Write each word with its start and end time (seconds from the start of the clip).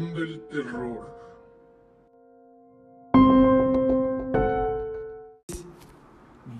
Del 0.00 0.40
Terror. 0.50 1.14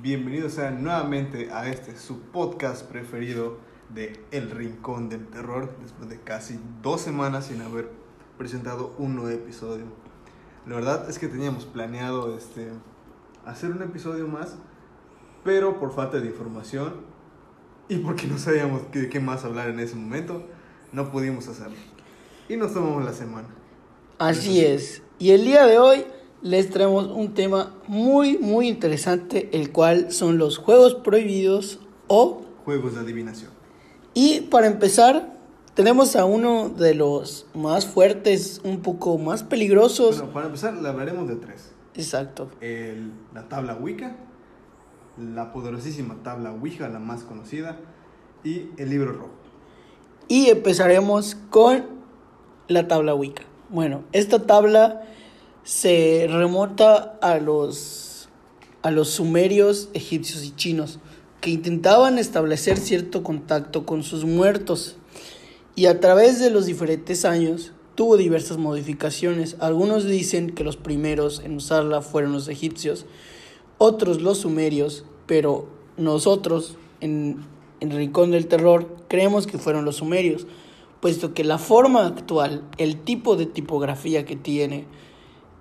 Bienvenidos 0.02 0.58
nuevamente 0.78 1.50
a 1.50 1.66
este 1.70 1.96
su 1.96 2.20
podcast 2.20 2.84
preferido 2.84 3.56
de 3.88 4.22
El 4.30 4.50
Rincón 4.50 5.08
del 5.08 5.26
Terror 5.28 5.74
después 5.80 6.10
de 6.10 6.20
casi 6.20 6.60
dos 6.82 7.00
semanas 7.00 7.46
sin 7.46 7.62
haber 7.62 7.88
presentado 8.36 8.94
un 8.98 9.16
nuevo 9.16 9.30
episodio. 9.30 9.86
La 10.66 10.74
verdad 10.74 11.08
es 11.08 11.18
que 11.18 11.26
teníamos 11.26 11.64
planeado 11.64 12.36
este 12.36 12.68
hacer 13.46 13.70
un 13.70 13.82
episodio 13.82 14.28
más, 14.28 14.58
pero 15.44 15.80
por 15.80 15.94
falta 15.94 16.20
de 16.20 16.26
información 16.26 16.92
y 17.88 18.00
porque 18.00 18.26
no 18.26 18.36
sabíamos 18.36 18.92
de 18.92 19.08
qué 19.08 19.18
más 19.18 19.46
hablar 19.46 19.70
en 19.70 19.80
ese 19.80 19.96
momento, 19.96 20.44
no 20.92 21.10
pudimos 21.10 21.48
hacerlo. 21.48 21.99
Y 22.50 22.56
nos 22.56 22.74
tomamos 22.74 23.04
la 23.04 23.12
semana. 23.12 23.46
Así 24.18 24.64
es. 24.64 25.02
Y 25.20 25.30
el 25.30 25.44
día 25.44 25.66
de 25.66 25.78
hoy 25.78 26.04
les 26.42 26.68
traemos 26.68 27.06
un 27.06 27.32
tema 27.32 27.76
muy, 27.86 28.38
muy 28.38 28.66
interesante, 28.66 29.48
el 29.52 29.70
cual 29.70 30.10
son 30.10 30.36
los 30.36 30.58
juegos 30.58 30.96
prohibidos 30.96 31.78
o... 32.08 32.42
Juegos 32.64 32.94
de 32.94 33.02
adivinación. 33.02 33.52
Y 34.14 34.40
para 34.40 34.66
empezar, 34.66 35.38
tenemos 35.74 36.16
a 36.16 36.24
uno 36.24 36.70
de 36.70 36.94
los 36.94 37.46
más 37.54 37.86
fuertes, 37.86 38.60
un 38.64 38.80
poco 38.80 39.16
más 39.16 39.44
peligrosos. 39.44 40.16
Bueno, 40.18 40.32
para 40.32 40.46
empezar, 40.46 40.74
le 40.74 40.88
hablaremos 40.88 41.28
de 41.28 41.36
tres. 41.36 41.70
Exacto. 41.94 42.50
El- 42.60 43.12
la 43.32 43.48
tabla 43.48 43.76
Wicca, 43.76 44.16
la 45.16 45.52
poderosísima 45.52 46.16
tabla 46.24 46.50
Ouija, 46.50 46.88
la 46.88 46.98
más 46.98 47.22
conocida, 47.22 47.78
y 48.42 48.70
el 48.76 48.90
libro 48.90 49.12
rojo. 49.12 49.30
Y 50.26 50.48
empezaremos 50.48 51.36
con 51.50 51.99
la 52.70 52.88
tabla 52.88 53.14
Wicca. 53.14 53.42
Bueno, 53.68 54.04
esta 54.12 54.46
tabla 54.46 55.02
se 55.64 56.26
remonta 56.30 57.18
a 57.20 57.38
los, 57.38 58.28
a 58.82 58.90
los 58.90 59.10
sumerios, 59.10 59.88
egipcios 59.92 60.44
y 60.44 60.52
chinos, 60.52 60.98
que 61.40 61.50
intentaban 61.50 62.18
establecer 62.18 62.78
cierto 62.78 63.22
contacto 63.22 63.86
con 63.86 64.02
sus 64.02 64.24
muertos. 64.24 64.96
Y 65.74 65.86
a 65.86 66.00
través 66.00 66.38
de 66.40 66.50
los 66.50 66.66
diferentes 66.66 67.24
años 67.24 67.72
tuvo 67.94 68.16
diversas 68.16 68.56
modificaciones. 68.56 69.56
Algunos 69.60 70.04
dicen 70.04 70.50
que 70.50 70.64
los 70.64 70.76
primeros 70.76 71.40
en 71.44 71.56
usarla 71.56 72.02
fueron 72.02 72.32
los 72.32 72.48
egipcios, 72.48 73.06
otros 73.78 74.20
los 74.20 74.38
sumerios, 74.38 75.04
pero 75.26 75.68
nosotros 75.96 76.76
en, 77.00 77.38
en 77.80 77.90
Rincón 77.90 78.30
del 78.30 78.46
Terror 78.46 78.96
creemos 79.08 79.46
que 79.46 79.58
fueron 79.58 79.84
los 79.84 79.96
sumerios, 79.96 80.46
puesto 81.00 81.34
que 81.34 81.44
la 81.44 81.58
forma 81.58 82.06
actual, 82.06 82.64
el 82.78 83.00
tipo 83.00 83.36
de 83.36 83.46
tipografía 83.46 84.24
que 84.24 84.36
tiene 84.36 84.86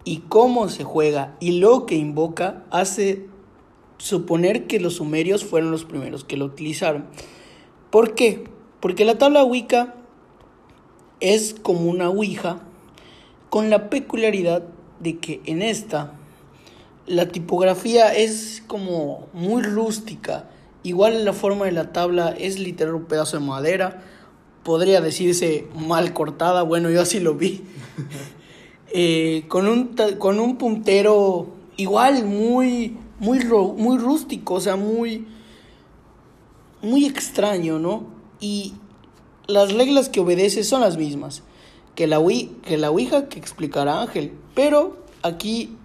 y 0.04 0.18
cómo 0.30 0.70
se 0.70 0.84
juega 0.84 1.36
y 1.40 1.60
lo 1.60 1.86
que 1.86 1.96
invoca 1.96 2.66
hace 2.72 3.26
suponer 3.98 4.68
que 4.68 4.80
los 4.80 4.96
sumerios 4.96 5.46
fueron 5.46 5.72
los 5.72 5.86
primeros 5.86 6.24
que 6.24 6.38
lo 6.38 6.46
utilizaron. 6.46 7.06
¿Por 7.90 8.16
qué? 8.16 8.46
Porque 8.80 9.06
la 9.06 9.18
tabla 9.18 9.44
Wicca 9.44 9.96
es 11.20 11.56
como 11.62 11.90
una 11.90 12.10
Ouija 12.10 12.62
con 13.50 13.70
la 13.70 13.90
peculiaridad 13.90 14.64
de 15.00 15.18
que 15.18 15.42
en 15.46 15.62
esta 15.62 16.14
la 17.06 17.28
tipografía 17.28 18.14
es 18.14 18.64
como 18.68 19.28
muy 19.34 19.64
rústica. 19.64 20.50
Igual 20.84 21.26
la 21.26 21.34
forma 21.34 21.66
de 21.66 21.72
la 21.72 21.92
tabla 21.92 22.30
es 22.30 22.60
literal 22.60 22.94
un 22.96 23.06
pedazo 23.06 23.40
de 23.40 23.46
madera. 23.46 24.04
Podría 24.70 25.02
decirse 25.02 25.66
mal 25.76 26.14
cortada. 26.14 26.62
Bueno, 26.62 26.92
yo 26.92 27.02
así 27.02 27.20
lo 27.20 27.34
vi. 27.34 27.64
Eh, 28.92 29.46
con, 29.48 29.68
un, 29.68 29.96
con 30.18 30.40
un 30.40 30.58
puntero 30.58 31.48
igual 31.78 32.26
muy, 32.26 32.98
muy, 33.20 33.40
muy 33.46 33.98
rústico. 34.00 34.56
O 34.56 34.60
sea, 34.62 34.76
muy, 34.76 35.28
muy 36.84 37.06
extraño, 37.06 37.78
¿no? 37.80 38.04
Y 38.40 38.74
las 39.48 39.74
reglas 39.74 40.10
que 40.10 40.20
obedece 40.20 40.64
son 40.64 40.82
las 40.82 40.98
mismas 40.98 41.42
que 41.96 42.06
la, 42.08 42.20
Ouija, 42.20 42.50
que 42.64 42.78
la 42.78 42.90
Ouija 42.92 43.28
que 43.30 43.38
explicará 43.40 44.02
Ángel. 44.02 44.34
Pero 44.56 44.98
aquí 45.24 45.76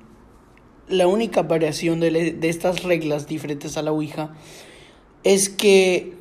la 0.89 1.07
única 1.07 1.43
variación 1.43 2.01
de, 2.01 2.11
le- 2.11 2.33
de 2.33 2.49
estas 2.51 2.83
reglas 2.85 3.27
diferentes 3.27 3.77
a 3.79 3.83
la 3.83 3.93
Ouija 3.93 4.35
es 5.25 5.49
que 5.51 6.15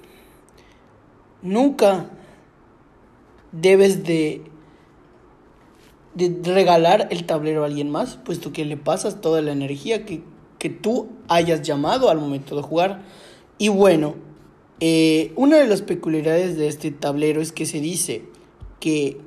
nunca 1.42 2.10
debes 3.54 4.04
de, 4.04 4.42
de 6.16 6.54
regalar 6.54 7.08
el 7.12 7.26
tablero 7.26 7.64
a 7.64 7.68
alguien 7.68 7.90
más, 7.90 8.18
puesto 8.18 8.52
que 8.52 8.66
le 8.66 8.76
pasas 8.76 9.22
toda 9.22 9.42
la 9.42 9.54
energía 9.54 10.06
que, 10.06 10.24
que 10.60 10.70
tú 10.70 11.08
hayas 11.30 11.62
llamado 11.62 12.10
al 12.10 12.20
momento 12.20 12.58
de 12.58 12.62
jugar. 12.62 13.04
Y 13.58 13.70
bueno, 13.70 14.16
eh, 14.82 15.32
una 15.38 15.58
de 15.58 15.68
las 15.68 15.82
peculiaridades 15.82 16.58
de 16.58 16.68
este 16.68 16.92
tablero 16.92 17.42
es 17.42 17.54
que 17.54 17.66
se 17.66 17.80
dice 17.80 18.26
que 18.82 19.22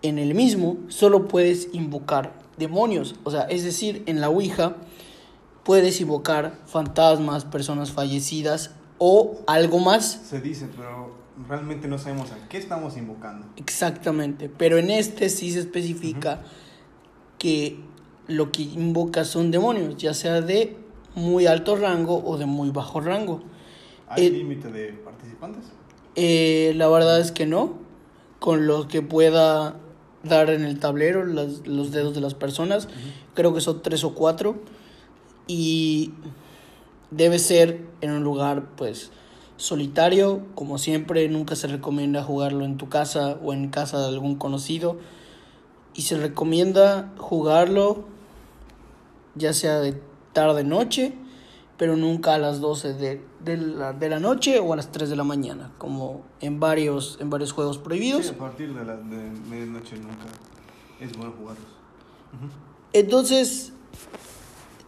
en 0.00 0.18
el 0.18 0.34
mismo 0.34 0.78
solo 0.88 1.28
puedes 1.28 1.68
invocar 1.72 2.40
demonios. 2.58 3.14
O 3.22 3.30
sea, 3.30 3.42
es 3.42 3.62
decir, 3.62 4.02
en 4.06 4.20
la 4.20 4.30
Ouija 4.30 4.76
puedes 5.62 6.00
invocar 6.00 6.58
fantasmas, 6.66 7.44
personas 7.44 7.92
fallecidas 7.92 8.72
o 8.98 9.42
algo 9.46 9.78
más. 9.78 10.22
Se 10.28 10.40
dice, 10.40 10.68
pero 10.76 11.21
realmente 11.48 11.88
no 11.88 11.98
sabemos 11.98 12.30
a 12.32 12.48
qué 12.48 12.58
estamos 12.58 12.96
invocando. 12.96 13.46
Exactamente. 13.56 14.48
Pero 14.48 14.78
en 14.78 14.90
este 14.90 15.28
sí 15.28 15.50
se 15.52 15.60
especifica 15.60 16.42
que 17.38 17.78
lo 18.28 18.52
que 18.52 18.62
invoca 18.62 19.24
son 19.24 19.50
demonios, 19.50 19.96
ya 19.96 20.14
sea 20.14 20.40
de 20.40 20.76
muy 21.14 21.46
alto 21.46 21.76
rango 21.76 22.22
o 22.24 22.38
de 22.38 22.46
muy 22.46 22.70
bajo 22.70 23.00
rango. 23.00 23.42
¿Hay 24.08 24.26
Eh, 24.26 24.30
límite 24.30 24.70
de 24.70 24.92
participantes? 24.92 25.64
Eh, 26.14 26.72
la 26.76 26.88
verdad 26.88 27.20
es 27.20 27.32
que 27.32 27.46
no. 27.46 27.78
Con 28.38 28.66
lo 28.66 28.88
que 28.88 29.02
pueda 29.02 29.76
dar 30.24 30.50
en 30.50 30.64
el 30.64 30.78
tablero 30.78 31.24
las- 31.24 31.66
los 31.66 31.90
dedos 31.92 32.14
de 32.14 32.20
las 32.20 32.34
personas, 32.34 32.88
creo 33.34 33.54
que 33.54 33.60
son 33.60 33.82
tres 33.82 34.04
o 34.04 34.14
cuatro. 34.14 34.56
Y 35.46 36.12
debe 37.10 37.38
ser 37.38 37.80
en 38.00 38.10
un 38.12 38.22
lugar, 38.24 38.68
pues, 38.76 39.10
solitario. 39.56 40.42
Como 40.54 40.78
siempre, 40.78 41.28
nunca 41.28 41.56
se 41.56 41.66
recomienda 41.66 42.22
jugarlo 42.22 42.64
en 42.64 42.76
tu 42.76 42.88
casa 42.88 43.38
o 43.42 43.52
en 43.52 43.68
casa 43.68 44.00
de 44.00 44.08
algún 44.08 44.36
conocido. 44.36 44.98
Y 45.94 46.02
se 46.02 46.16
recomienda 46.16 47.12
jugarlo 47.18 48.04
ya 49.34 49.52
sea 49.52 49.78
de 49.80 50.00
tarde-noche, 50.32 51.14
pero 51.76 51.96
nunca 51.96 52.34
a 52.34 52.38
las 52.38 52.60
12 52.60 52.94
de, 52.94 53.20
de 53.44 53.56
la, 53.56 53.92
de 53.92 54.08
la 54.08 54.20
noche 54.20 54.58
o 54.58 54.72
a 54.72 54.76
las 54.76 54.92
3 54.92 55.10
de 55.10 55.16
la 55.16 55.24
mañana, 55.24 55.72
como 55.78 56.22
en 56.40 56.60
varios, 56.60 57.18
en 57.20 57.30
varios 57.30 57.52
juegos 57.52 57.78
prohibidos. 57.78 58.26
Sí, 58.26 58.32
a 58.34 58.38
partir 58.38 58.74
de, 58.74 58.84
la, 58.84 58.96
de 58.96 59.30
medianoche 59.48 59.96
nunca 59.96 60.26
es 61.00 61.16
bueno 61.16 61.32
jugarlos. 61.38 61.66
Entonces, 62.92 63.72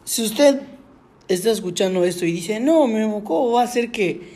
si 0.05 0.25
usted 0.25 0.63
está 1.29 1.51
escuchando 1.51 2.05
esto 2.05 2.25
y 2.27 2.33
dice, 2.33 2.61
no, 2.61 2.87
Memo, 2.87 3.25
¿cómo 3.25 3.53
va 3.53 3.63
a 3.63 3.67
ser 3.67 3.91
que 3.91 4.34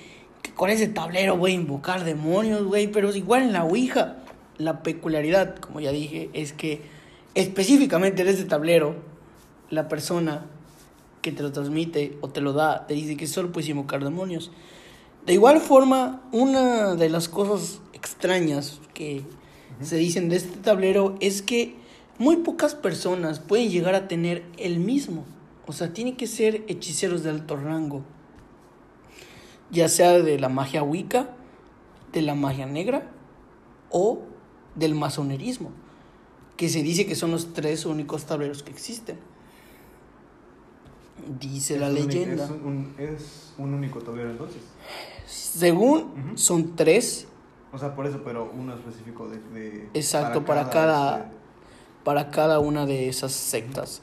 con 0.58 0.70
ese 0.70 0.88
tablero 0.88 1.36
voy 1.36 1.52
a 1.52 1.54
invocar 1.54 2.04
demonios, 2.04 2.64
güey? 2.64 2.88
Pero 2.88 3.10
es 3.10 3.16
igual 3.16 3.42
en 3.42 3.52
la 3.52 3.62
Ouija. 3.62 4.16
La 4.56 4.82
peculiaridad, 4.82 5.54
como 5.54 5.78
ya 5.78 5.92
dije, 5.92 6.30
es 6.32 6.52
que 6.52 6.82
específicamente 7.36 8.22
en 8.22 8.28
este 8.28 8.44
tablero, 8.44 8.97
la 9.70 9.86
persona 9.86 10.47
que 11.22 11.30
te 11.30 11.44
lo 11.44 11.52
transmite 11.52 12.18
o 12.22 12.30
te 12.30 12.41
lo 12.41 12.54
da 12.54 12.88
te 12.88 12.94
dice 12.94 13.16
que 13.16 13.28
solo 13.28 13.52
puedes 13.52 13.70
invocar 13.70 14.02
demonios. 14.02 14.50
De 15.24 15.32
igual 15.32 15.60
forma, 15.60 16.22
una 16.33 16.97
de 16.97 17.09
las 17.09 17.28
cosas 17.28 17.80
extrañas 17.92 18.80
que 18.94 19.22
se 19.80 19.94
dicen 19.94 20.28
de 20.28 20.38
este 20.38 20.59
tablero 20.59 21.15
es 21.21 21.41
que 21.41 21.77
muy 22.18 22.38
pocas 22.38 22.74
personas 22.74 23.38
pueden 23.38 23.71
llegar 23.71 23.94
a 23.94 24.09
tener 24.09 24.42
el 24.56 24.80
mismo. 24.80 25.24
O 25.68 25.72
sea, 25.72 25.92
tiene 25.92 26.16
que 26.16 26.27
ser 26.27 26.65
hechiceros 26.66 27.22
de 27.22 27.30
alto 27.30 27.54
rango. 27.54 28.03
Ya 29.70 29.88
sea 29.88 30.12
de 30.18 30.38
la 30.38 30.48
magia 30.48 30.82
wicca, 30.82 31.30
de 32.12 32.22
la 32.22 32.34
magia 32.34 32.66
negra 32.66 33.10
o 33.91 34.22
del 34.74 34.94
masonerismo. 34.94 35.70
Que 36.56 36.68
se 36.68 36.82
dice 36.82 37.06
que 37.06 37.15
son 37.15 37.30
los 37.30 37.53
tres 37.53 37.84
únicos 37.86 38.24
tableros 38.24 38.62
que 38.62 38.70
existen. 38.70 39.18
Dice 41.41 41.78
la 41.78 41.88
un 41.88 41.94
leyenda. 41.94 42.44
Es 42.44 42.50
un, 42.50 42.94
es 42.98 43.54
un 43.59 43.74
único 43.74 44.00
tablero 44.00 44.30
entonces. 44.30 44.62
Según 45.26 46.32
son 46.38 46.74
tres 46.76 47.26
O 47.72 47.76
sea, 47.78 47.94
por 47.94 48.06
eso, 48.06 48.22
pero 48.24 48.50
uno 48.56 48.74
específico 48.74 49.28
de... 49.28 49.38
de- 49.53 49.88
Exacto, 49.94 50.44
para 50.44 50.71
cada- 50.71 51.18
este, 51.18 51.30
para 52.04 52.30
cada 52.30 52.60
una 52.60 52.86
de 52.86 53.09
esas 53.09 53.32
sectas. 53.32 54.00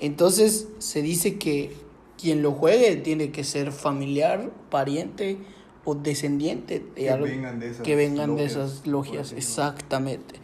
Entonces 0.00 0.68
se 0.78 1.02
dice 1.02 1.38
que 1.38 1.76
quien 2.18 2.42
lo 2.42 2.52
juegue 2.52 2.96
tiene 2.96 3.30
que 3.30 3.44
ser 3.44 3.72
familiar, 3.72 4.50
pariente 4.70 5.38
o 5.84 5.94
descendiente 5.94 6.80
de 6.80 6.94
Que 6.94 7.10
algo 7.10 7.26
vengan 7.26 7.60
de 7.60 7.68
esas 7.68 7.82
que 7.82 7.94
vengan 7.94 8.36
de 8.36 8.42
logias, 8.42 8.50
esas 8.52 8.78
por 8.80 8.88
logias, 8.88 9.32
exactamente. 9.32 10.34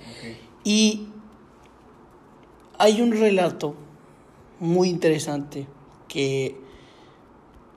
Y 0.65 1.09
hay 2.79 3.01
un 3.01 3.13
relato 3.13 3.75
muy 4.61 4.89
interesante 4.89 5.67
que 6.09 6.57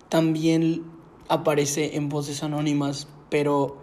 también 0.09 0.83
aparece 1.27 1.95
en 1.95 2.09
voces 2.09 2.43
anónimas, 2.43 3.07
pero 3.29 3.77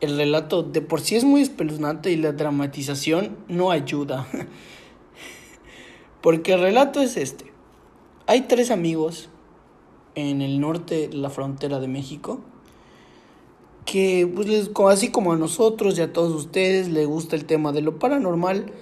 el 0.00 0.16
relato 0.16 0.62
de 0.62 0.80
por 0.80 1.00
sí 1.00 1.16
es 1.16 1.24
muy 1.24 1.42
espeluznante 1.42 2.10
y 2.10 2.16
la 2.16 2.32
dramatización 2.32 3.36
no 3.48 3.70
ayuda. 3.70 4.26
Porque 6.20 6.54
el 6.54 6.60
relato 6.60 7.00
es 7.00 7.16
este. 7.16 7.51
Hay 8.26 8.42
tres 8.42 8.70
amigos 8.70 9.28
en 10.14 10.42
el 10.42 10.60
norte 10.60 11.08
de 11.08 11.16
la 11.16 11.30
frontera 11.30 11.80
de 11.80 11.88
México 11.88 12.40
que 13.84 14.30
pues 14.32 14.70
así 14.88 15.10
como 15.10 15.32
a 15.32 15.36
nosotros 15.36 15.98
y 15.98 16.02
a 16.02 16.12
todos 16.12 16.32
ustedes 16.32 16.88
les 16.88 17.06
gusta 17.06 17.36
el 17.36 17.44
tema 17.44 17.72
de 17.72 17.82
lo 17.82 17.98
paranormal 17.98 18.72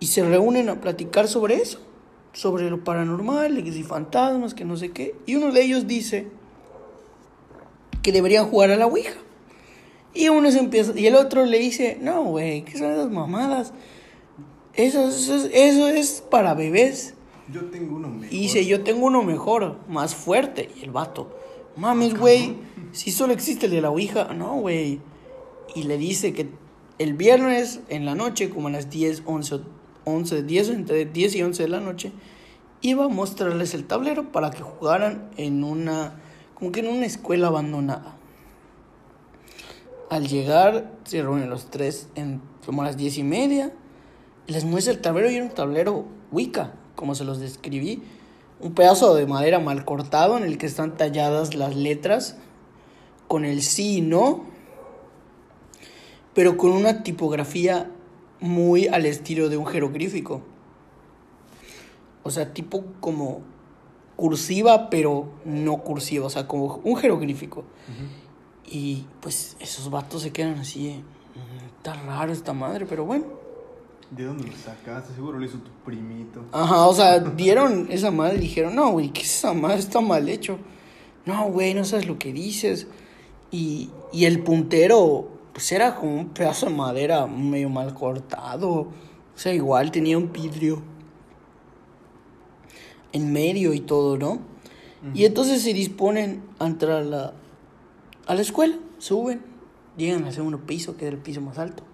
y 0.00 0.06
se 0.06 0.24
reúnen 0.24 0.68
a 0.68 0.80
platicar 0.80 1.28
sobre 1.28 1.56
eso, 1.56 1.78
sobre 2.32 2.70
lo 2.70 2.84
paranormal, 2.84 3.58
y 3.66 3.82
fantasmas, 3.82 4.54
que 4.54 4.64
no 4.64 4.76
sé 4.76 4.90
qué, 4.90 5.14
y 5.26 5.36
uno 5.36 5.52
de 5.52 5.62
ellos 5.62 5.86
dice 5.86 6.28
que 8.02 8.12
deberían 8.12 8.48
jugar 8.48 8.70
a 8.70 8.76
la 8.76 8.86
Ouija. 8.86 9.14
Y 10.14 10.28
uno 10.28 10.50
se 10.50 10.58
empieza, 10.58 10.98
y 10.98 11.06
el 11.06 11.14
otro 11.14 11.44
le 11.44 11.58
dice, 11.58 11.98
no, 12.00 12.24
güey, 12.24 12.62
¿qué 12.62 12.78
son 12.78 12.90
esas 12.90 13.10
mamadas? 13.10 13.72
Eso, 14.74 15.08
eso, 15.08 15.48
eso, 15.52 15.88
es 15.88 16.22
para 16.30 16.54
bebés. 16.54 17.14
Yo 17.52 17.64
tengo 17.66 17.96
uno 17.96 18.08
mejor. 18.08 18.32
Y 18.32 18.40
dice, 18.40 18.66
yo 18.66 18.82
tengo 18.82 19.06
uno 19.06 19.22
mejor, 19.22 19.78
más 19.88 20.14
fuerte. 20.14 20.70
Y 20.80 20.84
el 20.84 20.90
vato, 20.90 21.36
mames, 21.76 22.18
güey, 22.18 22.56
si 22.92 23.12
solo 23.12 23.32
existe 23.32 23.66
el 23.66 23.72
de 23.72 23.80
la 23.80 23.90
Ouija. 23.90 24.32
No, 24.34 24.56
güey. 24.56 25.00
Y 25.74 25.84
le 25.84 25.98
dice 25.98 26.32
que 26.32 26.48
el 26.98 27.14
viernes 27.14 27.80
en 27.88 28.04
la 28.04 28.14
noche, 28.14 28.50
como 28.50 28.68
a 28.68 28.70
las 28.70 28.90
10, 28.90 29.22
11, 29.26 29.60
11, 30.04 30.42
10, 30.42 30.68
entre 30.70 31.04
10 31.04 31.34
y 31.36 31.42
11 31.42 31.62
de 31.62 31.68
la 31.68 31.80
noche, 31.80 32.12
iba 32.80 33.04
a 33.04 33.08
mostrarles 33.08 33.74
el 33.74 33.84
tablero 33.84 34.32
para 34.32 34.50
que 34.50 34.62
jugaran 34.62 35.30
en 35.36 35.64
una 35.64 36.20
como 36.54 36.72
que 36.72 36.80
en 36.80 36.88
una 36.88 37.06
escuela 37.06 37.48
abandonada. 37.48 38.16
Al 40.08 40.26
llegar, 40.26 40.92
se 41.04 41.20
reúnen 41.20 41.50
los 41.50 41.70
tres 41.70 42.08
en 42.14 42.40
como 42.64 42.82
a 42.82 42.86
las 42.86 42.96
diez 42.96 43.18
y 43.18 43.22
media. 43.22 43.72
Les 44.46 44.64
muestra 44.64 44.92
el 44.92 45.00
tablero 45.00 45.30
y 45.30 45.36
era 45.36 45.44
un 45.44 45.50
tablero 45.50 46.06
Wicca, 46.32 46.74
como 46.96 47.14
se 47.14 47.24
los 47.24 47.38
describí. 47.38 48.02
Un 48.58 48.74
pedazo 48.74 49.14
de 49.14 49.26
madera 49.26 49.60
mal 49.60 49.84
cortado 49.84 50.36
en 50.36 50.42
el 50.42 50.58
que 50.58 50.66
están 50.66 50.96
talladas 50.96 51.54
las 51.54 51.76
letras 51.76 52.36
con 53.28 53.44
el 53.44 53.62
sí 53.62 53.98
y 53.98 54.00
no, 54.00 54.44
pero 56.34 56.56
con 56.56 56.72
una 56.72 57.02
tipografía 57.02 57.90
muy 58.40 58.88
al 58.88 59.06
estilo 59.06 59.48
de 59.48 59.56
un 59.56 59.66
jeroglífico. 59.66 60.42
O 62.22 62.30
sea, 62.30 62.52
tipo 62.52 62.84
como 63.00 63.42
cursiva, 64.16 64.90
pero 64.90 65.28
no 65.44 65.78
cursiva, 65.78 66.26
o 66.26 66.30
sea, 66.30 66.48
como 66.48 66.80
un 66.82 66.96
jeroglífico. 66.96 67.64
Y 68.64 69.06
pues 69.20 69.56
esos 69.60 69.90
vatos 69.90 70.22
se 70.22 70.32
quedan 70.32 70.58
así, 70.58 71.04
mm, 71.34 71.76
está 71.76 71.94
raro 71.94 72.32
esta 72.32 72.52
madre, 72.52 72.86
pero 72.86 73.04
bueno. 73.04 73.45
¿De 74.10 74.24
dónde 74.24 74.44
lo 74.44 74.56
sacaste? 74.56 75.14
Seguro 75.14 75.38
lo 75.38 75.44
hizo 75.44 75.58
tu 75.58 75.70
primito. 75.84 76.44
Ajá, 76.52 76.86
o 76.86 76.94
sea, 76.94 77.18
dieron 77.18 77.88
esa 77.90 78.10
madre 78.10 78.36
y 78.36 78.40
dijeron, 78.40 78.74
no, 78.74 78.92
güey, 78.92 79.10
¿qué 79.10 79.22
es 79.22 79.38
esa 79.38 79.52
madre? 79.52 79.78
Está 79.78 80.00
mal 80.00 80.28
hecho. 80.28 80.58
No, 81.24 81.50
güey, 81.50 81.74
no 81.74 81.84
sabes 81.84 82.06
lo 82.06 82.18
que 82.18 82.32
dices. 82.32 82.86
Y, 83.50 83.90
y 84.12 84.26
el 84.26 84.42
puntero, 84.42 85.28
pues 85.52 85.72
era 85.72 85.96
como 85.96 86.20
un 86.20 86.28
pedazo 86.28 86.66
de 86.66 86.72
madera 86.72 87.26
medio 87.26 87.68
mal 87.68 87.94
cortado. 87.94 88.72
O 88.72 88.92
sea, 89.38 89.52
igual 89.52 89.90
tenía 89.90 90.16
un 90.16 90.32
vidrio 90.32 90.82
en 93.12 93.32
medio 93.32 93.72
y 93.72 93.80
todo, 93.80 94.18
¿no? 94.18 94.40
Y 95.14 95.24
entonces 95.24 95.62
se 95.62 95.72
disponen 95.72 96.42
a 96.58 96.66
entrar 96.66 97.02
a 97.02 97.04
la, 97.04 97.32
a 98.26 98.34
la 98.34 98.40
escuela, 98.40 98.76
suben, 98.98 99.40
llegan 99.96 100.24
al 100.24 100.32
segundo 100.32 100.66
piso, 100.66 100.96
que 100.96 101.06
es 101.06 101.12
el 101.12 101.18
piso 101.18 101.40
más 101.40 101.58
alto. 101.58 101.84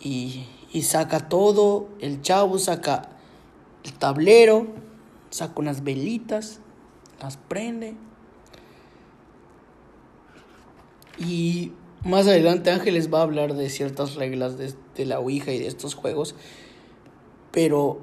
Y, 0.00 0.46
y 0.74 0.82
saca 0.82 1.28
todo, 1.28 1.88
el 2.00 2.20
chavo 2.20 2.58
saca 2.58 3.10
el 3.84 3.92
tablero, 3.92 4.66
saca 5.30 5.54
unas 5.56 5.84
velitas, 5.84 6.58
las 7.22 7.36
prende. 7.36 7.94
Y 11.16 11.70
más 12.04 12.26
adelante 12.26 12.72
Ángeles 12.72 13.14
va 13.14 13.20
a 13.20 13.22
hablar 13.22 13.54
de 13.54 13.70
ciertas 13.70 14.16
reglas 14.16 14.58
de, 14.58 14.74
de 14.96 15.06
la 15.06 15.20
Ouija 15.20 15.52
y 15.52 15.60
de 15.60 15.68
estos 15.68 15.94
juegos. 15.94 16.34
Pero 17.52 18.00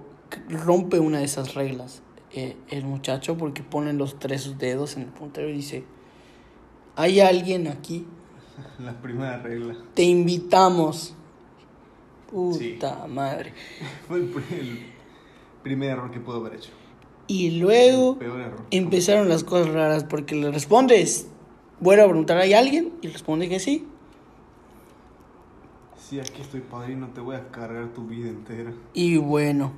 rompe 0.47 0.99
una 0.99 1.19
de 1.19 1.25
esas 1.25 1.55
reglas 1.55 2.01
eh, 2.33 2.55
el 2.69 2.85
muchacho 2.85 3.37
porque 3.37 3.63
pone 3.63 3.91
los 3.91 4.17
tres 4.17 4.57
dedos 4.57 4.95
en 4.95 5.03
el 5.03 5.09
puntero 5.09 5.49
y 5.49 5.53
dice, 5.53 5.83
hay 6.95 7.19
alguien 7.19 7.67
aquí. 7.67 8.07
La 8.79 9.01
primera 9.01 9.39
regla. 9.41 9.75
Te 9.93 10.03
invitamos. 10.03 11.15
Puta 12.31 13.07
madre. 13.07 13.53
Fue 14.07 14.17
el, 14.17 14.85
primer 15.63 15.91
error 15.91 16.11
que 16.11 16.19
pudo 16.19 16.37
haber 16.37 16.55
hecho. 16.55 16.71
Y 17.27 17.59
luego 17.59 18.17
empezaron 18.71 19.29
las 19.29 19.43
cosas 19.43 19.69
raras 19.73 20.03
porque 20.03 20.35
le 20.35 20.51
respondes, 20.51 21.27
bueno 21.79 22.03
a 22.03 22.05
preguntar, 22.07 22.37
¿hay 22.37 22.53
alguien? 22.53 22.93
Y 23.01 23.07
responde 23.07 23.47
que 23.47 23.59
sí. 23.59 23.87
Sí, 25.97 26.19
aquí 26.19 26.41
estoy 26.41 26.61
padrino, 26.61 27.09
te 27.13 27.21
voy 27.21 27.35
a 27.35 27.47
cargar 27.49 27.93
tu 27.93 28.05
vida 28.05 28.27
entera. 28.27 28.73
Y 28.93 29.17
bueno, 29.17 29.71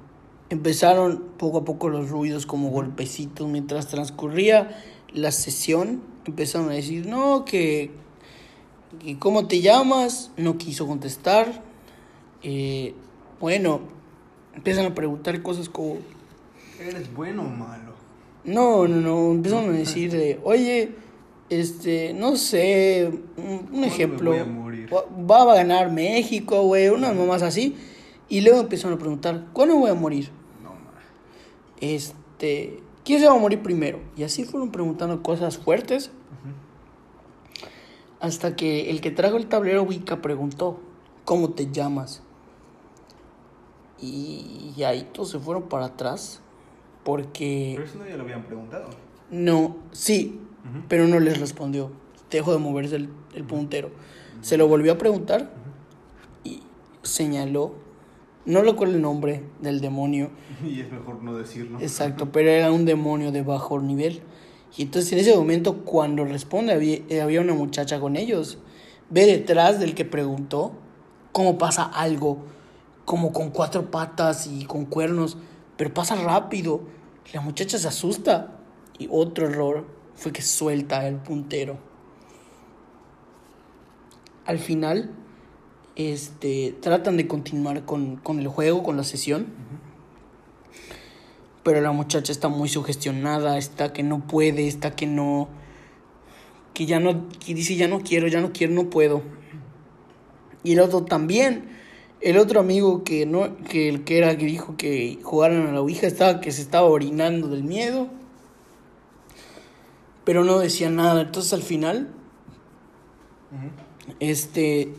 Empezaron 0.54 1.24
poco 1.40 1.58
a 1.58 1.66
poco 1.66 1.90
los 1.90 2.12
ruidos 2.12 2.46
como 2.46 2.70
golpecitos 2.70 3.48
mientras 3.48 3.88
transcurría 3.88 4.80
la 5.12 5.32
sesión. 5.32 6.04
Empezaron 6.26 6.70
a 6.70 6.74
decir, 6.74 7.08
no, 7.08 7.44
que, 7.44 7.90
¿cómo 9.18 9.48
te 9.48 9.62
llamas? 9.62 10.30
No 10.38 10.60
quiso 10.60 10.86
contestar. 10.86 11.64
Eh, 12.44 12.94
bueno, 13.40 13.82
empiezan 14.54 14.86
a 14.86 14.96
preguntar 14.96 15.42
cosas 15.42 15.70
como... 15.70 15.98
¿Eres 16.80 17.14
bueno 17.14 17.44
o 17.44 17.50
malo? 17.50 17.94
No, 18.44 18.88
no, 18.88 18.98
no, 18.98 19.32
empezaron 19.32 19.70
a 19.70 19.72
decir 19.78 20.12
de, 20.12 20.40
oye, 20.44 20.96
este, 21.50 22.14
no 22.14 22.36
sé, 22.36 23.12
un, 23.38 23.84
ejemplo. 23.84 24.32
Voy 24.32 24.40
a 24.40 24.46
morir? 24.46 24.90
Va 24.94 25.52
a 25.52 25.56
ganar 25.56 25.92
México, 25.92 26.64
güey, 26.64 26.90
unas 26.90 27.16
mamás 27.16 27.42
así. 27.42 27.76
Y 28.30 28.42
luego 28.42 28.62
empezaron 28.62 28.98
a 28.98 29.00
preguntar, 29.00 29.48
¿cuándo 29.54 29.76
voy 29.76 29.90
a 29.90 29.94
morir? 29.94 30.30
No, 30.64 30.72
Este, 31.80 32.80
¿quién 33.06 33.20
se 33.20 33.28
va 33.28 33.36
a 33.36 33.40
morir 33.40 33.62
primero? 33.62 34.00
Y 34.18 34.24
así 34.24 34.44
fueron 34.44 34.72
preguntando 34.72 35.22
cosas 35.22 35.58
fuertes. 35.58 36.12
Hasta 38.20 38.56
que 38.56 38.90
el 38.90 39.02
que 39.02 39.12
trajo 39.12 39.36
el 39.36 39.48
tablero 39.48 39.84
Wicca 39.84 40.22
preguntó, 40.22 40.80
¿cómo 41.26 41.50
te 41.50 41.70
llamas? 41.72 42.24
Y, 44.06 44.84
ahí 44.84 45.08
todos 45.14 45.30
se 45.30 45.40
fueron 45.40 45.64
para 45.64 45.86
atrás. 45.86 46.42
Porque... 47.04 47.74
Pero 47.76 47.88
eso 47.88 47.98
no 47.98 48.08
ya 48.08 48.18
lo 48.18 48.24
habían 48.24 48.44
preguntado. 48.44 48.90
No, 49.30 49.78
sí, 49.92 50.40
pero 50.88 51.08
no 51.08 51.20
les 51.20 51.40
respondió. 51.40 51.92
Dejó 52.30 52.54
de 52.54 52.60
moverse 52.60 52.96
el, 52.96 53.10
el 53.36 53.44
puntero. 53.44 53.92
Se 54.42 54.58
lo 54.58 54.68
volvió 54.68 54.94
a 54.94 54.98
preguntar 54.98 55.54
y 56.44 56.64
señaló 57.04 57.76
no 58.46 58.62
recuerdo 58.62 58.96
el 58.96 59.02
nombre 59.02 59.44
del 59.62 59.80
demonio. 59.80 60.30
Y 60.66 60.82
es 60.82 60.92
mejor 60.92 61.22
no 61.24 61.36
decirlo. 61.36 61.80
Exacto, 61.80 62.30
pero 62.32 62.50
era 62.50 62.72
un 62.72 62.86
demonio 62.86 63.32
de 63.32 63.42
bajo 63.42 63.80
nivel. 63.80 64.22
Y 64.76 64.84
entonces 64.84 65.14
en 65.14 65.20
ese 65.20 65.36
momento 65.36 65.84
cuando 65.86 66.26
responde 66.26 66.74
había, 66.74 67.00
eh, 67.10 67.22
había 67.22 67.42
una 67.42 67.54
muchacha 67.54 68.00
con 68.00 68.16
ellos. 68.16 68.58
Ve 69.10 69.26
detrás 69.26 69.80
del 69.80 69.94
que 69.94 70.06
preguntó 70.06 70.74
cómo 71.32 71.58
pasa 71.58 71.84
algo, 71.84 72.40
como 73.06 73.32
con 73.34 73.50
cuatro 73.50 73.92
patas 73.92 74.48
y 74.48 74.66
con 74.66 74.86
cuernos, 74.86 75.38
pero 75.78 75.94
pasa 75.94 76.16
rápido. 76.16 76.82
La 77.34 77.42
muchacha 77.42 77.78
se 77.78 77.88
asusta 77.88 78.60
y 78.98 79.08
otro 79.12 79.48
error 79.48 79.86
fue 80.16 80.32
que 80.32 80.42
suelta 80.42 81.08
el 81.08 81.16
puntero. 81.16 81.78
Al 84.46 84.60
final 84.60 85.12
este, 85.96 86.76
tratan 86.82 87.18
de 87.18 87.28
continuar 87.28 87.86
con, 87.86 88.20
el 88.40 88.48
juego, 88.48 88.84
con 88.84 88.98
la 88.98 89.04
sesión. 89.04 89.48
Pero 91.64 91.80
la 91.82 91.92
muchacha 91.92 92.32
está 92.32 92.50
muy 92.50 92.68
sugestionada, 92.68 93.58
está 93.58 93.94
que 93.94 94.04
no 94.04 94.28
puede, 94.28 94.68
está 94.68 94.96
que 94.96 95.08
no, 95.08 95.48
que 96.74 96.86
ya 96.86 97.00
no, 97.00 97.30
que 97.30 97.54
dice 97.54 97.76
ya 97.76 97.88
no 97.88 98.02
quiero, 98.02 98.28
ya 98.28 98.42
no 98.42 98.52
quiero, 98.52 98.74
no 98.74 98.90
puedo. 98.90 99.22
Y 100.64 100.74
el 100.74 100.82
otro 100.82 101.06
también, 101.06 101.70
el 102.24 102.38
otro 102.38 102.60
amigo 102.60 103.04
que 103.04 103.26
no, 103.26 103.58
que 103.70 103.90
el 103.90 104.04
que 104.04 104.18
era 104.18 104.38
que 104.38 104.46
dijo 104.46 104.76
que 104.78 105.20
jugaran 105.24 105.68
a 105.68 105.72
la 105.72 105.82
Ouija 105.82 106.08
estaba 106.08 106.42
que 106.42 106.52
se 106.52 106.62
estaba 106.62 106.88
orinando 106.88 107.48
del 107.48 107.64
miedo. 107.64 108.08
Pero 110.24 110.44
no 110.44 110.60
decía 110.60 110.90
nada. 110.90 111.22
Entonces 111.22 111.54
al 111.54 111.64
final, 111.64 112.10
este 114.20 114.94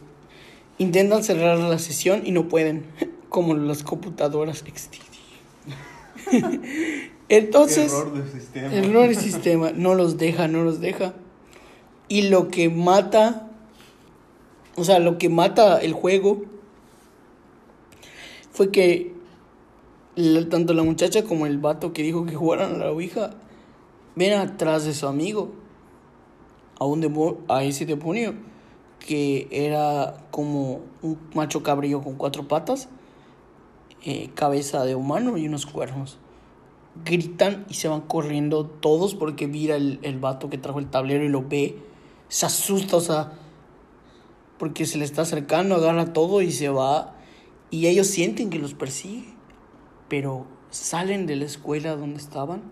Intentan 0.79 1.23
cerrar 1.23 1.59
la 1.59 1.79
sesión 1.79 2.23
y 2.25 2.33
no 2.33 2.49
pueden, 2.49 2.87
como 3.29 3.55
las 3.55 3.83
computadoras. 3.83 4.65
Entonces, 7.29 7.93
Error 7.93 8.13
del 8.13 8.31
sistema. 8.31 8.75
error 8.75 9.09
del 9.09 9.17
sistema, 9.21 9.73
no 9.73 9.95
los 9.95 10.19
deja, 10.19 10.49
no 10.49 10.65
los 10.65 10.81
deja. 10.81 11.15
Y 12.09 12.23
lo 12.23 12.49
que 12.49 12.69
mata, 12.69 13.49
o 14.75 14.85
sea, 14.85 14.99
lo 14.99 15.17
que 15.17 15.29
mata 15.29 15.79
el 15.79 15.93
juego 15.93 16.43
fue 18.55 18.71
que 18.71 19.13
tanto 20.49 20.75
la 20.75 20.85
muchacha 20.85 21.25
como 21.25 21.45
el 21.47 21.59
vato 21.59 21.93
que 21.93 22.05
dijo 22.05 22.25
que 22.25 22.37
jugaran 22.37 22.77
a 22.77 22.79
la 22.85 22.93
Ouija 22.93 23.31
ven 24.15 24.33
atrás 24.39 24.85
de 24.85 24.95
su 24.95 25.09
amigo, 25.09 25.51
a, 26.79 26.87
un 26.87 27.01
demo- 27.03 27.39
a 27.49 27.65
ese 27.65 27.85
demonio 27.85 28.35
que 29.01 29.49
era 29.51 30.25
como 30.31 30.83
un 31.03 31.19
macho 31.35 31.65
cabrillo 31.65 32.01
con 32.01 32.15
cuatro 32.15 32.47
patas, 32.47 32.89
eh, 34.05 34.31
cabeza 34.35 34.85
de 34.85 34.95
humano 34.95 35.37
y 35.37 35.49
unos 35.49 35.67
cuernos. 35.67 36.19
Gritan 37.05 37.67
y 37.69 37.75
se 37.75 37.89
van 37.89 38.03
corriendo 38.03 38.67
todos 38.67 39.17
porque 39.17 39.49
mira 39.49 39.75
el, 39.75 39.99
el 40.03 40.21
vato 40.21 40.49
que 40.49 40.59
trajo 40.59 40.79
el 40.79 40.89
tablero 40.89 41.25
y 41.25 41.29
lo 41.29 41.43
ve. 41.43 41.77
Se 42.29 42.47
asusta, 42.47 42.97
o 42.97 43.01
sea, 43.01 43.33
porque 44.59 44.87
se 44.87 44.97
le 44.99 45.05
está 45.05 45.23
acercando, 45.23 45.75
agarra 45.75 46.13
todo 46.13 46.41
y 46.41 46.53
se 46.53 46.69
va. 46.69 47.14
Y 47.71 47.87
ellos 47.87 48.07
sienten 48.07 48.51
que 48.51 48.59
los 48.59 48.75
persigue, 48.75 49.25
pero 50.09 50.47
salen 50.71 51.27
de 51.27 51.37
la 51.37 51.45
escuela 51.45 51.97
donde 51.97 52.19
estaban 52.19 52.63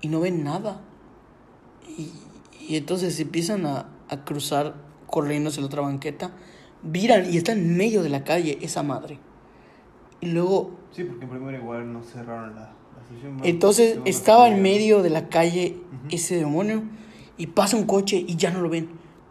y 0.00 0.08
no 0.08 0.20
ven 0.20 0.44
nada. 0.44 0.80
Y, 1.96 2.10
y 2.60 2.76
entonces 2.76 3.18
empiezan 3.20 3.66
a, 3.66 3.88
a 4.08 4.24
cruzar 4.24 4.74
corriendo 5.06 5.50
hacia 5.50 5.60
la 5.60 5.66
otra 5.66 5.82
banqueta, 5.82 6.32
viran 6.82 7.32
y 7.32 7.36
está 7.36 7.52
en 7.52 7.76
medio 7.76 8.02
de 8.02 8.08
la 8.08 8.24
calle 8.24 8.58
esa 8.62 8.82
madre. 8.82 9.18
Y 10.20 10.26
luego, 10.26 10.72
Sí, 10.90 11.04
porque 11.04 11.26
primero 11.26 11.56
igual 11.56 11.92
no 11.92 12.02
cerraron 12.02 12.54
la, 12.54 12.72
entonces 13.42 13.98
estaba 14.04 14.48
en 14.48 14.62
medio 14.62 15.02
de 15.02 15.10
la 15.10 15.28
calle 15.28 15.76
ese 16.10 16.36
demonio 16.36 16.82
y 17.36 17.48
pasa 17.48 17.76
un 17.76 17.84
coche 17.84 18.24
y 18.26 18.36
ya 18.36 18.50
no 18.50 18.60
lo 18.60 18.68
ven. 18.68 18.88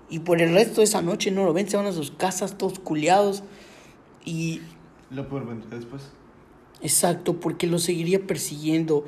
Y 0.10 0.20
por 0.20 0.42
el 0.42 0.54
resto 0.54 0.82
de 0.82 0.86
esa 0.86 1.02
noche 1.02 1.32
no 1.32 1.46
lo 1.46 1.54
ven, 1.54 1.68
se 1.68 1.78
van 1.78 1.88
a 1.88 1.92
sus 1.92 2.12
casas 2.12 2.58
todos 2.58 2.80
culiados. 2.80 3.44
Y 4.26 4.62
Lo 5.14 5.28
peor 5.30 5.46
vendrá 5.48 5.78
después. 5.78 6.04
Exacto, 6.82 7.40
porque 7.40 7.68
lo 7.68 7.80
seguiría 7.80 8.26
persiguiendo. 8.26 9.06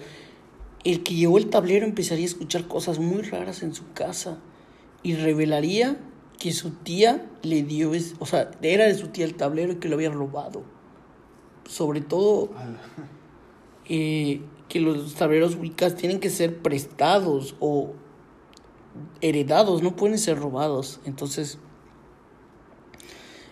El 0.83 1.03
que 1.03 1.15
llevó 1.15 1.37
el 1.37 1.49
tablero 1.49 1.85
empezaría 1.85 2.23
a 2.25 2.27
escuchar 2.27 2.67
cosas 2.67 2.99
muy 2.99 3.21
raras 3.23 3.63
en 3.63 3.73
su 3.73 3.91
casa 3.93 4.37
y 5.03 5.15
revelaría 5.15 5.97
que 6.39 6.51
su 6.53 6.71
tía 6.71 7.25
le 7.41 7.63
dio, 7.63 7.93
es- 7.93 8.15
o 8.19 8.25
sea, 8.25 8.51
era 8.61 8.85
de 8.85 8.95
su 8.95 9.07
tía 9.07 9.25
el 9.25 9.35
tablero 9.35 9.73
y 9.73 9.75
que 9.77 9.89
lo 9.89 9.95
había 9.95 10.09
robado. 10.11 10.63
Sobre 11.67 12.01
todo 12.01 12.49
eh, 13.87 14.41
que 14.69 14.79
los 14.79 15.15
tableros 15.15 15.55
Wiccas 15.55 15.95
tienen 15.95 16.19
que 16.19 16.29
ser 16.29 16.61
prestados 16.61 17.55
o 17.59 17.93
heredados, 19.21 19.81
no 19.81 19.95
pueden 19.95 20.17
ser 20.17 20.37
robados. 20.39 20.99
Entonces, 21.05 21.57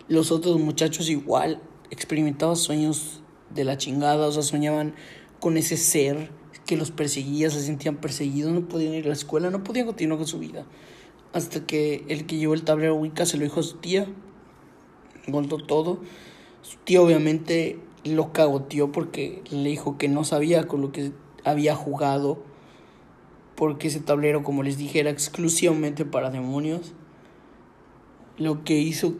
los 0.07 0.31
otros 0.31 0.59
muchachos 0.59 1.09
igual 1.09 1.61
experimentaban 1.93 2.55
sueños 2.55 3.21
de 3.53 3.63
la 3.63 3.77
chingada, 3.77 4.27
o 4.27 4.31
sea, 4.31 4.43
soñaban 4.43 4.95
con 5.39 5.57
ese 5.57 5.77
ser 5.77 6.31
que 6.65 6.77
los 6.77 6.91
perseguía, 6.91 7.49
se 7.49 7.61
sentían 7.61 7.97
perseguidos, 7.97 8.51
no 8.51 8.67
podían 8.67 8.93
ir 8.93 9.05
a 9.05 9.09
la 9.09 9.13
escuela, 9.13 9.49
no 9.49 9.63
podían 9.63 9.85
continuar 9.85 10.17
con 10.17 10.27
su 10.27 10.39
vida. 10.39 10.65
Hasta 11.33 11.65
que 11.65 12.05
el 12.07 12.25
que 12.25 12.37
llevó 12.37 12.53
el 12.53 12.63
tablero 12.63 12.95
Wicca 12.95 13.25
se 13.25 13.37
lo 13.37 13.43
dijo 13.43 13.59
a 13.59 13.63
su 13.63 13.77
tía, 13.77 14.07
contó 15.31 15.57
todo. 15.57 15.99
Su 16.61 16.77
tía 16.77 17.01
obviamente 17.01 17.79
lo 18.05 18.31
cagoteó 18.33 18.91
porque 18.91 19.41
le 19.51 19.69
dijo 19.69 19.97
que 19.97 20.07
no 20.07 20.23
sabía 20.23 20.67
con 20.67 20.81
lo 20.81 20.91
que 20.91 21.11
había 21.43 21.75
jugado, 21.75 22.43
porque 23.55 23.87
ese 23.87 23.99
tablero, 23.99 24.43
como 24.43 24.63
les 24.63 24.77
dije, 24.77 24.99
era 24.99 25.09
exclusivamente 25.09 26.05
para 26.05 26.29
demonios. 26.29 26.93
Lo 28.37 28.63
que 28.63 28.79
hizo 28.79 29.15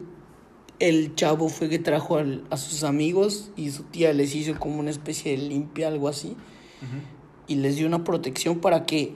el 0.88 1.14
chavo 1.14 1.48
fue 1.48 1.68
que 1.68 1.78
trajo 1.78 2.16
al- 2.16 2.44
a 2.50 2.56
sus 2.56 2.84
amigos 2.84 3.50
y 3.56 3.70
su 3.70 3.84
tía 3.84 4.12
les 4.12 4.34
hizo 4.34 4.58
como 4.58 4.80
una 4.80 4.90
especie 4.90 5.32
de 5.32 5.38
limpia, 5.38 5.88
algo 5.88 6.08
así, 6.08 6.36
y 7.46 7.56
les 7.56 7.76
dio 7.76 7.86
una 7.86 8.04
protección 8.04 8.58
para 8.60 8.84
que 8.86 9.14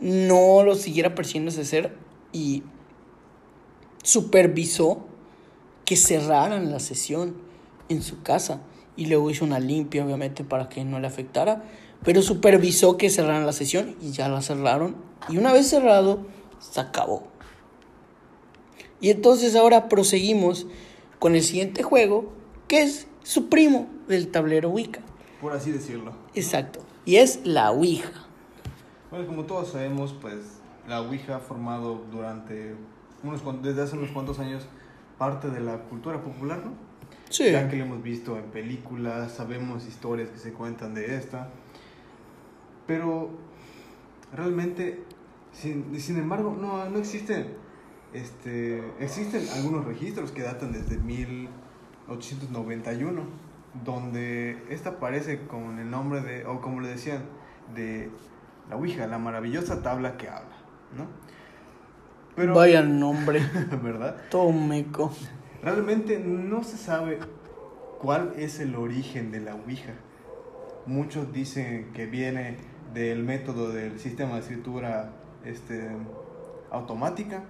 no 0.00 0.62
lo 0.64 0.74
siguiera 0.74 1.14
persiguiendo 1.14 1.50
ese 1.50 1.64
ser 1.64 1.96
y 2.32 2.62
supervisó 4.02 5.04
que 5.84 5.96
cerraran 5.96 6.70
la 6.70 6.80
sesión 6.80 7.34
en 7.88 8.02
su 8.02 8.22
casa. 8.22 8.60
Y 8.96 9.06
luego 9.06 9.30
hizo 9.30 9.44
una 9.44 9.58
limpia 9.60 10.04
obviamente 10.04 10.44
para 10.44 10.68
que 10.68 10.84
no 10.84 11.00
le 11.00 11.06
afectara 11.06 11.64
pero 12.04 12.20
supervisó 12.20 12.98
que 12.98 13.08
cerraran 13.08 13.46
la 13.46 13.52
sesión 13.54 13.96
y 14.02 14.10
ya 14.10 14.28
la 14.28 14.42
cerraron. 14.42 14.94
Y 15.30 15.38
una 15.38 15.54
vez 15.54 15.68
cerrado 15.68 16.26
se 16.60 16.78
acabó. 16.78 17.28
Y 19.00 19.08
entonces 19.08 19.56
ahora 19.56 19.88
proseguimos 19.88 20.66
con 21.24 21.34
el 21.34 21.42
siguiente 21.42 21.82
juego 21.82 22.34
que 22.68 22.82
es 22.82 23.06
su 23.22 23.48
primo 23.48 23.88
del 24.08 24.28
tablero 24.28 24.68
Wicca 24.68 25.00
Por 25.40 25.54
así 25.54 25.72
decirlo. 25.72 26.12
exacto 26.34 26.80
y 27.06 27.16
es 27.16 27.40
la 27.46 27.70
Ouija 27.70 28.12
Bueno, 29.10 29.26
como 29.26 29.44
todos 29.44 29.68
sabemos, 29.68 30.14
pues 30.20 30.58
la 30.86 31.00
Ouija 31.00 31.36
ha 31.36 31.38
formado 31.38 32.04
durante 32.12 32.74
unos 33.22 33.40
desde 33.62 33.80
hace 33.80 33.96
unos 33.96 34.10
cuantos 34.10 34.38
años 34.38 34.66
parte 35.16 35.48
de 35.48 35.60
la 35.60 35.78
cultura 35.84 36.22
popular, 36.22 36.62
¿no? 36.62 36.72
sí 37.30 37.50
Ya 37.50 37.70
que 37.70 37.76
lo 37.76 37.84
hemos 37.84 38.02
visto 38.02 38.36
en 38.36 38.44
películas, 38.50 39.32
sabemos 39.32 39.86
historias 39.86 40.28
que 40.28 40.38
se 40.38 40.52
cuentan 40.52 40.92
de 40.92 41.16
esta. 41.16 41.48
Pero 42.86 43.30
realmente, 44.30 45.02
sin, 45.54 45.98
sin 45.98 46.18
embargo, 46.18 46.54
no, 46.60 46.84
no 46.90 46.98
existen. 46.98 47.63
Este, 48.14 48.82
existen 49.00 49.44
algunos 49.56 49.84
registros 49.84 50.30
que 50.30 50.42
datan 50.42 50.72
desde 50.72 50.96
1891, 50.98 53.22
donde 53.84 54.62
esta 54.70 54.90
aparece 54.90 55.46
con 55.46 55.80
el 55.80 55.90
nombre 55.90 56.20
de, 56.20 56.46
o 56.46 56.60
como 56.60 56.80
le 56.80 56.86
decían, 56.88 57.24
de 57.74 58.10
la 58.70 58.76
Ouija, 58.76 59.08
la 59.08 59.18
maravillosa 59.18 59.82
tabla 59.82 60.16
que 60.16 60.28
habla, 60.28 60.54
¿no? 60.96 61.08
Pero, 62.36 62.54
vaya 62.54 62.82
nombre 62.82 63.40
¿verdad? 63.82 64.16
todo 64.28 64.50
meco 64.50 65.12
Realmente 65.62 66.18
no 66.18 66.62
se 66.62 66.76
sabe 66.76 67.18
cuál 67.98 68.34
es 68.36 68.60
el 68.60 68.76
origen 68.76 69.30
de 69.30 69.40
la 69.40 69.54
Ouija. 69.54 69.94
Muchos 70.84 71.32
dicen 71.32 71.90
que 71.94 72.04
viene 72.04 72.58
del 72.92 73.24
método 73.24 73.72
del 73.72 73.98
sistema 73.98 74.34
de 74.34 74.40
escritura 74.40 75.12
este, 75.44 75.88
automática, 76.70 77.44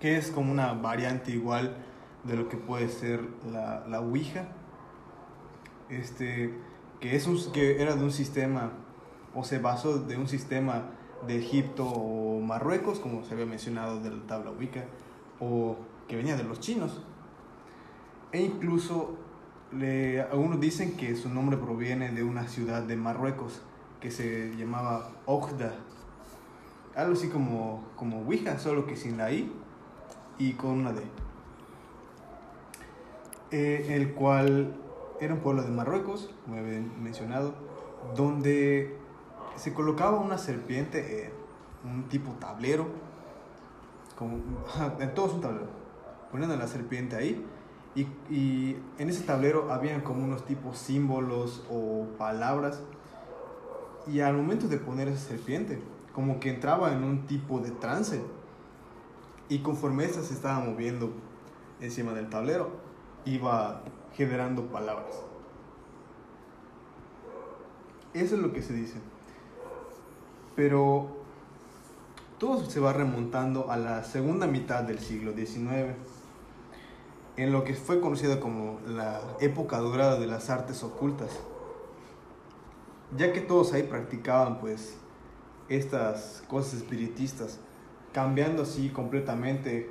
que 0.00 0.16
es 0.16 0.30
como 0.30 0.52
una 0.52 0.72
variante 0.74 1.32
igual 1.32 1.76
de 2.24 2.36
lo 2.36 2.48
que 2.48 2.56
puede 2.56 2.88
ser 2.88 3.20
la, 3.50 3.84
la 3.88 4.00
Ouija. 4.00 4.48
Este, 5.88 6.54
que, 7.00 7.16
es 7.16 7.26
un, 7.26 7.52
que 7.52 7.80
era 7.82 7.96
de 7.96 8.04
un 8.04 8.12
sistema, 8.12 8.72
o 9.34 9.44
se 9.44 9.58
basó 9.58 9.98
de 9.98 10.16
un 10.16 10.28
sistema 10.28 10.90
de 11.26 11.38
Egipto 11.38 11.86
o 11.86 12.40
Marruecos, 12.40 12.98
como 12.98 13.24
se 13.24 13.34
había 13.34 13.46
mencionado 13.46 14.00
de 14.00 14.10
la 14.10 14.26
tabla 14.26 14.50
Wicca, 14.50 14.84
o 15.40 15.76
que 16.06 16.16
venía 16.16 16.36
de 16.36 16.44
los 16.44 16.60
chinos. 16.60 17.02
E 18.32 18.42
incluso 18.42 19.16
algunos 20.30 20.60
dicen 20.60 20.96
que 20.96 21.14
su 21.16 21.28
nombre 21.28 21.56
proviene 21.56 22.10
de 22.10 22.22
una 22.22 22.46
ciudad 22.48 22.82
de 22.82 22.96
Marruecos 22.96 23.62
que 24.00 24.10
se 24.10 24.54
llamaba 24.56 25.10
Oujda. 25.26 25.74
Algo 26.94 27.12
así 27.12 27.28
como, 27.28 27.84
como 27.96 28.20
Ouija, 28.20 28.58
solo 28.58 28.86
que 28.86 28.96
sin 28.96 29.18
la 29.18 29.30
I 29.32 29.50
y 30.38 30.52
con 30.52 30.70
una 30.70 30.92
D. 30.92 31.02
Eh, 33.50 33.96
el 33.96 34.14
cual 34.14 34.74
era 35.20 35.34
un 35.34 35.40
pueblo 35.40 35.62
de 35.62 35.70
Marruecos, 35.70 36.30
como 36.44 36.58
había 36.58 36.80
mencionado, 37.00 37.54
donde 38.14 38.96
se 39.56 39.74
colocaba 39.74 40.18
una 40.18 40.38
serpiente 40.38 41.32
en 41.84 41.90
un 41.90 42.08
tipo 42.08 42.32
tablero, 42.32 42.86
como, 44.16 44.38
en 45.00 45.14
todo 45.14 45.26
es 45.26 45.32
un 45.32 45.40
tablero, 45.40 45.66
poniendo 46.30 46.56
la 46.56 46.66
serpiente 46.66 47.16
ahí, 47.16 47.44
y, 47.94 48.02
y 48.30 48.76
en 48.98 49.08
ese 49.08 49.24
tablero 49.24 49.72
habían 49.72 50.02
como 50.02 50.22
unos 50.22 50.44
tipos 50.44 50.78
símbolos 50.78 51.64
o 51.70 52.06
palabras, 52.18 52.82
y 54.06 54.20
al 54.20 54.36
momento 54.36 54.68
de 54.68 54.78
poner 54.78 55.08
esa 55.08 55.28
serpiente, 55.28 55.80
como 56.12 56.38
que 56.38 56.50
entraba 56.50 56.92
en 56.92 57.02
un 57.02 57.26
tipo 57.26 57.60
de 57.60 57.70
trance, 57.70 58.22
y 59.48 59.60
conforme 59.60 60.04
esta 60.04 60.22
se 60.22 60.34
estaba 60.34 60.60
moviendo 60.60 61.12
encima 61.80 62.12
del 62.12 62.28
tablero, 62.28 62.70
iba 63.24 63.82
generando 64.14 64.66
palabras. 64.66 65.22
Eso 68.14 68.34
es 68.34 68.40
lo 68.40 68.52
que 68.52 68.62
se 68.62 68.72
dice. 68.72 68.98
Pero 70.56 71.18
todo 72.38 72.64
se 72.68 72.80
va 72.80 72.92
remontando 72.92 73.70
a 73.70 73.76
la 73.76 74.04
segunda 74.04 74.46
mitad 74.46 74.82
del 74.84 74.98
siglo 74.98 75.32
XIX. 75.32 75.96
en 77.36 77.52
lo 77.52 77.62
que 77.62 77.74
fue 77.74 78.00
conocido 78.00 78.40
como 78.40 78.80
la 78.84 79.20
época 79.38 79.78
dorada 79.78 80.18
de 80.18 80.26
las 80.26 80.50
artes 80.50 80.82
ocultas, 80.82 81.30
ya 83.16 83.32
que 83.32 83.40
todos 83.40 83.72
ahí 83.72 83.84
practicaban 83.84 84.58
pues 84.58 84.96
estas 85.68 86.42
cosas 86.48 86.74
espiritistas, 86.74 87.60
cambiando 88.12 88.62
así 88.62 88.88
completamente, 88.88 89.90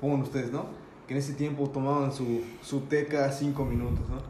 como 0.00 0.22
ustedes, 0.22 0.52
¿no? 0.52 0.66
Que 1.06 1.14
en 1.14 1.18
ese 1.18 1.34
tiempo 1.34 1.68
tomaban 1.70 2.12
su, 2.12 2.42
su 2.62 2.80
té 2.82 3.06
cada 3.06 3.32
cinco 3.32 3.64
minutos, 3.64 4.08
¿no? 4.08 4.20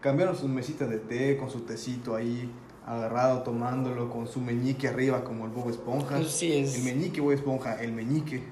Cambiaron 0.00 0.36
sus 0.36 0.48
mesitas 0.48 0.88
de 0.88 0.98
té 0.98 1.36
con 1.36 1.50
su 1.50 1.60
tecito 1.60 2.14
ahí 2.14 2.50
agarrado, 2.86 3.42
tomándolo 3.42 4.08
con 4.08 4.26
su 4.26 4.40
meñique 4.40 4.88
arriba 4.88 5.22
como 5.24 5.44
el 5.44 5.50
Bob 5.50 5.68
Esponja. 5.70 6.16
Así 6.16 6.52
es. 6.52 6.76
El 6.76 6.84
meñique, 6.84 7.20
Bob 7.20 7.32
Esponja, 7.32 7.82
el 7.82 7.92
meñique. 7.92 8.42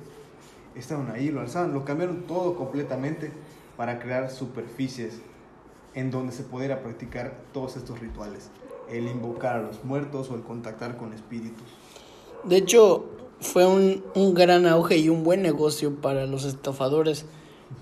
Estaban 0.75 1.11
ahí, 1.11 1.31
lo 1.31 1.41
alzaban, 1.41 1.73
lo 1.73 1.85
cambiaron 1.85 2.27
todo 2.27 2.55
completamente 2.57 3.31
para 3.77 3.99
crear 3.99 4.31
superficies 4.31 5.21
en 5.95 6.11
donde 6.11 6.33
se 6.33 6.43
pudiera 6.43 6.83
practicar 6.83 7.41
todos 7.53 7.77
estos 7.77 7.99
rituales. 8.01 8.51
El 8.91 9.09
invocar 9.09 9.57
a 9.57 9.63
los 9.63 9.85
muertos 9.85 10.31
o 10.31 10.35
el 10.35 10.43
contactar 10.43 10.99
con 10.99 11.15
espíritus. 11.15 11.67
De 12.45 12.59
hecho, 12.59 13.09
fue 13.41 13.67
un, 13.67 14.05
un 14.15 14.35
gran 14.35 14.67
auge 14.67 14.97
y 14.99 15.09
un 15.09 15.25
buen 15.25 15.43
negocio 15.43 15.95
para 15.97 16.27
los 16.27 16.45
estafadores. 16.45 17.27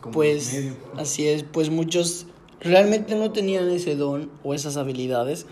Como 0.01 0.15
Pues 0.15 0.53
medio. 0.53 0.75
así 0.97 1.29
es, 1.29 1.43
pues 1.43 1.71
muchos 1.71 2.27
realmente 2.61 3.15
no 3.15 3.31
tenían 3.33 3.69
ese 3.71 3.97
don 3.97 4.31
o 4.43 4.55
esas 4.55 4.77
habilidades 4.77 5.47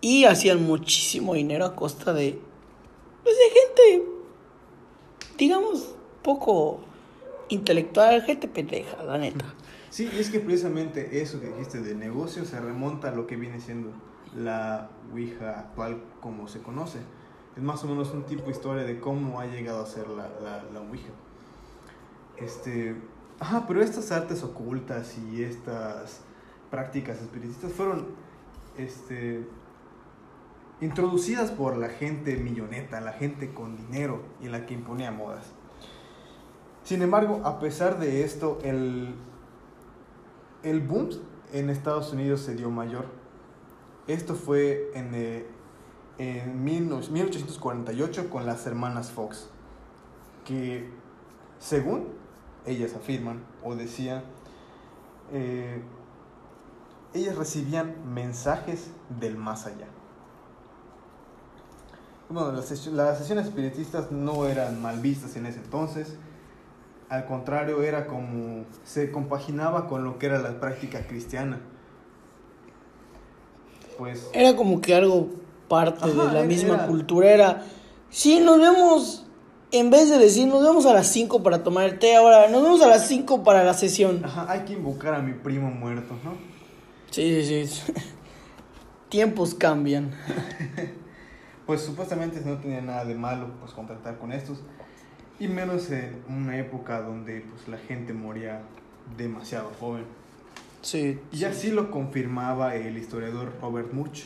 y 0.00 0.24
hacían 0.24 0.62
muchísimo 0.62 1.34
dinero 1.34 1.66
a 1.66 1.76
costa 1.76 2.14
de 2.14 2.38
pues 3.22 3.36
de 3.36 3.92
gente 4.00 4.10
digamos 5.36 5.94
poco 6.22 6.80
intelectual, 7.50 8.22
gente 8.22 8.48
pendeja, 8.48 9.02
la 9.02 9.18
neta. 9.18 9.44
Sí, 9.90 10.08
y 10.14 10.20
es 10.20 10.30
que 10.30 10.40
precisamente 10.40 11.20
eso 11.20 11.40
que 11.40 11.48
dijiste 11.48 11.80
de 11.80 11.94
negocio 11.94 12.44
se 12.44 12.60
remonta 12.60 13.08
a 13.08 13.12
lo 13.12 13.26
que 13.26 13.36
viene 13.36 13.60
siendo 13.60 13.90
la 14.36 14.88
Ouija 15.12 15.58
actual 15.58 16.02
como 16.20 16.46
se 16.48 16.60
conoce. 16.60 16.98
Más 17.60 17.84
o 17.84 17.88
menos 17.88 18.12
un 18.12 18.24
tipo 18.24 18.44
de 18.44 18.52
historia 18.52 18.84
de 18.84 19.00
cómo 19.00 19.40
ha 19.40 19.46
llegado 19.46 19.82
a 19.82 19.86
ser 19.86 20.08
la, 20.08 20.28
la, 20.42 20.64
la 20.72 20.80
Ouija. 20.80 21.10
Este, 22.36 22.96
ajá, 23.38 23.66
pero 23.66 23.82
estas 23.82 24.10
artes 24.12 24.42
ocultas 24.42 25.16
y 25.18 25.42
estas 25.42 26.20
prácticas 26.70 27.20
espiritistas 27.20 27.72
fueron 27.72 28.06
este, 28.78 29.46
introducidas 30.80 31.50
por 31.50 31.76
la 31.76 31.88
gente 31.88 32.36
milloneta, 32.36 33.00
la 33.00 33.12
gente 33.12 33.52
con 33.52 33.76
dinero 33.76 34.22
y 34.40 34.48
la 34.48 34.66
que 34.66 34.74
imponía 34.74 35.10
modas. 35.10 35.44
Sin 36.82 37.02
embargo, 37.02 37.42
a 37.44 37.58
pesar 37.58 37.98
de 37.98 38.24
esto, 38.24 38.58
el, 38.62 39.14
el 40.62 40.80
boom 40.80 41.10
en 41.52 41.68
Estados 41.68 42.12
Unidos 42.12 42.40
se 42.40 42.54
dio 42.54 42.70
mayor. 42.70 43.06
Esto 44.06 44.34
fue 44.34 44.90
en, 44.94 45.14
eh, 45.14 45.46
en 46.20 46.66
19- 46.66 47.08
1848 47.08 48.28
con 48.28 48.44
las 48.44 48.66
hermanas 48.66 49.10
Fox, 49.10 49.48
que 50.44 50.86
según 51.58 52.08
ellas 52.66 52.94
afirman 52.94 53.42
o 53.64 53.74
decían, 53.74 54.22
eh, 55.32 55.80
ellas 57.14 57.36
recibían 57.36 57.94
mensajes 58.12 58.90
del 59.18 59.38
más 59.38 59.64
allá. 59.64 59.86
Bueno, 62.28 62.52
las, 62.52 62.86
las 62.88 63.18
sesiones 63.18 63.46
espiritistas 63.46 64.12
no 64.12 64.44
eran 64.46 64.80
mal 64.82 65.00
vistas 65.00 65.36
en 65.36 65.46
ese 65.46 65.58
entonces. 65.60 66.18
Al 67.08 67.24
contrario, 67.24 67.82
era 67.82 68.06
como 68.06 68.66
se 68.84 69.10
compaginaba 69.10 69.88
con 69.88 70.04
lo 70.04 70.18
que 70.18 70.26
era 70.26 70.38
la 70.38 70.60
práctica 70.60 71.06
cristiana. 71.06 71.60
Pues 73.96 74.30
Era 74.34 74.54
como 74.54 74.80
que 74.82 74.94
algo 74.94 75.30
parte 75.70 76.04
Ajá, 76.04 76.26
de 76.26 76.40
la 76.40 76.44
misma 76.44 76.74
era- 76.74 76.86
cultura. 76.86 77.30
Era, 77.30 77.62
sí, 78.10 78.40
nos 78.40 78.58
vemos, 78.58 79.26
en 79.70 79.88
vez 79.88 80.10
de 80.10 80.18
decir 80.18 80.46
nos 80.48 80.62
vemos 80.62 80.84
a 80.84 80.92
las 80.92 81.06
5 81.06 81.42
para 81.42 81.62
tomar 81.62 81.88
el 81.88 81.98
té, 81.98 82.16
ahora 82.16 82.48
nos 82.50 82.62
vemos 82.62 82.82
a 82.82 82.88
las 82.88 83.06
5 83.08 83.42
para 83.44 83.64
la 83.64 83.72
sesión. 83.72 84.22
ajá, 84.24 84.44
hay 84.50 84.60
que 84.66 84.72
invocar 84.74 85.14
a 85.14 85.20
mi 85.22 85.32
primo 85.32 85.70
muerto, 85.70 86.14
¿no? 86.24 86.32
Sí, 87.10 87.42
sí, 87.44 87.66
sí. 87.66 87.92
Tiempos 89.08 89.54
cambian. 89.54 90.10
Pues 91.66 91.82
supuestamente 91.82 92.40
no 92.44 92.58
tenía 92.58 92.80
nada 92.80 93.04
de 93.04 93.14
malo 93.14 93.46
pues 93.60 93.70
contactar 93.72 94.18
con 94.18 94.32
estos. 94.32 94.58
Y 95.38 95.46
menos 95.46 95.88
en 95.92 96.20
una 96.28 96.58
época 96.58 97.00
donde 97.00 97.42
pues 97.42 97.68
la 97.68 97.76
gente 97.78 98.12
moría 98.12 98.62
demasiado 99.16 99.70
joven. 99.78 100.04
Sí. 100.82 101.20
Y 101.30 101.44
así 101.44 101.70
lo 101.70 101.92
confirmaba 101.92 102.74
el 102.74 102.98
historiador 102.98 103.52
Robert 103.62 103.92
Murch, 103.92 104.24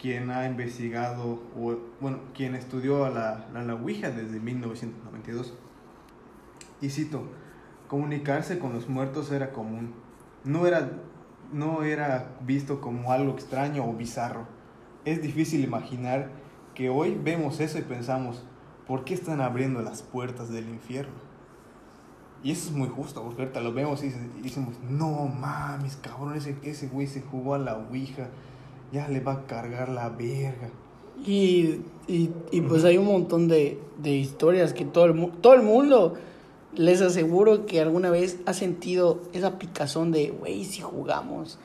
quien 0.00 0.30
ha 0.30 0.46
investigado, 0.46 1.40
o, 1.58 1.76
bueno, 2.00 2.18
quien 2.34 2.54
estudió 2.54 3.04
a 3.04 3.10
la, 3.10 3.46
la, 3.52 3.62
la 3.62 3.74
Ouija 3.74 4.10
desde 4.10 4.40
1992. 4.40 5.54
Y 6.80 6.90
cito, 6.90 7.24
comunicarse 7.88 8.58
con 8.58 8.72
los 8.72 8.88
muertos 8.88 9.30
era 9.32 9.52
común, 9.52 9.94
no 10.44 10.66
era, 10.66 10.90
no 11.52 11.82
era 11.82 12.36
visto 12.40 12.80
como 12.80 13.12
algo 13.12 13.32
extraño 13.32 13.84
o 13.84 13.92
bizarro. 13.94 14.46
Es 15.04 15.22
difícil 15.22 15.64
imaginar 15.64 16.30
que 16.74 16.90
hoy 16.90 17.18
vemos 17.22 17.60
eso 17.60 17.78
y 17.78 17.82
pensamos, 17.82 18.44
¿por 18.86 19.04
qué 19.04 19.14
están 19.14 19.40
abriendo 19.40 19.82
las 19.82 20.02
puertas 20.02 20.50
del 20.50 20.68
infierno? 20.68 21.26
Y 22.42 22.52
eso 22.52 22.68
es 22.68 22.76
muy 22.76 22.88
justo, 22.88 23.22
porque 23.22 23.42
ahorita 23.42 23.60
lo 23.60 23.72
vemos 23.72 24.04
y 24.04 24.10
decimos, 24.42 24.74
no 24.88 25.26
mames, 25.26 25.96
cabrón, 25.96 26.36
ese, 26.36 26.56
ese 26.62 26.86
güey 26.88 27.06
se 27.06 27.22
jugó 27.22 27.54
a 27.54 27.58
la 27.58 27.76
Ouija, 27.76 28.28
ya 28.92 29.08
le 29.08 29.20
va 29.20 29.32
a 29.32 29.46
cargar 29.46 29.88
la 29.88 30.08
verga. 30.08 30.70
Y, 31.26 31.80
y, 32.08 32.30
y 32.50 32.60
pues 32.60 32.84
hay 32.84 32.98
un 32.98 33.06
montón 33.06 33.48
de, 33.48 33.80
de 33.98 34.10
historias 34.10 34.72
que 34.72 34.84
todo 34.84 35.06
el, 35.06 35.30
todo 35.40 35.54
el 35.54 35.62
mundo, 35.62 36.14
les 36.74 37.00
aseguro 37.00 37.64
que 37.66 37.80
alguna 37.80 38.10
vez 38.10 38.38
ha 38.46 38.52
sentido 38.52 39.20
esa 39.32 39.58
picazón 39.58 40.12
de, 40.12 40.30
güey, 40.30 40.64
si 40.64 40.82
jugamos. 40.82 41.58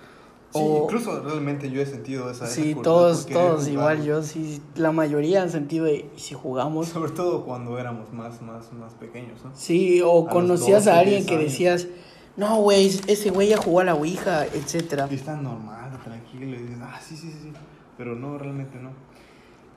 Sí, 0.54 0.60
O- 0.62 0.84
incluso 0.86 1.22
realmente 1.22 1.70
yo 1.72 1.82
he 1.82 1.86
sentido 1.86 2.30
esa... 2.30 2.46
esa 2.46 2.54
Sí, 2.56 2.74
curiosidad 2.74 2.84
todos, 2.84 3.26
todos 3.28 3.68
igual, 3.70 4.04
yo 4.04 4.22
sí, 4.22 4.62
la 4.76 4.92
mayoría 4.92 5.42
han 5.44 5.50
sentido 5.50 5.86
de, 5.86 6.10
¿y 6.16 6.20
si 6.20 6.34
jugamos? 6.34 6.88
Sobre 6.90 7.12
todo 7.12 7.46
cuando 7.46 7.78
éramos 7.80 8.12
más, 8.12 8.42
más, 8.42 8.72
más 8.74 8.94
pequeños, 8.96 9.44
¿no? 9.46 9.52
Sí, 9.56 10.02
o 10.02 10.24
los 10.24 10.30
conocías 10.34 10.86
12, 10.86 10.92
a 10.92 11.00
alguien 11.00 11.26
10 11.26 11.28
que 11.28 11.38
decías, 11.38 11.88
no, 12.36 12.58
güey, 12.62 12.88
ese 13.08 13.30
güey 13.30 13.48
ya 13.50 13.58
jugó 13.58 13.80
a 13.82 13.84
la 13.86 13.96
Ouija, 13.96 14.46
etcétera. 14.46 15.08
Y 15.10 15.16
está 15.16 15.38
normal, 15.38 15.81
tranquilo, 16.42 16.58
y 16.58 16.68
dices, 16.68 16.80
ah, 16.82 17.00
sí, 17.02 17.16
sí, 17.16 17.32
sí, 17.32 17.52
pero 17.98 18.16
no, 18.16 18.38
realmente 18.38 18.78
no. 18.80 18.92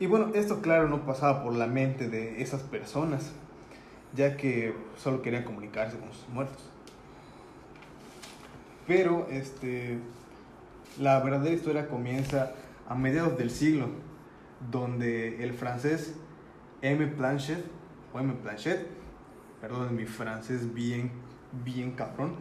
Y 0.00 0.06
bueno, 0.06 0.30
esto 0.34 0.60
claro 0.60 0.88
no 0.88 1.04
pasaba 1.04 1.42
por 1.42 1.54
la 1.54 1.66
mente 1.66 2.08
de 2.08 2.42
esas 2.42 2.62
personas, 2.62 3.32
ya 4.14 4.36
que 4.36 4.74
solo 4.96 5.22
querían 5.22 5.44
comunicarse 5.44 5.98
con 5.98 6.12
sus 6.12 6.28
muertos. 6.28 6.70
Pero, 8.86 9.28
este, 9.30 9.98
la 10.98 11.20
verdadera 11.20 11.54
historia 11.54 11.88
comienza 11.88 12.52
a 12.88 12.94
mediados 12.94 13.38
del 13.38 13.50
siglo, 13.50 13.88
donde 14.70 15.42
el 15.42 15.52
francés 15.54 16.14
M. 16.82 17.06
Planchet, 17.06 17.64
o 18.12 18.20
M. 18.20 18.34
Planchet, 18.34 18.86
perdón, 19.60 19.96
mi 19.96 20.04
francés 20.04 20.74
bien, 20.74 21.10
bien 21.64 21.92
cabrón, 21.92 22.34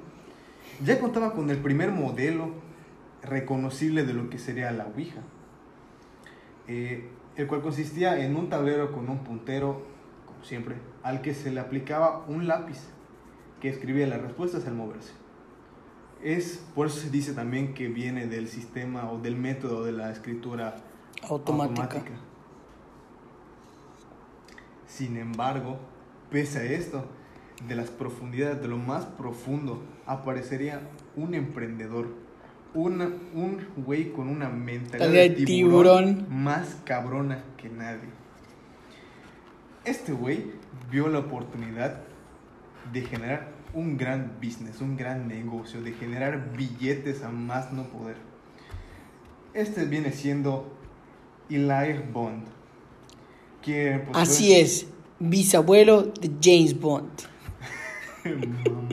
ya 0.83 0.99
contaba 0.99 1.33
con 1.33 1.49
el 1.49 1.57
primer 1.57 1.91
modelo 1.91 2.51
reconocible 3.23 4.03
de 4.03 4.13
lo 4.13 4.29
que 4.29 4.37
sería 4.37 4.71
la 4.71 4.85
Ouija, 4.87 5.21
eh, 6.67 7.09
el 7.35 7.47
cual 7.47 7.61
consistía 7.61 8.23
en 8.23 8.35
un 8.35 8.49
tablero 8.49 8.91
con 8.91 9.09
un 9.09 9.23
puntero, 9.23 9.85
como 10.25 10.43
siempre, 10.43 10.75
al 11.03 11.21
que 11.21 11.33
se 11.33 11.51
le 11.51 11.59
aplicaba 11.59 12.25
un 12.27 12.47
lápiz 12.47 12.79
que 13.59 13.69
escribía 13.69 14.07
las 14.07 14.21
respuestas 14.21 14.67
al 14.67 14.75
moverse. 14.75 15.13
Es 16.21 16.65
por 16.73 16.87
eso 16.87 16.99
se 16.99 17.09
dice 17.09 17.33
también 17.33 17.73
que 17.73 17.87
viene 17.87 18.27
del 18.27 18.47
sistema 18.47 19.11
o 19.11 19.19
del 19.19 19.35
método 19.35 19.83
de 19.83 19.91
la 19.91 20.11
escritura 20.11 20.77
Automática. 21.29 22.01
Sin 24.87 25.17
embargo, 25.17 25.79
pese 26.29 26.59
a 26.59 26.63
esto, 26.63 27.05
de 27.67 27.75
las 27.75 27.89
profundidades, 27.89 28.61
de 28.61 28.67
lo 28.67 28.77
más 28.77 29.05
profundo, 29.05 29.83
aparecería 30.05 30.81
un 31.15 31.33
emprendedor. 31.33 32.07
Una, 32.73 33.05
un 33.05 33.65
güey 33.77 34.11
con 34.11 34.29
una 34.29 34.49
mentalidad 34.49 35.11
de 35.11 35.29
tiburón, 35.29 36.15
tiburón. 36.15 36.43
más 36.43 36.77
cabrona 36.85 37.43
que 37.57 37.69
nadie. 37.69 38.09
Este 39.85 40.11
güey 40.11 40.45
vio 40.89 41.07
la 41.07 41.19
oportunidad 41.19 42.01
de 42.91 43.01
generar 43.01 43.51
un 43.73 43.97
gran 43.97 44.37
business, 44.41 44.81
un 44.81 44.97
gran 44.97 45.27
negocio, 45.27 45.81
de 45.81 45.93
generar 45.93 46.53
billetes 46.55 47.23
a 47.23 47.29
más 47.29 47.71
no 47.73 47.83
poder. 47.89 48.15
Este 49.53 49.85
viene 49.85 50.11
siendo 50.11 50.75
Eli 51.49 51.99
Bond. 52.11 52.47
Que, 53.61 54.03
pues, 54.05 54.17
Así 54.17 54.53
es, 54.53 54.87
bisabuelo 55.19 56.03
de 56.03 56.31
James 56.41 56.79
Bond. 56.79 57.11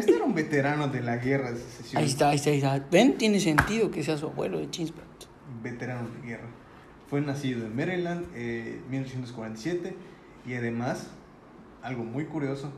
Este 0.00 0.16
era 0.16 0.24
un 0.24 0.34
veterano 0.34 0.88
de 0.88 1.00
la 1.02 1.16
guerra 1.18 1.52
de 1.52 1.58
secesión. 1.58 2.02
Ahí 2.02 2.08
está, 2.08 2.30
ahí 2.30 2.36
está, 2.36 2.50
ahí 2.50 2.56
está. 2.56 2.78
¿Ven? 2.90 3.16
Tiene 3.18 3.38
sentido 3.40 3.90
que 3.90 4.02
sea 4.02 4.16
su 4.16 4.26
abuelo 4.26 4.58
de 4.58 4.70
Chinspat. 4.70 5.04
Veterano 5.62 6.08
de 6.08 6.26
guerra. 6.28 6.48
Fue 7.08 7.20
nacido 7.20 7.66
en 7.66 7.74
Maryland 7.76 8.24
en 8.36 8.82
1847 8.90 9.94
y 10.46 10.54
además, 10.54 11.08
algo 11.82 12.04
muy 12.04 12.24
curioso, 12.26 12.72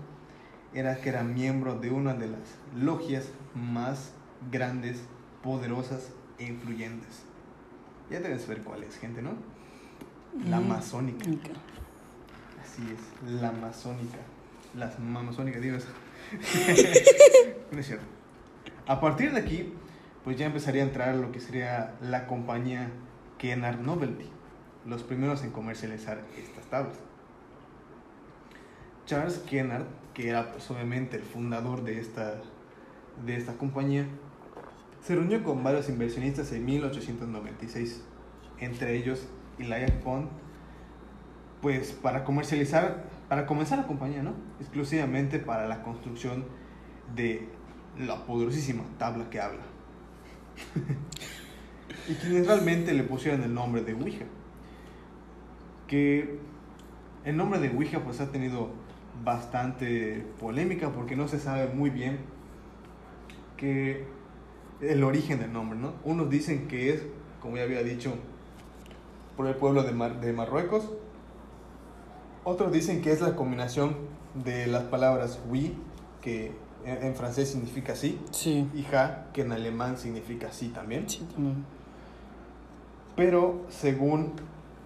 era 0.75 0.97
que 0.97 1.11
era 1.11 1.23
miembro 1.23 1.79
de 1.79 1.91
una 1.91 2.15
de 2.15 2.29
las 2.29 2.41
logias 2.75 3.29
más 3.55 4.13
grandes, 4.51 5.03
poderosas 5.43 6.11
e 6.39 6.45
influyentes. 6.47 7.23
Ya 8.11 8.21
debes 8.21 8.47
ver 8.49 8.63
cuál 8.63 8.83
es, 8.85 8.97
gente, 8.99 9.23
¿no? 9.23 9.33
La 10.49 10.61
Mm. 10.61 10.69
masónica. 10.69 11.31
Ok. 11.31 11.51
Así 12.63 12.83
es, 12.91 13.33
la 13.41 13.53
masónica. 13.53 14.19
Las 14.75 14.99
masónicas, 14.99 15.61
digo. 15.61 15.77
No 17.73 17.79
es 17.79 17.87
cierto. 17.87 18.05
A 18.87 19.01
partir 19.01 19.33
de 19.33 19.41
aquí, 19.41 19.73
pues 20.25 20.37
ya 20.37 20.47
empezaría 20.47 20.83
a 20.83 20.87
entrar 20.87 21.15
lo 21.15 21.33
que 21.33 21.41
sería 21.41 21.95
la 22.01 22.27
compañía 22.27 22.91
Kennard 23.39 23.81
Novelty, 23.81 24.29
los 24.87 25.03
primeros 25.03 25.43
en 25.43 25.51
comercializar 25.51 26.21
estas 26.37 26.65
tablas. 26.67 26.97
Charles 29.07 29.39
Kennard, 29.39 29.87
que 30.15 30.29
era 30.29 30.53
pues, 30.53 30.71
obviamente 30.71 31.17
el 31.17 31.23
fundador 31.23 31.83
de 31.83 31.99
esta, 31.99 32.41
de 33.25 33.37
esta 33.37 33.55
compañía, 33.55 34.07
se 35.03 35.17
reunió 35.17 35.43
con 35.43 35.65
varios 35.65 35.89
inversionistas 35.89 36.53
en 36.53 36.65
1896, 36.65 38.03
entre 38.61 38.97
ellos 38.97 39.27
Elijah 39.59 40.01
Pond, 40.05 40.29
pues 41.61 41.93
para 41.93 42.25
comercializar, 42.25 43.05
para 43.33 43.47
comenzar 43.47 43.79
la 43.79 43.87
compañía, 43.87 44.23
¿no? 44.23 44.35
Exclusivamente 44.61 45.39
para 45.39 45.67
la 45.67 45.83
construcción 45.83 46.45
de 47.17 47.49
la 47.99 48.27
poderosísima 48.27 48.83
tabla 48.99 49.31
que 49.31 49.41
habla. 49.41 49.63
y 52.11 52.13
quienes 52.13 52.47
realmente 52.47 52.93
le 52.93 53.05
pusieron 53.05 53.43
el 53.43 53.55
nombre 53.55 53.81
de 53.85 53.95
Ouija. 53.95 54.27
Que 55.87 56.41
el 57.25 57.35
nombre 57.39 57.59
de 57.59 57.71
Ouija 57.71 58.01
pues 58.05 58.21
ha 58.21 58.31
tenido 58.31 58.69
bastante 59.25 60.27
polémica 60.39 60.91
porque 60.91 61.17
no 61.17 61.27
se 61.27 61.39
sabe 61.39 61.73
muy 61.73 61.89
bien 61.89 62.19
que 63.57 64.05
el 64.83 65.03
origen 65.05 65.39
del 65.41 65.55
nombre, 65.55 65.79
¿no? 65.79 65.95
Unos 66.05 66.29
dicen 66.29 66.69
que 66.69 66.91
es, 66.93 67.03
como 67.41 67.57
ya 67.57 67.63
había 67.63 67.83
dicho, 67.83 68.15
por 69.39 69.47
el 69.47 69.55
pueblo 69.55 69.85
de, 69.85 69.93
Mar- 69.93 70.21
de 70.21 70.35
Marruecos. 70.35 70.91
Otros 72.45 72.73
dicen 72.73 73.03
que 73.03 73.13
es 73.13 73.21
la 73.21 73.37
combinación 73.37 73.97
de 74.45 74.67
las 74.67 74.85
palabras 74.85 75.41
oui, 75.49 75.75
que 76.21 76.53
en, 76.85 77.15
francés 77.15 77.51
significa 77.51 77.95
sí, 77.95 78.19
Sí, 78.33 78.69
y 78.75 78.83
ja, 78.83 79.27
que 79.33 79.43
en 79.43 79.53
alemán 79.53 79.97
significa 79.97 80.51
sí 80.53 80.69
también. 80.69 81.09
sí, 81.09 81.25
también. 81.33 81.65
Pero 83.15 83.65
según 83.69 84.33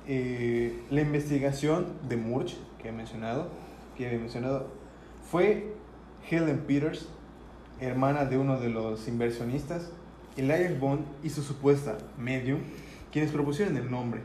eh, 0.07 0.85
la 0.91 1.01
investigación 1.01 1.87
de 2.09 2.17
Murch, 2.17 2.57
que 2.83 2.89
he 2.89 2.93
mencionado, 2.93 3.49
que 3.97 4.15
he 4.15 4.19
mencionado, 4.19 4.67
fue 5.31 5.75
Helen 6.29 6.65
Peters, 6.67 7.09
hermana 7.81 8.25
de 8.25 8.37
uno 8.37 8.59
de 8.59 8.69
los 8.69 9.09
inversionistas, 9.09 9.91
Elias 10.37 10.79
Bond 10.79 11.05
y 11.23 11.31
su 11.31 11.43
supuesta 11.43 11.97
medium, 12.19 12.61
quienes 13.13 13.31
propusieron 13.33 13.77
el 13.77 13.91
nombre, 13.91 14.21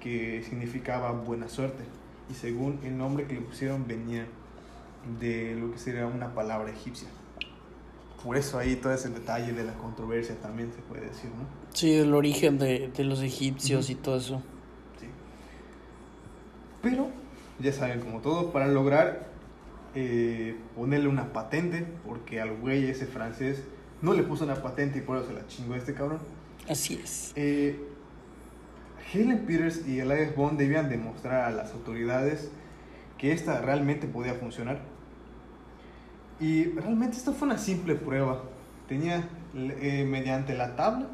que 0.00 0.42
significaba 0.42 1.12
buena 1.12 1.48
suerte. 1.48 1.84
Y 2.30 2.34
según 2.34 2.80
el 2.84 2.96
nombre 2.96 3.26
que 3.26 3.34
le 3.34 3.40
pusieron 3.40 3.86
venía 3.86 4.26
de 5.20 5.54
lo 5.56 5.72
que 5.72 5.78
sería 5.78 6.06
una 6.06 6.34
palabra 6.34 6.70
egipcia. 6.70 7.08
Por 8.22 8.36
eso 8.38 8.58
ahí 8.58 8.76
todo 8.76 8.94
ese 8.94 9.10
detalle 9.10 9.52
de 9.52 9.64
la 9.64 9.74
controversia 9.74 10.34
también 10.40 10.72
se 10.72 10.80
puede 10.80 11.02
decir, 11.02 11.30
¿no? 11.30 11.46
Sí, 11.74 11.92
el 11.92 12.14
origen 12.14 12.58
de, 12.58 12.88
de 12.88 13.04
los 13.04 13.20
egipcios 13.20 13.90
y 13.90 13.96
todo 13.96 14.16
eso. 14.16 14.42
Sí. 14.98 15.06
Pero, 16.80 17.08
ya 17.58 17.72
saben, 17.72 18.00
como 18.00 18.20
todo, 18.20 18.50
para 18.50 18.66
lograr 18.66 19.28
eh, 19.94 20.56
ponerle 20.74 21.08
una 21.08 21.32
patente, 21.32 21.86
porque 22.04 22.40
al 22.40 22.56
güey 22.56 22.86
ese 22.86 23.06
francés 23.06 23.62
no 24.02 24.12
le 24.12 24.24
puso 24.24 24.44
una 24.44 24.56
patente 24.56 24.98
y 24.98 25.02
por 25.02 25.18
eso 25.18 25.28
se 25.28 25.34
la 25.34 25.46
chingó 25.46 25.74
este 25.76 25.94
cabrón. 25.94 26.18
Así 26.68 26.94
es. 27.02 27.32
Eh, 27.36 27.78
Helen 29.14 29.46
Peters 29.46 29.86
y 29.86 30.00
Elias 30.00 30.34
Bond 30.34 30.58
debían 30.58 30.88
demostrar 30.88 31.44
a 31.44 31.50
las 31.52 31.72
autoridades 31.72 32.50
que 33.16 33.32
esta 33.32 33.60
realmente 33.60 34.08
podía 34.08 34.34
funcionar. 34.34 34.80
Y 36.40 36.64
realmente 36.64 37.16
esto 37.16 37.32
fue 37.32 37.46
una 37.46 37.58
simple 37.58 37.94
prueba. 37.94 38.42
Tenía, 38.88 39.28
eh, 39.54 40.04
mediante 40.04 40.56
la 40.56 40.74
tabla, 40.74 41.06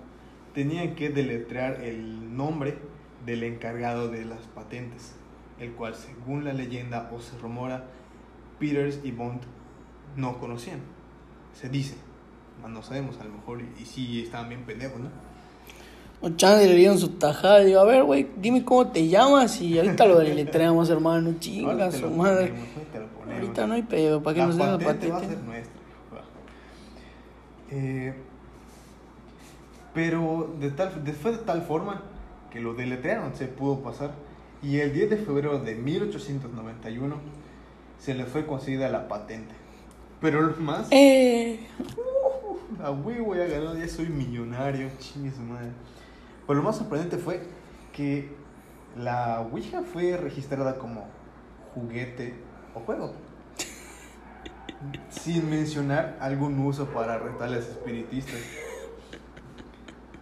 tenían 0.54 0.94
que 0.94 1.10
deletrear 1.10 1.82
el 1.82 2.34
nombre 2.34 2.78
del 3.26 3.42
encargado 3.42 4.08
de 4.08 4.24
las 4.24 4.46
patentes, 4.46 5.14
el 5.58 5.72
cual, 5.72 5.94
según 5.94 6.44
la 6.44 6.54
leyenda 6.54 7.10
o 7.12 7.20
se 7.20 7.36
rumora, 7.38 7.84
Peters 8.58 9.00
y 9.04 9.10
Bond 9.10 9.42
no 10.16 10.38
conocían. 10.38 10.80
Se 11.52 11.68
dice, 11.68 11.96
no 12.66 12.82
sabemos, 12.82 13.20
a 13.20 13.24
lo 13.24 13.32
mejor, 13.34 13.60
y, 13.60 13.82
y 13.82 13.84
sí 13.84 14.22
estaban 14.22 14.48
bien 14.48 14.64
pendejos, 14.64 15.00
¿no? 15.00 15.29
O 16.22 16.30
chance 16.30 16.66
le 16.66 16.74
dieron 16.74 16.98
su 16.98 17.08
tajada. 17.10 17.60
Digo, 17.60 17.80
a 17.80 17.84
ver, 17.84 18.04
güey, 18.04 18.28
dime 18.36 18.64
cómo 18.64 18.88
te 18.88 19.08
llamas 19.08 19.60
y 19.60 19.78
ahorita 19.78 20.06
lo 20.06 20.18
deletreamos, 20.18 20.90
hermano. 20.90 21.34
Chinga 21.38 21.90
su 21.90 22.10
madre. 22.10 22.52
ponemos. 22.92 23.34
Ahorita 23.34 23.66
no 23.66 23.74
hay 23.74 23.82
pedo, 23.82 24.22
¿para 24.22 24.34
qué 24.34 24.40
la 24.40 24.46
nos 24.46 24.56
den 24.58 24.66
la 24.66 24.78
patente 24.78 25.08
va 25.08 25.16
a 25.18 25.20
ser 25.20 25.38
nuestra. 25.38 25.80
Eh, 27.70 28.14
pero 29.94 30.54
de 30.60 30.70
tal, 30.70 30.90
fue 31.20 31.32
de 31.32 31.38
tal 31.38 31.62
forma 31.62 32.02
que 32.50 32.60
lo 32.60 32.74
deletrearon, 32.74 33.34
se 33.34 33.46
pudo 33.46 33.80
pasar. 33.80 34.12
Y 34.62 34.78
el 34.78 34.92
10 34.92 35.10
de 35.10 35.16
febrero 35.16 35.58
de 35.58 35.74
1891 35.74 37.16
se 37.98 38.14
le 38.14 38.24
fue 38.26 38.46
concedida 38.46 38.88
la 38.88 39.08
patente. 39.08 39.54
Pero 40.20 40.42
lo 40.42 40.56
más, 40.56 40.88
Eh, 40.90 41.60
a 42.82 42.90
huevo 42.90 43.34
ya 43.34 43.46
ganó, 43.46 43.74
ya 43.74 43.88
soy 43.88 44.06
millonario, 44.06 44.90
chingue 44.98 45.30
su 45.30 45.40
madre. 45.40 45.70
Pero 46.50 46.62
lo 46.62 46.66
más 46.66 46.78
sorprendente 46.78 47.16
fue 47.16 47.42
que 47.92 48.28
la 48.96 49.40
Ouija 49.40 49.82
fue 49.82 50.16
registrada 50.16 50.78
como 50.78 51.06
juguete 51.76 52.34
o 52.74 52.80
juego. 52.80 53.12
Sin 55.10 55.48
mencionar 55.48 56.16
algún 56.18 56.58
uso 56.58 56.86
para 56.86 57.18
rituales 57.18 57.68
espiritistas. 57.68 58.40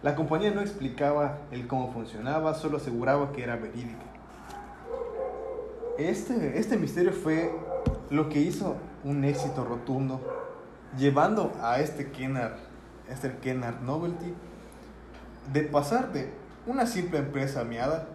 La 0.03 0.13
compañía 0.13 0.51
no 0.51 0.61
explicaba 0.61 1.39
el 1.49 1.65
cómo 1.65 1.91
funcionaba, 1.91 2.53
solo 2.53 2.77
aseguraba 2.77 3.31
que 3.31 3.41
era 3.41 3.55
verídica. 3.55 4.05
Este, 5.97 6.59
este 6.59 6.77
misterio 6.77 7.11
fue 7.11 7.51
lo 8.11 8.29
que 8.29 8.39
hizo 8.39 8.75
un 9.03 9.23
éxito 9.23 9.65
rotundo, 9.65 10.21
llevando 10.95 11.51
a 11.59 11.79
este 11.79 12.11
Kennard, 12.11 12.59
este 13.09 13.35
Kennard 13.37 13.81
Novelty, 13.81 14.35
de 15.51 15.61
pasar 15.61 16.11
de 16.13 16.29
una 16.67 16.85
simple 16.85 17.19
empresa 17.19 17.63
miada 17.63 18.07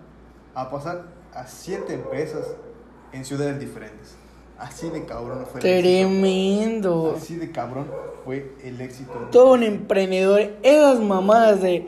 a 0.55 0.71
pasar 0.71 1.03
a 1.35 1.47
siete 1.47 1.95
empresas 1.95 2.47
en 3.13 3.25
ciudades 3.25 3.59
diferentes. 3.59 4.17
Así 4.59 4.89
de 4.91 5.05
cabrón 5.05 5.45
fue 5.51 5.61
el 5.61 5.67
éxito. 5.67 5.83
tremendo. 5.83 7.15
Así 7.17 7.37
de 7.37 7.51
cabrón 7.51 7.87
fue 8.25 8.55
el 8.63 8.81
éxito. 8.81 9.13
Todo 9.33 9.55
un 9.55 9.65
emprendedor. 9.65 10.41
Esas 10.63 11.01
mamadas 11.01 11.61
de 11.61 11.87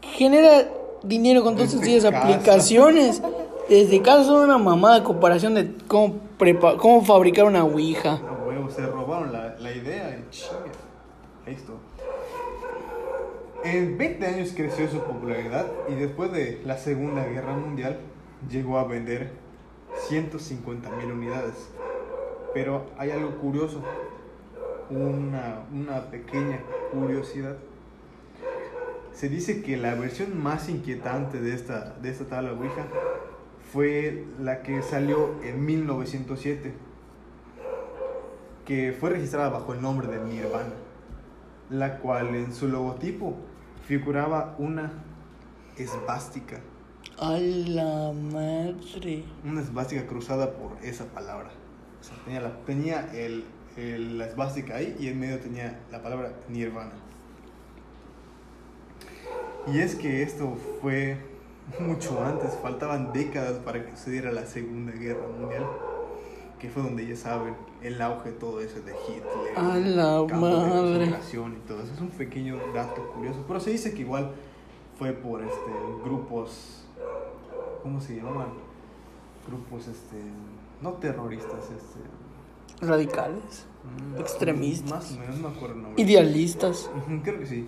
genera 0.00 0.68
dinero 1.02 1.42
con 1.42 1.56
todas 1.56 1.74
casa. 1.74 2.08
aplicaciones. 2.08 3.20
Desde 3.68 4.00
casa 4.00 4.24
son 4.24 4.44
una 4.44 4.58
mamada 4.58 5.02
comparación 5.04 5.54
de 5.54 5.74
cómo, 5.88 6.14
prepa- 6.38 6.76
cómo 6.78 7.04
fabricar 7.04 7.44
una 7.46 7.64
ouija. 7.64 8.12
A 8.14 8.46
huevo, 8.46 8.70
se 8.70 8.86
robaron 8.86 9.32
la, 9.32 9.56
la 9.58 9.72
idea 9.72 10.16
y 10.18 10.30
chinga. 10.30 10.62
Esto. 11.46 11.74
En 13.70 13.98
20 13.98 14.26
años 14.26 14.54
creció 14.56 14.88
su 14.88 14.98
popularidad 15.02 15.66
y 15.90 15.94
después 15.94 16.32
de 16.32 16.62
la 16.64 16.78
Segunda 16.78 17.26
Guerra 17.26 17.54
Mundial 17.54 17.98
llegó 18.50 18.78
a 18.78 18.84
vender 18.84 19.32
150 20.08 20.88
mil 20.92 21.12
unidades. 21.12 21.68
Pero 22.54 22.86
hay 22.96 23.10
algo 23.10 23.36
curioso, 23.36 23.82
una, 24.88 25.66
una 25.70 26.10
pequeña 26.10 26.60
curiosidad. 26.90 27.58
Se 29.12 29.28
dice 29.28 29.60
que 29.60 29.76
la 29.76 29.94
versión 29.96 30.42
más 30.42 30.70
inquietante 30.70 31.38
de 31.38 31.54
esta, 31.54 31.94
de 32.00 32.08
esta 32.08 32.24
tabla 32.24 32.52
Ouija 32.52 32.86
fue 33.70 34.24
la 34.40 34.62
que 34.62 34.80
salió 34.80 35.34
en 35.42 35.66
1907 35.66 36.72
que 38.64 38.96
fue 38.98 39.10
registrada 39.10 39.50
bajo 39.50 39.74
el 39.74 39.82
nombre 39.82 40.08
de 40.08 40.24
Nirvana, 40.24 40.72
la 41.68 41.98
cual 41.98 42.34
en 42.34 42.54
su 42.54 42.66
logotipo 42.66 43.36
figuraba 43.88 44.54
una 44.58 44.92
esvástica, 45.78 46.60
A 47.18 47.32
la 47.38 48.12
madre. 48.12 49.24
una 49.44 49.62
esvástica 49.62 50.06
cruzada 50.06 50.52
por 50.52 50.76
esa 50.84 51.06
palabra. 51.06 51.48
O 52.00 52.04
sea, 52.04 52.16
tenía, 52.24 52.40
la- 52.42 52.56
tenía 52.66 53.10
el, 53.14 53.44
el- 53.78 54.18
la 54.18 54.26
esvástica 54.26 54.76
ahí 54.76 54.94
y 55.00 55.08
en 55.08 55.18
medio 55.18 55.38
tenía 55.40 55.80
la 55.90 56.02
palabra 56.02 56.32
Nirvana. 56.50 56.92
Y 59.72 59.78
es 59.78 59.94
que 59.94 60.22
esto 60.22 60.56
fue 60.82 61.16
mucho 61.80 62.22
antes, 62.22 62.50
faltaban 62.62 63.12
décadas 63.12 63.58
para 63.60 63.84
que 63.84 63.90
sucediera 63.96 64.32
la 64.32 64.44
Segunda 64.46 64.92
Guerra 64.92 65.26
Mundial, 65.28 65.64
que 66.58 66.68
fue 66.68 66.82
donde 66.82 67.06
ya 67.06 67.16
saben 67.16 67.54
el 67.82 68.00
auge 68.02 68.30
de 68.32 68.36
todo 68.36 68.60
eso 68.60 68.80
de 68.80 68.92
Hitler, 68.92 69.56
A 69.56 69.76
la 69.76 70.22
de 70.22 70.34
madre. 70.34 70.98
concentración 70.98 71.52
y 71.56 71.68
todo 71.68 71.82
eso. 71.82 71.92
Es 71.94 72.00
un 72.00 72.10
pequeño 72.10 72.58
dato 72.74 73.10
curioso, 73.12 73.44
pero 73.46 73.60
se 73.60 73.70
dice 73.70 73.94
que 73.94 74.00
igual 74.02 74.32
fue 74.98 75.12
por 75.12 75.42
este 75.42 75.70
grupos, 76.04 76.84
¿cómo 77.82 78.00
se 78.00 78.16
llamaban? 78.16 78.48
Grupos, 79.46 79.86
este, 79.88 80.16
no 80.82 80.92
terroristas, 80.94 81.70
este, 81.70 82.86
Radicales, 82.86 83.66
mm, 84.16 84.20
Extremistas. 84.20 84.90
Más 84.90 85.12
o 85.12 85.18
menos, 85.20 85.38
no 85.40 85.48
me 85.50 85.56
acuerdo 85.56 85.74
el 85.76 85.82
nombre. 85.82 86.02
idealistas. 86.02 86.90
Creo 87.24 87.38
que 87.40 87.46
sí. 87.46 87.66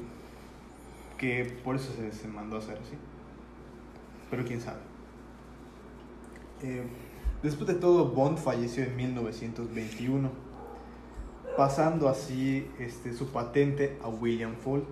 Que 1.16 1.44
por 1.64 1.76
eso 1.76 1.92
se, 1.92 2.12
se 2.12 2.28
mandó 2.28 2.56
a 2.56 2.58
hacer 2.60 2.76
así. 2.78 2.94
Pero 4.30 4.44
quién 4.44 4.60
sabe. 4.60 4.78
Eh, 6.62 6.84
después 7.42 7.66
de 7.66 7.74
todo, 7.74 8.06
Bond 8.06 8.38
falleció 8.38 8.84
en 8.84 8.96
1921, 8.96 10.30
pasando 11.56 12.08
así 12.08 12.66
este, 12.78 13.12
su 13.14 13.28
patente 13.28 13.98
a 14.02 14.08
William 14.08 14.54
Fault, 14.56 14.88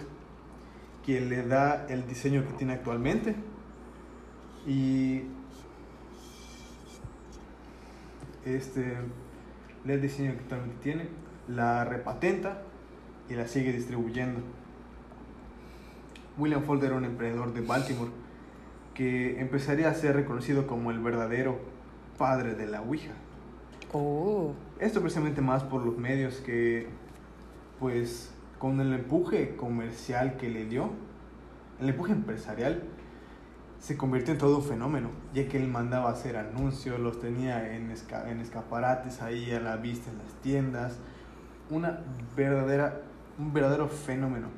quien 1.05 1.29
le 1.29 1.47
da 1.47 1.87
el 1.89 2.07
diseño 2.07 2.47
que 2.47 2.53
tiene 2.55 2.75
actualmente. 2.75 3.35
Y 4.67 5.23
este, 8.45 8.97
el 9.87 10.03
diseño 10.03 10.33
que 10.33 10.41
actualmente 10.41 10.77
tiene, 10.83 11.09
la 11.49 11.85
repatenta 11.85 12.63
y 13.29 13.35
la 13.35 13.47
sigue 13.47 13.73
distribuyendo. 13.73 14.41
William 16.37 16.63
Ford 16.63 16.83
era 16.83 16.95
un 16.95 17.05
emprendedor 17.05 17.53
de 17.53 17.61
Baltimore 17.63 18.11
que 18.95 19.41
empezaría 19.41 19.89
a 19.89 19.95
ser 19.95 20.17
reconocido 20.17 20.67
como 20.67 20.91
el 20.91 20.99
verdadero 20.99 21.59
padre 22.19 22.55
de 22.55 22.67
la 22.67 22.83
Ouija. 22.83 23.13
Oh, 23.93 24.53
Esto 24.81 25.01
precisamente 25.01 25.41
más 25.41 25.63
por 25.65 25.85
los 25.85 25.97
medios 25.97 26.37
que, 26.37 26.89
pues, 27.81 28.31
con 28.59 28.81
el 28.81 28.93
empuje 28.93 29.57
comercial 29.57 30.37
que 30.37 30.51
le 30.51 30.67
dio, 30.67 30.91
el 31.81 31.89
empuje 31.89 32.13
empresarial, 32.13 32.83
se 33.81 33.97
convirtió 33.97 34.33
en 34.35 34.39
todo 34.39 34.57
un 34.57 34.65
fenómeno, 34.65 35.11
ya 35.33 35.49
que 35.49 35.57
él 35.57 35.69
mandaba 35.69 36.11
hacer 36.11 36.37
anuncios, 36.37 36.99
los 36.99 37.21
tenía 37.21 37.75
en, 37.77 37.91
esca- 37.91 38.29
en 38.29 38.41
escaparates 38.41 39.23
ahí 39.23 39.51
a 39.53 39.61
la 39.61 39.77
vista 39.77 40.11
en 40.11 40.19
las 40.19 40.33
tiendas, 40.43 40.97
una 41.71 42.01
verdadera, 42.37 43.03
un 43.39 43.53
verdadero 43.53 43.87
fenómeno. 43.89 44.49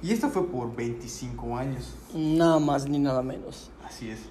Y 0.00 0.12
esto 0.12 0.30
fue 0.30 0.46
por 0.48 0.74
25 0.74 1.56
años. 1.56 1.96
nada 2.14 2.58
más 2.58 2.88
ni 2.88 2.98
nada 3.00 3.22
menos. 3.22 3.70
Así 3.84 4.10
es. 4.10 4.28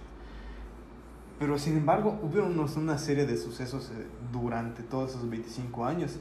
Pero 1.41 1.58
sin 1.58 1.75
embargo, 1.75 2.19
hubo 2.21 2.45
unos- 2.45 2.77
una 2.77 2.99
serie 2.99 3.25
de 3.25 3.36
sucesos 3.36 3.89
eh, 3.89 4.06
durante 4.32 4.84
todos 4.84 5.10
esos 5.10 5.27
25 5.27 5.84
años 5.86 6.19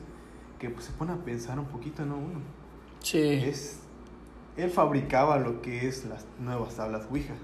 que 0.58 0.70
pues, 0.70 0.86
se 0.86 0.92
pone 0.92 1.12
a 1.12 1.16
pensar 1.16 1.58
un 1.58 1.66
poquito, 1.66 2.06
¿no? 2.06 2.16
Uno. 2.16 2.40
Sí. 3.00 3.20
Es, 3.20 3.80
él 4.56 4.70
fabricaba 4.70 5.38
lo 5.38 5.60
que 5.60 5.86
es 5.86 6.06
las 6.06 6.24
nuevas 6.38 6.76
tablas 6.76 7.06
Ouija. 7.10 7.34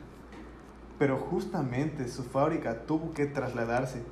Pero 0.99 1.19
justamente 1.19 2.09
su 2.09 2.23
fábrica 2.25 2.87
tuvo 2.87 3.13
que 3.13 3.27
trasladarse 3.27 4.03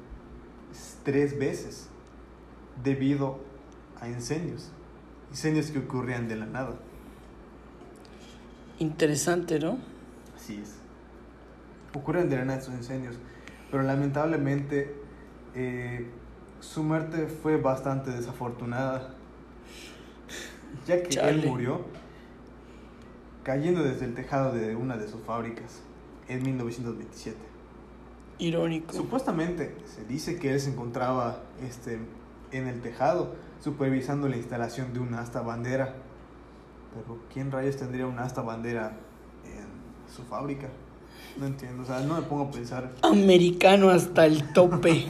tres 1.02 1.38
veces 1.38 1.88
debido 2.82 3.38
a 3.98 4.10
incendios. 4.10 4.72
Incendios 5.30 5.70
que 5.70 5.78
ocurrían 5.78 6.28
de 6.28 6.36
la 6.36 6.44
nada. 6.44 6.74
Interesante, 8.78 9.58
¿no? 9.58 9.78
Así 10.36 10.60
es. 10.62 10.74
Ocurren 11.94 12.28
de 12.28 12.36
la 12.36 12.44
nada 12.44 12.58
esos 12.58 12.74
incendios, 12.74 13.16
pero 13.74 13.82
lamentablemente 13.82 14.94
eh, 15.56 16.06
su 16.60 16.84
muerte 16.84 17.26
fue 17.26 17.56
bastante 17.56 18.12
desafortunada, 18.12 19.16
ya 20.86 21.02
que 21.02 21.18
él 21.18 21.44
murió 21.44 21.84
cayendo 23.42 23.82
desde 23.82 24.04
el 24.04 24.14
tejado 24.14 24.52
de 24.52 24.76
una 24.76 24.96
de 24.96 25.08
sus 25.08 25.20
fábricas 25.22 25.82
en 26.28 26.44
1927. 26.44 27.36
Irónico. 28.38 28.94
Supuestamente 28.94 29.74
se 29.86 30.04
dice 30.04 30.38
que 30.38 30.52
él 30.52 30.60
se 30.60 30.70
encontraba 30.70 31.42
este, 31.60 31.98
en 32.52 32.68
el 32.68 32.80
tejado 32.80 33.34
supervisando 33.58 34.28
la 34.28 34.36
instalación 34.36 34.92
de 34.92 35.00
una 35.00 35.18
asta 35.18 35.42
bandera. 35.42 35.96
Pero 36.94 37.18
¿quién 37.32 37.50
rayos 37.50 37.76
tendría 37.76 38.06
una 38.06 38.22
asta 38.22 38.40
bandera 38.40 38.96
en 39.44 39.66
su 40.14 40.22
fábrica? 40.22 40.68
No 41.38 41.46
entiendo, 41.46 41.82
o 41.82 41.86
sea, 41.86 42.00
no 42.00 42.14
me 42.14 42.22
pongo 42.22 42.44
a 42.44 42.50
pensar. 42.50 42.92
Americano 43.02 43.90
hasta 43.90 44.24
el 44.26 44.52
tope. 44.52 45.06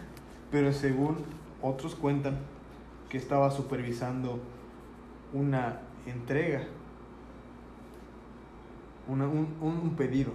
Pero 0.50 0.72
según 0.72 1.18
otros 1.62 1.94
cuentan 1.94 2.38
que 3.08 3.18
estaba 3.18 3.50
supervisando 3.50 4.40
una 5.32 5.80
entrega, 6.06 6.62
una- 9.06 9.26
un, 9.26 9.48
un- 9.60 9.90
pedido, 9.96 10.32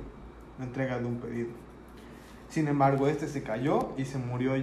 una 0.58 0.68
entrega 0.68 1.00
de 1.00 1.06
un 1.06 1.18
pedido. 1.18 1.50
Sin 2.50 2.68
embargo, 2.68 3.08
este 3.08 3.28
se 3.28 3.44
cayó 3.44 3.90
y 3.98 4.06
se 4.06 4.18
murió 4.18 4.54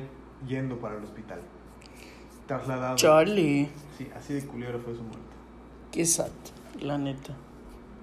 yendo 0.46 0.78
para 0.78 0.96
el 0.96 1.04
hospital. 1.04 1.40
Trasladado. 2.46 2.96
Charlie. 2.96 3.68
Sí, 3.98 4.08
así 4.16 4.34
de 4.34 4.46
culero 4.46 4.78
fue 4.80 4.94
su 4.94 5.02
muerte. 5.02 5.20
Qué 5.92 6.04
sad, 6.06 6.30
la 6.80 6.98
neta. 6.98 7.34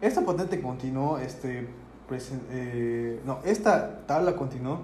Esta 0.02 0.24
patente 0.26 0.62
continuó, 0.62 1.18
este, 1.18 1.68
presen- 2.10 2.42
eh, 2.50 3.22
no, 3.26 3.40
esta 3.46 4.06
tabla 4.06 4.36
continuó 4.36 4.80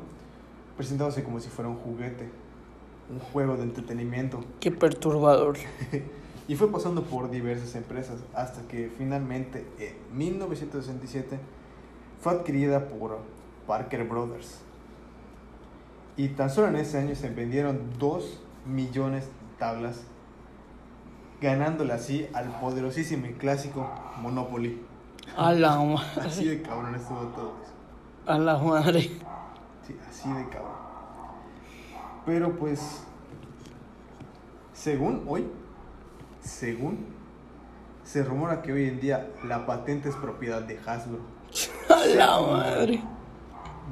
presentándose 0.78 1.24
como 1.24 1.40
si 1.40 1.50
fuera 1.50 1.70
un 1.70 1.78
juguete, 1.78 2.30
un 3.12 3.20
juego 3.20 3.56
de 3.58 3.64
entretenimiento. 3.64 4.44
Qué 4.60 4.72
perturbador. 4.72 5.58
Y 6.46 6.56
fue 6.58 6.70
pasando 6.70 7.04
por 7.04 7.32
diversas 7.32 7.74
empresas 7.76 8.18
hasta 8.34 8.64
que 8.68 8.92
finalmente 8.98 9.66
en 9.80 10.18
1967 10.18 11.40
fue 12.20 12.34
adquirida 12.34 12.90
por 12.90 13.20
Parker 13.66 14.04
Brothers. 14.06 14.60
Y 16.18 16.28
tan 16.28 16.50
solo 16.50 16.68
en 16.68 16.76
ese 16.76 16.98
año 16.98 17.16
se 17.16 17.30
vendieron 17.30 17.80
2 17.98 18.42
millones 18.66 19.24
de 19.24 19.32
tablas, 19.58 20.02
ganándole 21.40 21.94
así 21.94 22.28
al 22.34 22.60
poderosísimo 22.60 23.26
y 23.28 23.34
clásico 23.36 23.90
Monopoly. 24.22 24.82
A 25.38 25.52
la 25.54 25.74
Así 26.22 26.46
madre. 26.46 26.50
de 26.50 26.62
cabrón 26.62 26.96
estuvo 26.96 27.20
todo 27.28 27.54
eso. 27.64 27.74
A 28.32 28.38
la 28.38 28.58
madre. 28.58 29.02
Sí, 29.86 29.98
así 30.10 30.30
de 30.32 30.50
cabrón. 30.50 30.72
Pero 32.26 32.56
pues, 32.56 33.04
según 34.74 35.24
hoy, 35.28 35.48
según, 36.42 37.06
se 38.04 38.24
rumora 38.24 38.62
que 38.62 38.72
hoy 38.74 38.88
en 38.88 39.00
día 39.00 39.30
la 39.46 39.66
patente 39.66 40.10
es 40.10 40.16
propiedad 40.16 40.62
de 40.62 40.80
Hasbro. 40.86 41.20
A 41.90 42.06
la 42.16 42.42
madre. 42.42 43.04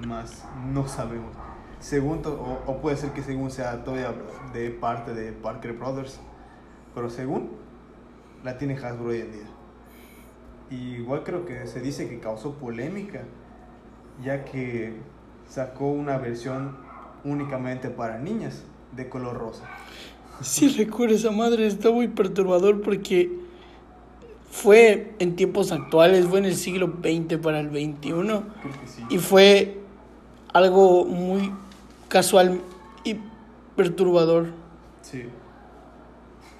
Más 0.07 0.45
no 0.65 0.87
sabemos. 0.87 1.35
Según, 1.79 2.21
o, 2.25 2.59
o 2.71 2.77
puede 2.77 2.95
ser 2.95 3.11
que 3.11 3.21
según 3.23 3.51
sea 3.51 3.83
todavía 3.83 4.13
de 4.53 4.69
parte 4.69 5.13
de 5.13 5.31
Parker 5.33 5.73
Brothers. 5.73 6.19
Pero 6.93 7.09
según, 7.09 7.51
la 8.43 8.57
tiene 8.57 8.75
Hasbro 8.77 9.09
hoy 9.09 9.21
en 9.21 9.31
día. 9.31 9.47
Y 10.71 10.95
igual 10.95 11.23
creo 11.23 11.45
que 11.45 11.67
se 11.67 11.81
dice 11.81 12.07
que 12.07 12.19
causó 12.19 12.53
polémica, 12.53 13.23
ya 14.23 14.45
que 14.45 14.93
sacó 15.47 15.91
una 15.91 16.17
versión 16.17 16.77
únicamente 17.25 17.89
para 17.89 18.17
niñas 18.17 18.63
de 18.95 19.09
color 19.09 19.37
rosa. 19.37 19.65
Sí, 20.41 20.69
recuerdo 20.77 21.15
esa 21.15 21.31
madre, 21.31 21.67
está 21.67 21.91
muy 21.91 22.07
perturbador 22.07 22.81
porque 22.81 23.29
fue 24.49 25.13
en 25.19 25.35
tiempos 25.35 25.71
actuales, 25.71 26.25
fue 26.25 26.39
en 26.39 26.45
el 26.45 26.55
siglo 26.55 26.93
XX 27.01 27.37
para 27.37 27.59
el 27.59 27.69
XXI 27.69 28.11
sí. 28.85 29.03
y 29.09 29.17
fue 29.17 29.77
algo 30.53 31.05
muy 31.05 31.51
casual 32.07 32.61
y 33.03 33.17
perturbador. 33.75 34.47
Sí. 35.01 35.23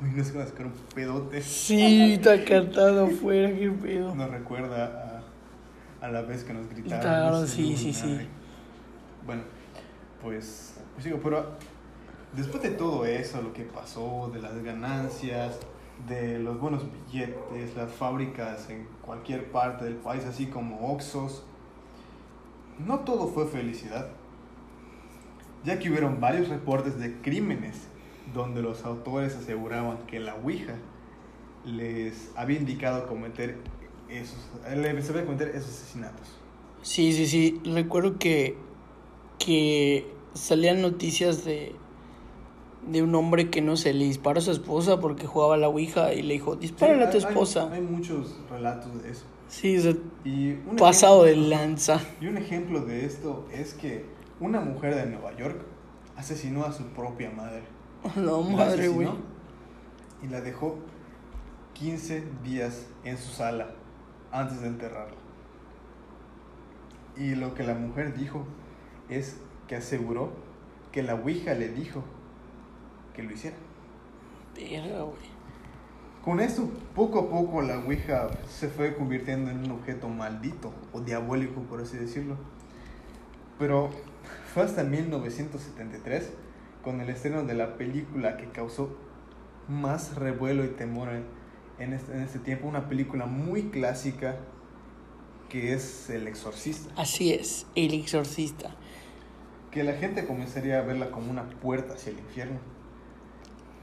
Uy, 0.01 0.09
no 0.15 0.23
se 0.23 0.33
va 0.33 0.43
a 0.43 0.47
sacar 0.47 0.65
un 0.65 0.73
pedote. 0.95 1.41
Sí, 1.41 2.13
está 2.13 2.43
cantado 2.43 3.05
afuera, 3.05 3.49
qué 3.49 3.69
pedo. 3.69 4.15
Nos 4.15 4.29
recuerda 4.31 5.23
a, 6.01 6.05
a 6.05 6.09
la 6.09 6.21
vez 6.23 6.43
que 6.43 6.53
nos 6.53 6.67
gritaron. 6.67 7.01
Claro, 7.01 7.31
no 7.31 7.41
sé, 7.41 7.55
sí, 7.55 7.77
sí, 7.77 7.93
sí. 7.93 8.27
Bueno, 9.25 9.43
pues, 10.21 10.75
pues 10.93 11.05
digo, 11.05 11.19
pero 11.23 11.51
después 12.35 12.63
de 12.63 12.71
todo 12.71 13.05
eso, 13.05 13.41
lo 13.41 13.53
que 13.53 13.63
pasó, 13.63 14.31
de 14.33 14.41
las 14.41 14.63
ganancias, 14.63 15.59
de 16.07 16.39
los 16.39 16.59
buenos 16.59 16.83
billetes, 16.91 17.75
las 17.75 17.91
fábricas 17.91 18.69
en 18.71 18.87
cualquier 19.03 19.51
parte 19.51 19.85
del 19.85 19.95
país, 19.95 20.25
así 20.25 20.47
como 20.47 20.91
Oxos, 20.91 21.43
no 22.79 23.01
todo 23.01 23.27
fue 23.27 23.45
felicidad, 23.47 24.07
ya 25.63 25.77
que 25.77 25.91
hubieron 25.91 26.19
varios 26.19 26.49
reportes 26.49 26.99
de 26.99 27.21
crímenes 27.21 27.90
donde 28.33 28.61
los 28.61 28.85
autores 28.85 29.35
aseguraban 29.35 30.05
que 30.07 30.19
la 30.19 30.35
Ouija 30.35 30.75
les 31.65 32.31
había 32.35 32.57
indicado 32.57 33.07
cometer 33.07 33.57
esos, 34.09 34.37
les 34.75 35.09
había 35.09 35.25
cometer 35.25 35.49
esos 35.49 35.69
asesinatos. 35.69 36.27
Sí, 36.81 37.13
sí, 37.13 37.27
sí. 37.27 37.61
Recuerdo 37.65 38.17
que, 38.17 38.57
que 39.37 40.07
salían 40.33 40.81
noticias 40.81 41.43
de, 41.45 41.75
de 42.87 43.03
un 43.03 43.13
hombre 43.15 43.49
que 43.49 43.61
no 43.61 43.77
se 43.77 43.93
le 43.93 44.05
disparó 44.05 44.39
a 44.39 44.41
su 44.41 44.51
esposa 44.51 44.99
porque 44.99 45.27
jugaba 45.27 45.55
a 45.55 45.57
la 45.57 45.69
Ouija 45.69 46.13
y 46.13 46.21
le 46.23 46.33
dijo, 46.33 46.55
dispárale 46.55 47.03
a 47.03 47.09
tu 47.09 47.19
Sí, 47.19 47.27
esposa. 47.27 47.69
Hay, 47.71 47.79
hay 47.79 47.81
muchos 47.81 48.37
relatos 48.49 49.01
de 49.03 49.11
eso. 49.11 49.25
Sí, 49.47 49.77
o 49.77 49.81
sea, 49.81 49.93
Y 50.23 50.53
un 50.53 50.77
pasado 50.77 51.23
de 51.23 51.35
lanza. 51.35 51.99
Y 52.21 52.27
un 52.27 52.37
ejemplo 52.37 52.81
de 52.85 53.05
esto 53.05 53.45
es 53.51 53.73
que 53.73 54.05
una 54.39 54.61
mujer 54.61 54.95
de 54.95 55.05
Nueva 55.05 55.35
York 55.37 55.61
asesinó 56.15 56.63
a 56.65 56.71
su 56.73 56.83
propia 56.87 57.29
madre. 57.31 57.63
No, 58.15 58.41
La 58.41 58.55
madre, 58.55 58.87
güey. 58.87 59.09
Y 60.23 60.27
la 60.27 60.41
dejó 60.41 60.77
15 61.73 62.23
días 62.43 62.87
en 63.03 63.17
su 63.17 63.31
sala 63.31 63.71
antes 64.31 64.61
de 64.61 64.67
enterrarla. 64.67 65.17
Y 67.17 67.35
lo 67.35 67.53
que 67.53 67.63
la 67.63 67.73
mujer 67.73 68.15
dijo 68.15 68.45
es 69.09 69.37
que 69.67 69.75
aseguró 69.75 70.31
que 70.91 71.03
la 71.03 71.15
Ouija 71.15 71.53
le 71.53 71.69
dijo 71.69 72.03
que 73.13 73.23
lo 73.23 73.31
hiciera. 73.31 73.57
Verga, 74.55 75.01
güey. 75.01 75.41
Con 76.23 76.39
esto, 76.39 76.69
poco 76.93 77.19
a 77.19 77.29
poco 77.29 77.61
la 77.61 77.79
Ouija 77.79 78.29
se 78.47 78.67
fue 78.67 78.95
convirtiendo 78.95 79.49
en 79.49 79.65
un 79.65 79.71
objeto 79.71 80.07
maldito 80.07 80.71
o 80.93 81.01
diabólico, 81.01 81.61
por 81.61 81.81
así 81.81 81.97
decirlo. 81.97 82.37
Pero 83.57 83.89
fue 84.53 84.63
hasta 84.63 84.83
1973, 84.83 86.31
con 86.83 87.01
el 87.01 87.09
estreno 87.09 87.43
de 87.43 87.53
la 87.53 87.77
película 87.77 88.37
que 88.37 88.49
causó 88.51 88.95
más 89.67 90.15
revuelo 90.15 90.63
y 90.65 90.69
temor 90.69 91.09
en, 91.09 91.25
en 91.79 91.93
este, 91.93 92.13
en 92.13 92.21
este 92.21 92.39
tiempo, 92.39 92.67
una 92.67 92.89
película 92.89 93.25
muy 93.25 93.69
clásica 93.69 94.37
que 95.49 95.73
es 95.73 96.09
El 96.09 96.27
Exorcista, 96.27 96.93
Así 96.95 97.33
es, 97.33 97.67
el 97.75 97.93
exorcista. 97.93 98.73
que 99.69 99.83
la 99.83 99.93
gente 99.93 100.25
comenzaría 100.25 100.79
a 100.79 100.81
verla 100.81 101.11
como 101.11 101.29
una 101.31 101.49
puerta 101.49 101.93
hacia 101.95 102.11
el 102.11 102.19
infierno. 102.19 102.59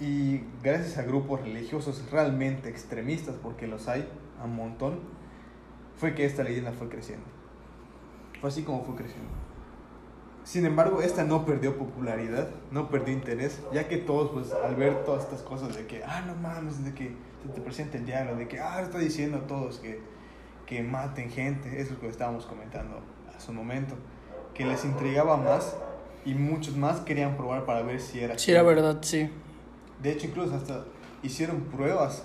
Y 0.00 0.42
gracias 0.62 0.96
a 0.98 1.02
grupos 1.02 1.40
religiosos 1.42 2.11
realmente 2.11 2.68
extremistas, 2.68 3.37
porque 3.42 3.66
los 3.66 3.88
hay 3.88 4.08
a 4.40 4.46
montón, 4.46 5.00
fue 5.96 6.14
que 6.14 6.24
esta 6.24 6.44
leyenda 6.44 6.72
fue 6.72 6.88
creciendo. 6.88 7.26
Fue 8.40 8.48
así 8.50 8.62
como 8.62 8.84
fue 8.84 8.94
creciendo. 8.94 9.30
Sin 10.48 10.64
embargo, 10.64 11.02
esta 11.02 11.24
no 11.24 11.44
perdió 11.44 11.76
popularidad, 11.76 12.48
no 12.70 12.88
perdió 12.88 13.12
interés, 13.12 13.61
ya 13.70 13.87
que 13.87 13.98
todos, 13.98 14.30
pues, 14.30 14.50
al 14.50 14.76
ver 14.76 15.04
todas 15.04 15.24
estas 15.24 15.42
cosas 15.42 15.76
de 15.76 15.87
que, 15.87 16.02
ah, 16.02 16.22
no 16.26 16.34
mames, 16.37 16.82
de 16.82 16.94
que 16.94 17.14
se 17.42 17.48
te 17.52 17.61
presenta 17.61 17.98
el 17.98 18.06
diablo, 18.06 18.34
de 18.34 18.48
que, 18.48 18.58
ah, 18.58 18.80
está 18.80 18.96
diciendo 18.96 19.37
a 19.37 19.46
todos 19.46 19.76
que, 19.76 20.00
que 20.64 20.82
maten 20.82 21.28
gente, 21.30 21.68
eso 21.78 21.90
es 21.90 21.90
lo 21.90 22.00
que 22.00 22.08
estábamos 22.08 22.46
comentando 22.46 22.98
hace 23.37 23.50
un 23.50 23.58
momento, 23.58 23.94
que 24.54 24.64
les 24.64 24.87
intrigaba 24.87 25.37
más 25.37 25.76
y 26.24 26.32
muchos 26.32 26.78
más 26.78 27.00
querían 27.00 27.37
probar 27.37 27.66
para 27.66 27.82
ver 27.82 28.00
si 28.00 28.20
era 28.20 28.38
Sí, 28.38 28.52
era 28.52 28.62
verdad, 28.62 28.96
sí. 29.02 29.30
De 30.02 30.12
hecho, 30.12 30.28
incluso 30.28 30.54
hasta 30.54 30.87
hicieron 31.22 31.61
pruebas 31.64 32.24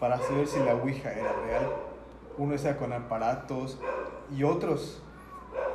para 0.00 0.18
saber 0.18 0.48
si 0.48 0.58
la 0.58 0.74
Ouija 0.74 1.12
era 1.12 1.32
real. 1.46 1.70
Uno 2.36 2.52
está 2.52 2.76
con 2.76 2.92
aparatos 2.92 3.78
y 4.36 4.42
otros 4.42 5.04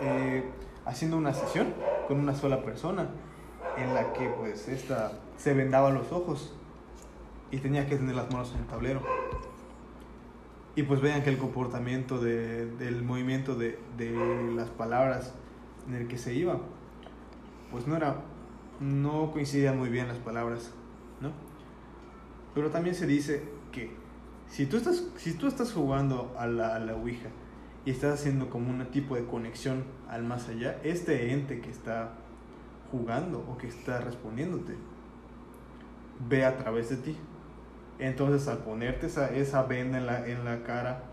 eh, 0.01 0.43
haciendo 0.85 1.17
una 1.17 1.33
sesión 1.33 1.73
con 2.07 2.19
una 2.19 2.35
sola 2.35 2.63
persona 2.63 3.09
en 3.77 3.93
la 3.93 4.13
que 4.13 4.29
pues 4.29 4.67
esta 4.67 5.11
se 5.37 5.53
vendaba 5.53 5.89
los 5.89 6.11
ojos 6.11 6.53
y 7.51 7.57
tenía 7.57 7.87
que 7.87 7.95
tener 7.97 8.15
las 8.15 8.31
manos 8.31 8.51
en 8.53 8.59
el 8.61 8.67
tablero. 8.67 9.01
Y 10.75 10.83
pues 10.83 10.99
vean 11.01 11.23
que 11.23 11.29
el 11.29 11.37
comportamiento 11.37 12.19
de- 12.19 12.65
del 12.65 13.01
movimiento 13.03 13.55
de, 13.55 13.79
de 13.97 14.11
las 14.55 14.69
palabras 14.69 15.33
en 15.87 15.95
el 15.95 16.07
que 16.07 16.17
se 16.17 16.33
iba, 16.33 16.57
pues 17.71 17.87
no 17.87 17.95
era, 17.95 18.17
no 18.81 19.31
coincidían 19.31 19.77
muy 19.77 19.89
bien 19.89 20.07
las 20.07 20.17
palabras, 20.17 20.71
¿no? 21.21 21.31
Pero 22.53 22.71
también 22.71 22.95
se 22.95 23.07
dice 23.07 23.43
que 23.71 23.95
si 24.47 24.65
tú 24.65 24.77
estás, 24.77 25.03
si 25.17 25.33
tú 25.33 25.47
estás 25.47 25.71
jugando 25.73 26.35
a 26.37 26.45
la, 26.47 26.75
a 26.75 26.79
la 26.79 26.93
Ouija 26.95 27.29
y 27.85 27.91
estás 27.91 28.19
haciendo 28.19 28.49
como 28.49 28.71
un 28.71 28.85
tipo 28.87 29.15
de 29.15 29.25
conexión 29.25 29.83
al 30.09 30.23
más 30.23 30.49
allá, 30.49 30.79
este 30.83 31.31
ente 31.31 31.61
que 31.61 31.69
está 31.69 32.13
jugando 32.91 33.39
o 33.39 33.57
que 33.57 33.67
está 33.67 33.99
respondiéndote 33.99 34.75
ve 36.27 36.45
a 36.45 36.57
través 36.57 36.89
de 36.89 36.97
ti. 36.97 37.17
Entonces 37.99 38.47
al 38.47 38.59
ponerte 38.59 39.07
esa, 39.07 39.33
esa 39.33 39.63
venda 39.63 39.97
en 39.97 40.05
la, 40.05 40.27
en 40.27 40.43
la 40.43 40.63
cara 40.63 41.03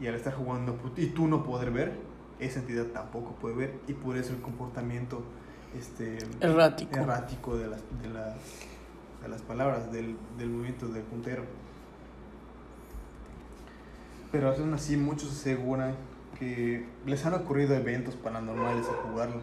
y 0.00 0.06
al 0.06 0.14
estar 0.14 0.34
jugando 0.34 0.78
y 0.96 1.06
tú 1.06 1.26
no 1.26 1.42
poder 1.42 1.70
ver, 1.70 1.92
esa 2.38 2.60
entidad 2.60 2.86
tampoco 2.86 3.32
puede 3.32 3.54
ver 3.54 3.74
y 3.88 3.94
por 3.94 4.16
eso 4.16 4.32
el 4.32 4.40
comportamiento 4.40 5.22
este, 5.78 6.18
Errático. 6.40 6.96
errático 6.98 7.56
de 7.56 7.68
las, 7.68 7.80
de 8.02 8.08
las, 8.08 8.34
de 9.22 9.28
las 9.28 9.42
palabras, 9.42 9.92
del, 9.92 10.16
del 10.38 10.50
movimiento 10.50 10.88
del 10.88 11.02
puntero. 11.02 11.44
Pero 14.32 14.50
aún 14.50 14.74
así 14.74 14.96
muchos 14.96 15.30
aseguran 15.32 15.96
que 16.38 16.86
les 17.06 17.24
han 17.26 17.34
ocurrido 17.34 17.74
eventos 17.74 18.14
paranormales 18.14 18.86
al 18.88 19.10
jugarlo. 19.10 19.40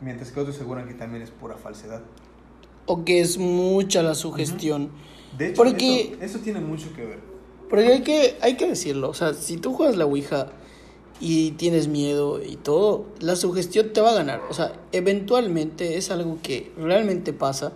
Mientras 0.00 0.30
que 0.30 0.40
otros 0.40 0.56
aseguran 0.56 0.86
que 0.88 0.94
también 0.94 1.22
es 1.22 1.30
pura 1.30 1.56
falsedad. 1.56 2.02
O 2.86 3.04
que 3.04 3.20
es 3.20 3.38
mucha 3.38 4.02
la 4.02 4.14
sugestión. 4.14 4.90
De 5.36 5.48
hecho, 5.48 5.56
Porque- 5.56 6.12
eso, 6.14 6.22
eso 6.22 6.38
tiene 6.40 6.60
mucho 6.60 6.92
que 6.94 7.04
ver. 7.04 7.20
Porque 7.68 7.86
hay 7.88 8.02
que, 8.02 8.38
hay 8.40 8.56
que 8.56 8.66
decirlo, 8.66 9.10
o 9.10 9.14
sea, 9.14 9.34
si 9.34 9.58
tú 9.58 9.74
juegas 9.74 9.96
la 9.96 10.06
Ouija 10.06 10.46
y 11.20 11.50
tienes 11.52 11.86
miedo 11.86 12.42
y 12.42 12.56
todo, 12.56 13.04
la 13.20 13.36
sugestión 13.36 13.92
te 13.92 14.00
va 14.00 14.12
a 14.12 14.14
ganar. 14.14 14.40
O 14.48 14.54
sea, 14.54 14.72
eventualmente 14.92 15.98
es 15.98 16.10
algo 16.10 16.38
que 16.42 16.72
realmente 16.78 17.32
pasa. 17.34 17.72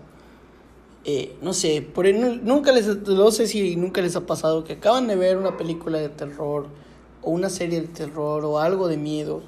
Eh, 1.04 1.36
no 1.42 1.52
sé, 1.52 1.82
por 1.82 2.06
nu- 2.14 2.38
nunca 2.42 2.70
les, 2.72 2.86
no 3.08 3.30
sé 3.32 3.46
si 3.48 3.74
nunca 3.76 4.00
les 4.00 4.14
ha 4.14 4.20
pasado 4.24 4.62
que 4.62 4.74
acaban 4.74 5.08
de 5.08 5.16
ver 5.16 5.36
una 5.36 5.56
película 5.56 5.98
de 5.98 6.08
terror 6.08 6.66
o 7.22 7.30
una 7.30 7.48
serie 7.50 7.80
de 7.80 7.88
terror 7.88 8.44
o 8.44 8.58
algo 8.60 8.86
de 8.86 8.96
miedo 8.96 9.42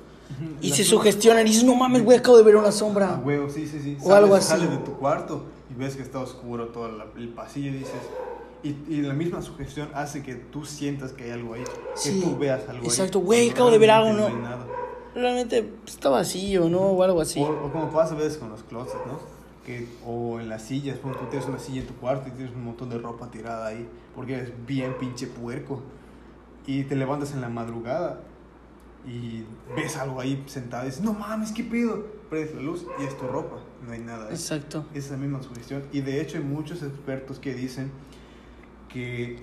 y 0.61 0.71
La- 0.71 0.77
se 0.77 0.83
sugestionan 0.85 1.47
y 1.47 1.51
dices, 1.51 1.63
no 1.65 1.77
mames, 1.77 2.03
güey, 2.05 2.19
acabo 2.19 2.37
de 2.39 2.43
ver 2.43 2.57
una 2.57 2.69
Ah, 2.69 2.73
sombra. 2.73 3.21
huevo, 3.25 3.49
sí, 3.49 3.69
sí, 3.69 3.79
sí. 3.81 3.97
O 4.03 4.13
algo 4.15 4.35
así. 4.35 4.49
Sales 4.49 4.71
de 4.71 4.79
tu 4.79 4.95
cuarto 4.95 5.45
y 5.71 5.75
ves 5.79 5.95
que 5.95 6.03
está 6.03 6.19
oscuro 6.19 6.69
todo 6.69 6.89
el 7.17 7.29
pasillo 7.29 7.71
y 7.71 7.75
dices... 7.75 7.93
Y, 8.65 8.71
y 8.89 9.03
la 9.03 9.13
misma 9.13 9.43
sugestión 9.43 9.91
hace 9.95 10.23
que 10.23 10.35
tú 10.37 10.65
sientas 10.65 11.13
que 11.13 11.25
hay 11.25 11.31
algo 11.33 11.53
ahí. 11.53 11.63
Sí, 11.97 12.19
que 12.19 12.27
tú 12.27 12.39
veas 12.39 12.67
algo 12.69 12.87
exacto. 12.87 13.21
Güey, 13.21 13.51
acabo 13.51 13.71
de 13.71 13.77
ver 13.79 13.91
algo, 13.91 14.09
realmente 14.13 14.33
¿no? 14.33 14.37
hay 14.39 14.43
nada. 14.57 14.67
Realmente 15.15 15.63
pues, 15.63 15.95
está 15.95 16.09
vacío, 16.09 16.69
¿no? 16.71 16.81
O 16.81 17.03
algo 17.03 17.21
así. 17.21 17.41
O, 17.41 17.45
o 17.67 17.71
como 17.71 17.91
pasa 17.93 18.15
a 18.15 18.17
veces 18.17 18.39
con 18.39 18.49
los 18.49 18.63
closets, 18.63 19.05
¿no? 19.07 19.34
Que, 19.65 19.89
o 20.05 20.41
en 20.41 20.49
las 20.51 20.63
sillas, 20.63 20.99
cuando 20.99 21.21
tú 21.21 21.27
tienes 21.27 21.49
una 21.49 21.59
silla 21.59 21.81
en 21.81 21.87
tu 21.87 21.95
cuarto 21.95 22.29
y 22.29 22.33
tienes 22.33 22.55
un 22.55 22.65
montón 22.65 22.91
de 22.91 22.99
ropa 22.99 23.31
tirada 23.31 23.67
ahí, 23.67 23.89
porque 24.15 24.35
eres 24.35 24.53
bien 24.67 24.99
pinche 24.99 25.27
puerco. 25.27 25.83
Y 26.67 26.85
te 26.85 26.97
levantas 26.97 27.33
en 27.33 27.41
la 27.41 27.49
madrugada 27.49 28.21
y 29.07 29.45
ves 29.77 29.97
algo 29.97 30.21
ahí 30.21 30.43
sentado 30.47 30.85
y 30.85 30.87
dices, 30.87 31.03
no 31.03 31.13
mames, 31.13 31.53
¿qué 31.53 31.65
pedo? 31.65 32.07
Prendes 32.31 32.55
la 32.55 32.63
luz 32.63 32.87
y 32.99 33.05
es 33.05 33.17
tu 33.19 33.27
ropa, 33.27 33.57
no 33.87 33.93
hay 33.93 34.01
nada 34.01 34.27
ahí. 34.27 34.35
Exacto. 34.35 34.87
Es 34.95 35.07
esa 35.07 35.17
misma 35.17 35.43
sugestión. 35.43 35.85
Y 35.93 36.01
de 36.01 36.21
hecho 36.21 36.39
hay 36.39 36.45
muchos 36.45 36.83
expertos 36.83 37.39
que 37.39 37.55
dicen 37.55 37.91
que 38.89 39.43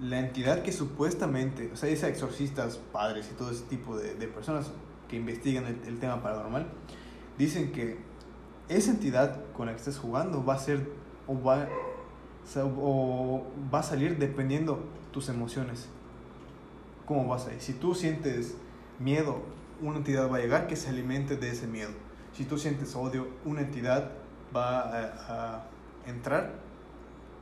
la 0.00 0.18
entidad 0.18 0.62
que 0.62 0.72
supuestamente, 0.72 1.70
o 1.72 1.76
sea, 1.76 1.88
dice 1.88 2.08
exorcistas, 2.08 2.78
padres 2.92 3.30
y 3.32 3.34
todo 3.34 3.50
ese 3.50 3.64
tipo 3.64 3.96
de, 3.96 4.14
de 4.14 4.26
personas 4.26 4.70
que 5.08 5.16
investigan 5.16 5.66
el, 5.66 5.78
el 5.86 5.98
tema 5.98 6.22
paranormal, 6.22 6.66
dicen 7.38 7.72
que 7.72 7.98
esa 8.68 8.90
entidad 8.90 9.40
con 9.52 9.66
la 9.66 9.72
que 9.72 9.78
estés 9.78 9.98
jugando 9.98 10.44
va 10.44 10.54
a 10.54 10.58
ser 10.58 10.88
o 11.26 11.40
va, 11.40 11.68
o 12.64 13.44
va 13.72 13.80
a 13.80 13.82
salir 13.82 14.18
dependiendo 14.18 14.80
tus 15.12 15.28
emociones. 15.28 15.88
¿Cómo 17.06 17.26
vas 17.28 17.46
a 17.46 17.54
ir? 17.54 17.60
Si 17.60 17.72
tú 17.72 17.94
sientes 17.94 18.56
miedo, 18.98 19.42
una 19.80 19.98
entidad 19.98 20.30
va 20.30 20.38
a 20.38 20.40
llegar 20.40 20.66
que 20.66 20.76
se 20.76 20.88
alimente 20.88 21.36
de 21.36 21.50
ese 21.50 21.66
miedo. 21.66 21.90
Si 22.32 22.44
tú 22.44 22.58
sientes 22.58 22.94
odio, 22.96 23.28
una 23.44 23.60
entidad 23.60 24.10
va 24.54 24.80
a, 24.80 25.56
a 25.56 25.66
entrar 26.06 26.54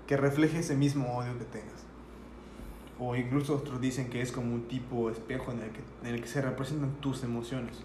que 0.06 0.16
refleje 0.16 0.58
ese 0.58 0.76
mismo 0.76 1.16
odio 1.16 1.38
que 1.38 1.44
tengas. 1.44 1.84
O 2.98 3.16
incluso 3.16 3.56
otros 3.56 3.80
dicen 3.80 4.08
que 4.08 4.20
es 4.20 4.30
como 4.30 4.54
un 4.54 4.68
tipo 4.68 5.10
espejo 5.10 5.50
en 5.52 5.60
el 5.60 5.70
que, 5.70 5.80
en 6.02 6.14
el 6.14 6.20
que 6.20 6.28
se 6.28 6.40
representan 6.42 6.92
tus 7.00 7.24
emociones. 7.24 7.78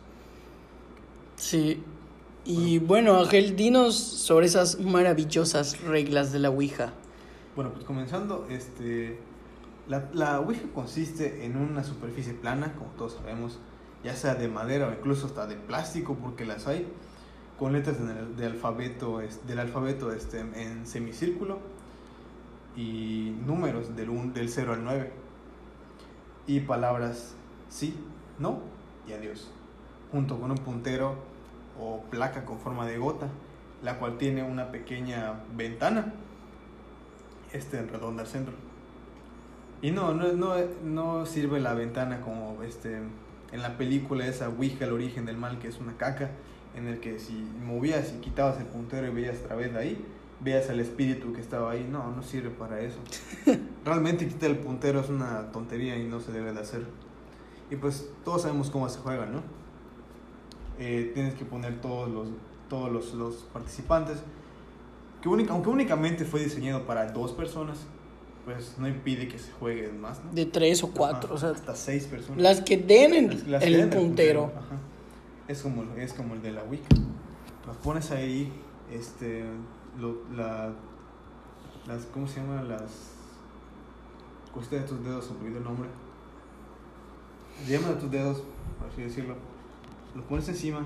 Sí. 1.36 1.84
Y 2.52 2.80
bueno, 2.80 3.16
Ángel, 3.20 3.56
dinos 3.56 3.96
sobre 3.96 4.48
esas 4.48 4.80
maravillosas 4.80 5.80
reglas 5.82 6.32
de 6.32 6.40
la 6.40 6.50
Ouija. 6.50 6.94
Bueno, 7.56 7.72
pues 7.72 7.86
comenzando, 7.86 8.48
este, 8.50 9.20
la, 9.88 10.40
Ouija 10.40 10.62
consiste 10.74 11.46
en 11.46 11.56
una 11.58 11.84
superficie 11.84 12.34
plana, 12.34 12.74
como 12.74 12.90
todos 12.94 13.14
sabemos, 13.14 13.60
ya 14.04 14.16
sea 14.16 14.34
de 14.34 14.48
madera 14.48 14.88
o 14.88 14.92
incluso 14.92 15.28
hasta 15.28 15.46
de 15.46 15.58
plástico, 15.58 16.16
porque 16.16 16.44
las 16.44 16.66
hay, 16.66 16.88
con 17.60 17.72
letras 17.74 17.98
de 18.36 18.46
alfabeto, 18.48 19.22
es- 19.22 19.46
del 19.46 19.60
alfabeto 19.60 20.12
este, 20.12 20.40
en 20.40 20.88
semicírculo 20.88 21.60
y 22.76 23.32
números 23.46 23.96
del, 23.96 24.10
un- 24.10 24.34
del 24.34 24.50
0 24.50 24.74
al 24.74 24.84
9 24.84 25.12
y 26.48 26.62
palabras 26.62 27.34
sí, 27.70 27.94
no 28.40 28.60
y 29.08 29.12
adiós, 29.14 29.52
junto 30.12 30.40
con 30.40 30.50
un 30.50 30.58
puntero 30.58 31.29
o 31.80 32.04
placa 32.10 32.46
con 32.46 32.60
forma 32.60 32.86
de 32.86 32.98
gota, 32.98 33.28
la 33.84 33.98
cual 34.00 34.18
tiene 34.18 34.44
una 34.44 34.72
pequeña 34.72 35.42
ventana 35.56 36.14
este, 37.54 37.82
redonda 37.82 38.24
al 38.24 38.28
centro. 38.28 38.54
Y 39.82 39.92
no, 39.92 40.14
no, 40.14 40.34
no, 40.34 40.56
no 40.84 41.26
sirve 41.26 41.60
la 41.60 41.74
ventana 41.74 42.22
como 42.22 42.62
este, 42.64 42.98
en 43.52 43.62
la 43.62 43.78
película 43.78 44.28
esa 44.28 44.50
Ouija, 44.50 44.86
el 44.86 44.92
origen 44.92 45.26
del 45.26 45.38
mal, 45.38 45.60
que 45.60 45.70
es 45.70 45.80
una 45.80 45.96
caca, 45.96 46.32
en 46.76 46.88
el 46.88 47.00
que 47.00 47.20
si 47.20 47.34
movías 47.66 48.14
y 48.14 48.20
quitabas 48.20 48.60
el 48.60 48.66
puntero 48.66 49.08
y 49.08 49.12
veías 49.12 49.38
a 49.40 49.48
través 49.48 49.74
de 49.74 49.80
ahí, 49.80 50.06
veías 50.42 50.70
al 50.70 50.80
espíritu 50.80 51.34
que 51.34 51.42
estaba 51.42 51.72
ahí. 51.72 51.88
No, 51.90 52.12
no 52.12 52.22
sirve 52.24 52.50
para 52.50 52.82
eso. 52.82 53.00
Realmente 53.86 54.28
quitar 54.28 54.50
el 54.50 54.60
puntero 54.60 55.00
es 55.00 55.10
una 55.10 55.52
tontería 55.52 55.98
y 55.98 56.06
no 56.06 56.20
se 56.20 56.32
debe 56.32 56.54
de 56.54 56.60
hacer. 56.60 56.86
Y 57.72 57.76
pues 57.76 58.10
todos 58.26 58.42
sabemos 58.44 58.70
cómo 58.70 58.90
se 58.90 59.00
juega, 59.00 59.26
¿no? 59.26 59.42
Eh, 60.80 61.12
tienes 61.14 61.34
que 61.36 61.46
poner 61.46 61.82
todos 61.82 62.10
los, 62.10 62.30
todos 62.70 62.92
los, 62.92 63.14
los 63.14 63.36
participantes. 63.54 64.18
Que 65.22 65.28
única, 65.30 65.52
aunque 65.54 65.70
únicamente 65.70 66.24
fue 66.26 66.42
diseñado 66.42 66.86
para 66.86 67.12
dos 67.12 67.34
personas, 67.34 67.80
pues 68.46 68.76
no 68.80 68.88
impide 68.88 69.28
que 69.28 69.38
se 69.38 69.52
jueguen 69.52 70.00
más, 70.00 70.24
¿no? 70.24 70.32
De 70.32 70.46
tres 70.46 70.82
o 70.84 70.92
cuatro, 70.92 71.28
Ajá, 71.28 71.34
o 71.36 71.38
sea, 71.38 71.50
hasta 71.50 71.76
seis 71.76 72.06
personas. 72.06 72.42
las 72.42 72.62
que 72.62 72.78
den 72.78 73.14
el, 73.14 73.28
Las- 73.28 73.48
las 73.48 73.64
el 73.64 73.72
que 73.74 73.78
den 73.78 73.90
puntero. 73.90 74.46
Ajá. 74.56 74.78
Es 75.50 75.62
como, 75.62 75.84
es 75.98 76.14
como 76.14 76.36
el 76.36 76.42
de 76.42 76.52
la 76.52 76.64
Wicca. 76.64 76.96
Los 77.68 77.76
pones 77.78 78.12
ahí, 78.12 78.52
este, 78.92 79.44
lo- 80.00 80.24
la, 80.34 80.72
las, 81.86 82.06
¿cómo 82.14 82.26
se 82.28 82.40
llama? 82.40 82.62
Las 82.64 83.12
cositas 84.54 84.82
de 84.84 84.88
tus 84.88 85.04
dedos, 85.04 85.30
olvidó 85.32 85.58
el 85.58 85.64
nombre. 85.66 85.90
Llaman 87.68 87.92
a 87.98 88.00
tus 88.00 88.10
dedos, 88.10 88.42
por 88.80 88.88
así 88.90 89.02
decirlo. 89.02 89.36
Los 90.16 90.26
pones 90.26 90.48
encima. 90.50 90.86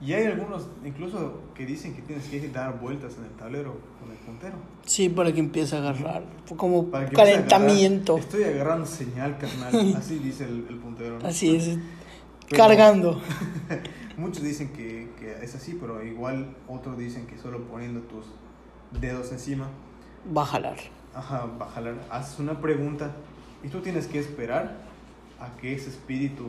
Y 0.00 0.12
hay 0.12 0.24
algunos, 0.26 0.68
incluso, 0.84 1.40
que 1.54 1.64
dicen 1.64 1.94
que 1.94 2.02
tienes 2.02 2.26
que 2.28 2.48
dar 2.50 2.78
vueltas 2.78 3.16
en 3.18 3.24
el 3.24 3.30
tablero 3.30 3.78
con 3.98 4.10
el 4.10 4.18
puntero. 4.18 4.56
Sí, 4.84 5.08
para 5.08 5.32
que 5.32 5.40
empiece 5.40 5.74
a 5.74 5.78
agarrar. 5.78 6.22
Como 6.56 6.90
Para 6.90 7.08
que 7.08 7.16
calentamiento. 7.16 8.14
agarrar. 8.16 8.30
Estoy 8.34 8.44
agarrando 8.44 8.86
señal, 8.86 9.38
carnal. 9.38 9.94
Así 9.98 10.18
dice 10.18 10.44
el, 10.44 10.66
el 10.68 10.76
puntero. 10.76 11.18
¿no? 11.18 11.26
Así 11.26 11.56
es. 11.56 11.78
Pero- 12.48 12.56
Cargando. 12.62 13.20
Muchos 14.18 14.42
dicen 14.42 14.68
que, 14.72 15.10
que 15.18 15.44
es 15.44 15.54
así, 15.54 15.76
pero 15.78 16.02
igual 16.02 16.56
otros 16.68 16.96
dicen 16.96 17.26
que 17.26 17.36
solo 17.36 17.64
poniendo 17.64 18.00
tus 18.00 18.24
dedos 18.98 19.30
encima, 19.30 19.68
Va 20.34 20.40
a 20.42 20.46
jalar. 20.46 20.76
ajá, 21.14 21.44
va 21.60 21.66
a 21.66 21.70
jalar. 21.70 21.96
Haces 22.10 22.38
una 22.38 22.58
pregunta 22.58 23.10
y 23.62 23.68
tú 23.68 23.80
tienes 23.80 24.06
que 24.06 24.18
esperar 24.18 24.74
a 25.38 25.54
que 25.60 25.74
ese 25.74 25.90
espíritu 25.90 26.44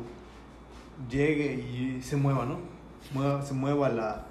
llegue 1.09 1.53
y 1.55 2.01
se 2.01 2.15
mueva, 2.15 2.45
¿no? 2.45 2.59
Se 3.43 3.53
mueva 3.53 3.89
la, 3.89 4.25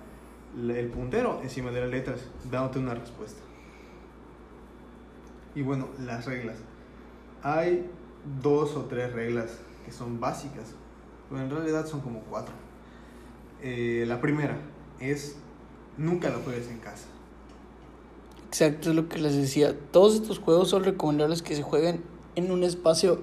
la- 0.56 0.78
el 0.78 0.88
puntero 0.88 1.40
encima 1.42 1.70
de 1.70 1.80
las 1.80 1.90
letras, 1.90 2.20
dándote 2.50 2.78
una 2.78 2.94
respuesta. 2.94 3.40
Y 5.54 5.62
bueno, 5.62 5.88
las 6.04 6.26
reglas. 6.26 6.56
Hay 7.42 7.88
dos 8.42 8.74
o 8.76 8.82
tres 8.84 9.12
reglas 9.12 9.58
que 9.84 9.92
son 9.92 10.20
básicas, 10.20 10.74
pero 11.30 11.42
en 11.42 11.50
realidad 11.50 11.86
son 11.86 12.00
como 12.00 12.20
cuatro. 12.20 12.52
Eh, 13.62 14.04
la 14.06 14.20
primera 14.20 14.58
es 15.00 15.36
nunca 15.96 16.28
lo 16.30 16.40
juegues 16.40 16.68
en 16.68 16.78
casa. 16.78 17.06
Exacto, 18.48 18.90
es 18.90 18.96
lo 18.96 19.08
que 19.08 19.18
les 19.18 19.34
decía. 19.36 19.74
Todos 19.92 20.14
estos 20.16 20.38
juegos 20.38 20.68
son 20.70 20.84
recomendables 20.84 21.42
que 21.42 21.54
se 21.54 21.62
jueguen 21.62 22.02
en 22.34 22.50
un 22.50 22.64
espacio 22.64 23.20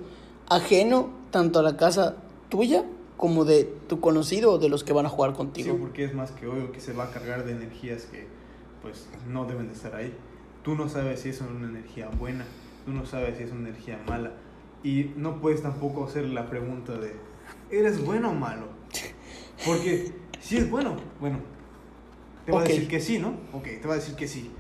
ajeno, 0.50 1.10
tanto 1.32 1.60
a 1.60 1.64
la 1.64 1.78
casa 1.78 2.16
tuya 2.50 2.84
como 3.18 3.46
de 3.46 3.64
tu 3.88 4.00
conocido 4.00 4.54
o 4.54 4.58
de 4.58 4.70
los 4.70 4.84
que 4.84 4.94
van 4.94 5.06
a 5.06 5.10
jugar 5.10 5.32
Sí, 5.32 5.38
contigo. 5.38 5.78
porque 5.78 6.04
es 6.04 6.14
más 6.14 6.32
que 6.32 6.48
obvio 6.48 6.72
que 6.72 6.80
se 6.80 6.94
va 6.94 7.06
a 7.06 7.12
cargar 7.12 7.46
de 7.46 7.52
energías 7.54 8.04
que 8.06 8.28
pues 8.82 9.08
no 9.30 9.46
deben 9.46 9.68
de 9.68 9.74
estar 9.74 9.96
ahí. 9.96 10.14
Tú 10.64 10.76
no 10.76 10.90
sabes 10.90 11.22
si 11.22 11.30
es 11.30 11.42
una 11.42 11.68
energía 11.68 12.10
buena, 12.10 12.46
tú 12.86 12.92
no 12.92 13.06
sabes 13.06 13.38
si 13.38 13.44
es 13.44 13.52
una 13.52 13.70
energía 13.70 14.00
mala. 14.08 14.34
Y 14.84 15.12
no 15.16 15.40
puedes 15.40 15.62
tampoco 15.62 16.06
hacer 16.06 16.26
la 16.26 16.50
pregunta 16.50 16.98
de, 16.98 17.16
¿eres 17.72 18.04
bueno 18.04 18.32
o 18.32 18.34
malo? 18.34 18.68
Porque 19.66 20.12
si 20.42 20.58
es 20.58 20.70
bueno, 20.70 20.98
bueno, 21.22 21.40
te 22.46 22.52
va 22.52 22.60
Ok. 22.60 22.66
a 22.66 22.68
decir 22.68 22.88
que 22.88 23.00
sí, 23.00 23.20
¿no? 23.20 23.38
Ok, 23.54 23.64
te 23.82 23.88
va 23.88 23.94
a 23.94 23.98
decir 23.98 24.16
que 24.16 24.28
sí. 24.28 24.52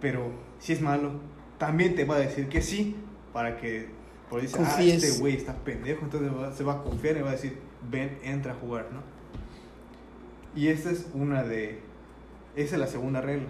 Pero 0.00 0.30
si 0.58 0.72
es 0.74 0.80
malo, 0.82 1.12
también 1.58 1.94
te 1.94 2.04
va 2.04 2.16
a 2.16 2.18
decir 2.18 2.48
que 2.48 2.60
sí 2.60 2.96
para 3.32 3.56
que, 3.56 3.88
por 4.28 4.40
ahí 4.40 4.46
dice, 4.46 4.58
ah, 4.60 4.82
este 4.82 5.18
güey 5.20 5.36
está 5.36 5.54
pendejo, 5.54 6.04
entonces 6.04 6.30
va- 6.30 6.52
se 6.52 6.64
va 6.64 6.74
a 6.74 6.82
confiar 6.82 7.16
y 7.16 7.22
va 7.22 7.30
a 7.30 7.32
decir, 7.32 7.58
ven, 7.90 8.18
entra 8.22 8.52
a 8.52 8.56
jugar, 8.56 8.88
¿no? 8.92 9.00
Y 10.54 10.68
esta 10.68 10.90
es 10.90 11.06
una 11.14 11.42
de, 11.42 11.80
esa 12.54 12.76
es 12.76 12.80
la 12.80 12.86
segunda 12.86 13.20
regla. 13.20 13.48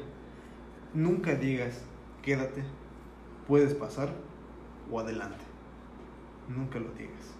Nunca 0.92 1.34
digas, 1.34 1.82
quédate, 2.22 2.64
puedes 3.46 3.74
pasar 3.74 4.10
o 4.90 4.98
adelante. 5.00 5.44
Nunca 6.48 6.78
lo 6.78 6.90
digas. 6.92 7.36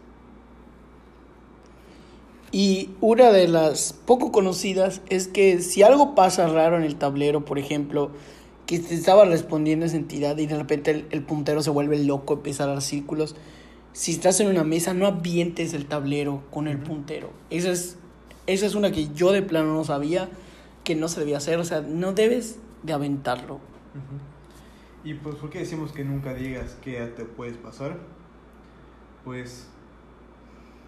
Y 2.52 2.90
una 3.00 3.32
de 3.32 3.48
las 3.48 3.92
poco 3.92 4.30
conocidas 4.30 5.02
es 5.10 5.26
que 5.26 5.60
si 5.60 5.82
algo 5.82 6.14
pasa 6.14 6.46
raro 6.46 6.76
en 6.76 6.84
el 6.84 6.96
tablero, 6.96 7.44
por 7.44 7.58
ejemplo, 7.58 8.12
que 8.66 8.78
te 8.78 8.94
estaba 8.94 9.24
respondiendo 9.24 9.84
esa 9.86 9.96
entidad 9.96 10.38
y 10.38 10.46
de 10.46 10.56
repente 10.56 10.90
el, 10.90 11.06
el 11.10 11.22
puntero 11.22 11.62
se 11.62 11.70
vuelve 11.70 11.98
loco, 11.98 12.34
empieza 12.34 12.64
a 12.64 12.68
dar 12.68 12.82
círculos, 12.82 13.34
si 13.96 14.12
estás 14.12 14.40
en 14.40 14.48
una 14.48 14.62
mesa 14.62 14.92
no 14.92 15.06
avientes 15.06 15.72
el 15.72 15.86
tablero 15.86 16.42
con 16.50 16.68
el 16.68 16.76
puntero. 16.76 17.30
Esa 17.48 17.70
es, 17.70 17.96
esa 18.46 18.66
es 18.66 18.74
una 18.74 18.92
que 18.92 19.08
yo 19.14 19.32
de 19.32 19.40
plano 19.40 19.72
no 19.72 19.84
sabía 19.84 20.28
que 20.84 20.94
no 20.94 21.08
se 21.08 21.20
debía 21.20 21.38
hacer, 21.38 21.58
o 21.58 21.64
sea, 21.64 21.80
no 21.80 22.12
debes 22.12 22.58
de 22.82 22.92
aventarlo. 22.92 23.58
Y 25.02 25.14
pues, 25.14 25.36
¿por 25.36 25.48
qué 25.48 25.60
decimos 25.60 25.92
que 25.92 26.04
nunca 26.04 26.34
digas 26.34 26.76
que 26.82 27.00
te 27.06 27.24
puedes 27.24 27.56
pasar? 27.56 27.96
Pues, 29.24 29.66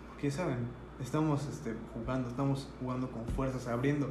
porque 0.09 0.31
saben, 0.31 0.59
estamos 1.03 1.47
este, 1.51 1.75
jugando, 1.95 2.29
estamos 2.29 2.69
jugando 2.79 3.11
con 3.11 3.27
fuerzas, 3.29 3.69
abriendo 3.69 4.11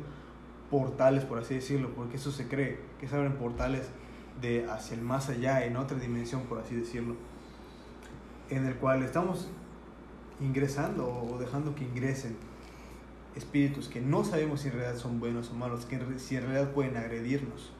portales, 0.71 1.23
por 1.23 1.37
así 1.37 1.53
decirlo, 1.53 1.93
porque 1.93 2.17
eso 2.17 2.31
se 2.31 2.47
cree, 2.47 2.79
que 2.99 3.07
se 3.07 3.15
abren 3.15 3.33
portales 3.33 3.89
de 4.41 4.65
hacia 4.67 4.95
el 4.95 5.03
más 5.03 5.29
allá, 5.29 5.63
en 5.65 5.77
otra 5.77 5.99
dimensión, 5.99 6.45
por 6.45 6.57
así 6.57 6.73
decirlo, 6.73 7.15
en 8.49 8.65
el 8.65 8.75
cual 8.75 9.03
estamos 9.03 9.47
ingresando 10.39 11.07
o 11.07 11.37
dejando 11.37 11.75
que 11.75 11.83
ingresen 11.83 12.37
espíritus 13.35 13.87
que 13.87 14.01
no 14.01 14.23
sabemos 14.23 14.61
si 14.61 14.67
en 14.67 14.75
realidad 14.75 14.97
son 14.99 15.19
buenos 15.19 15.49
o 15.51 15.53
malos, 15.53 15.85
que 15.85 15.95
en 15.95 16.19
si 16.19 16.35
en 16.35 16.43
realidad 16.43 16.71
pueden 16.71 16.97
agredirnos. 16.97 17.71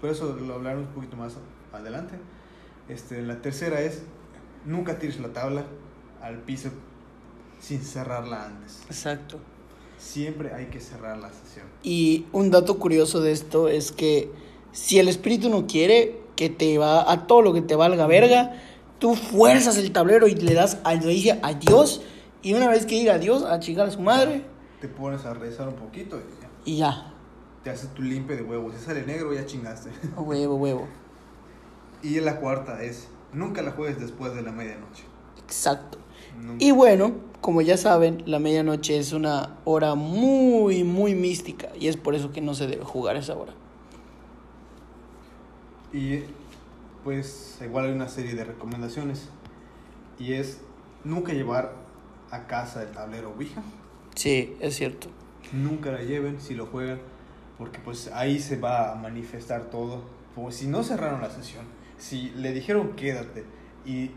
Por 0.00 0.10
eso 0.10 0.34
lo 0.36 0.54
hablaremos 0.54 0.88
un 0.88 0.94
poquito 0.94 1.16
más 1.16 1.36
adelante. 1.72 2.16
Este, 2.88 3.22
la 3.22 3.40
tercera 3.40 3.80
es, 3.80 4.02
nunca 4.64 4.98
tires 4.98 5.18
la 5.18 5.32
tabla 5.32 5.64
al 6.22 6.42
piso 6.42 6.70
sin 7.60 7.80
cerrarla 7.80 8.46
antes. 8.46 8.82
Exacto. 8.86 9.38
Siempre 9.98 10.52
hay 10.52 10.66
que 10.66 10.80
cerrar 10.80 11.18
la 11.18 11.32
sesión. 11.32 11.66
Y 11.82 12.26
un 12.32 12.50
dato 12.50 12.78
curioso 12.78 13.22
de 13.22 13.32
esto 13.32 13.68
es 13.68 13.92
que 13.92 14.30
si 14.72 14.98
el 14.98 15.08
espíritu 15.08 15.48
no 15.48 15.66
quiere 15.66 16.20
que 16.36 16.50
te 16.50 16.76
va 16.76 17.10
a 17.10 17.26
todo 17.26 17.40
lo 17.40 17.54
que 17.54 17.62
te 17.62 17.74
valga 17.74 18.06
verga, 18.06 18.60
tú 18.98 19.14
fuerzas 19.14 19.76
el 19.78 19.92
tablero 19.92 20.26
y 20.26 20.34
le 20.34 20.54
das 20.54 20.78
a, 20.84 20.94
le 20.94 21.06
dice 21.06 21.38
adiós. 21.42 22.02
Y 22.42 22.54
una 22.54 22.68
vez 22.68 22.86
que 22.86 22.94
diga 22.94 23.14
adiós, 23.14 23.42
a 23.44 23.58
chingar 23.58 23.88
a 23.88 23.90
su 23.90 24.00
madre 24.00 24.44
Te 24.80 24.88
pones 24.88 25.24
a 25.24 25.34
rezar 25.34 25.68
un 25.68 25.74
poquito 25.74 26.16
y 26.18 26.40
ya. 26.40 26.50
y 26.64 26.76
ya. 26.76 27.12
te 27.64 27.70
haces 27.70 27.92
tu 27.94 28.02
limpio 28.02 28.36
de 28.36 28.42
huevos. 28.42 28.74
Si 28.74 28.84
sale 28.84 29.04
negro, 29.04 29.32
ya 29.34 29.44
chingaste. 29.46 29.90
Huevo, 30.16 30.56
huevo. 30.56 30.86
Y 32.02 32.20
la 32.20 32.38
cuarta 32.38 32.82
es, 32.82 33.08
nunca 33.32 33.62
la 33.62 33.72
juegues 33.72 33.98
después 33.98 34.34
de 34.34 34.42
la 34.42 34.52
medianoche. 34.52 35.02
Exacto. 35.38 35.98
Nunca. 36.40 36.64
Y 36.64 36.70
bueno, 36.70 37.14
como 37.40 37.62
ya 37.62 37.76
saben, 37.76 38.22
la 38.26 38.38
medianoche 38.38 38.98
es 38.98 39.12
una 39.12 39.56
hora 39.64 39.94
muy, 39.94 40.84
muy 40.84 41.14
mística. 41.14 41.68
Y 41.80 41.88
es 41.88 41.96
por 41.96 42.14
eso 42.14 42.30
que 42.30 42.40
no 42.42 42.54
se 42.54 42.66
debe 42.66 42.84
jugar 42.84 43.16
a 43.16 43.20
esa 43.20 43.34
hora. 43.34 43.54
Y 45.92 46.20
pues 47.06 47.60
igual 47.64 47.84
hay 47.84 47.92
una 47.92 48.08
serie 48.08 48.34
de 48.34 48.42
recomendaciones. 48.42 49.28
Y 50.18 50.32
es 50.32 50.60
nunca 51.04 51.32
llevar 51.32 51.72
a 52.32 52.48
casa 52.48 52.82
el 52.82 52.90
tablero 52.90 53.30
Ouija. 53.30 53.62
Sí, 54.16 54.56
es 54.58 54.74
cierto. 54.74 55.06
Nunca 55.52 55.92
la 55.92 56.02
lleven 56.02 56.40
si 56.40 56.56
lo 56.56 56.66
juegan. 56.66 56.98
Porque 57.58 57.78
pues 57.78 58.10
ahí 58.12 58.40
se 58.40 58.58
va 58.58 58.90
a 58.90 58.96
manifestar 58.96 59.70
todo. 59.70 60.02
Como 60.34 60.50
si 60.50 60.66
no 60.66 60.82
cerraron 60.82 61.20
la 61.20 61.30
sesión. 61.30 61.64
Si 61.96 62.30
le 62.30 62.52
dijeron 62.52 62.96
quédate 62.96 63.44
y 63.84 64.10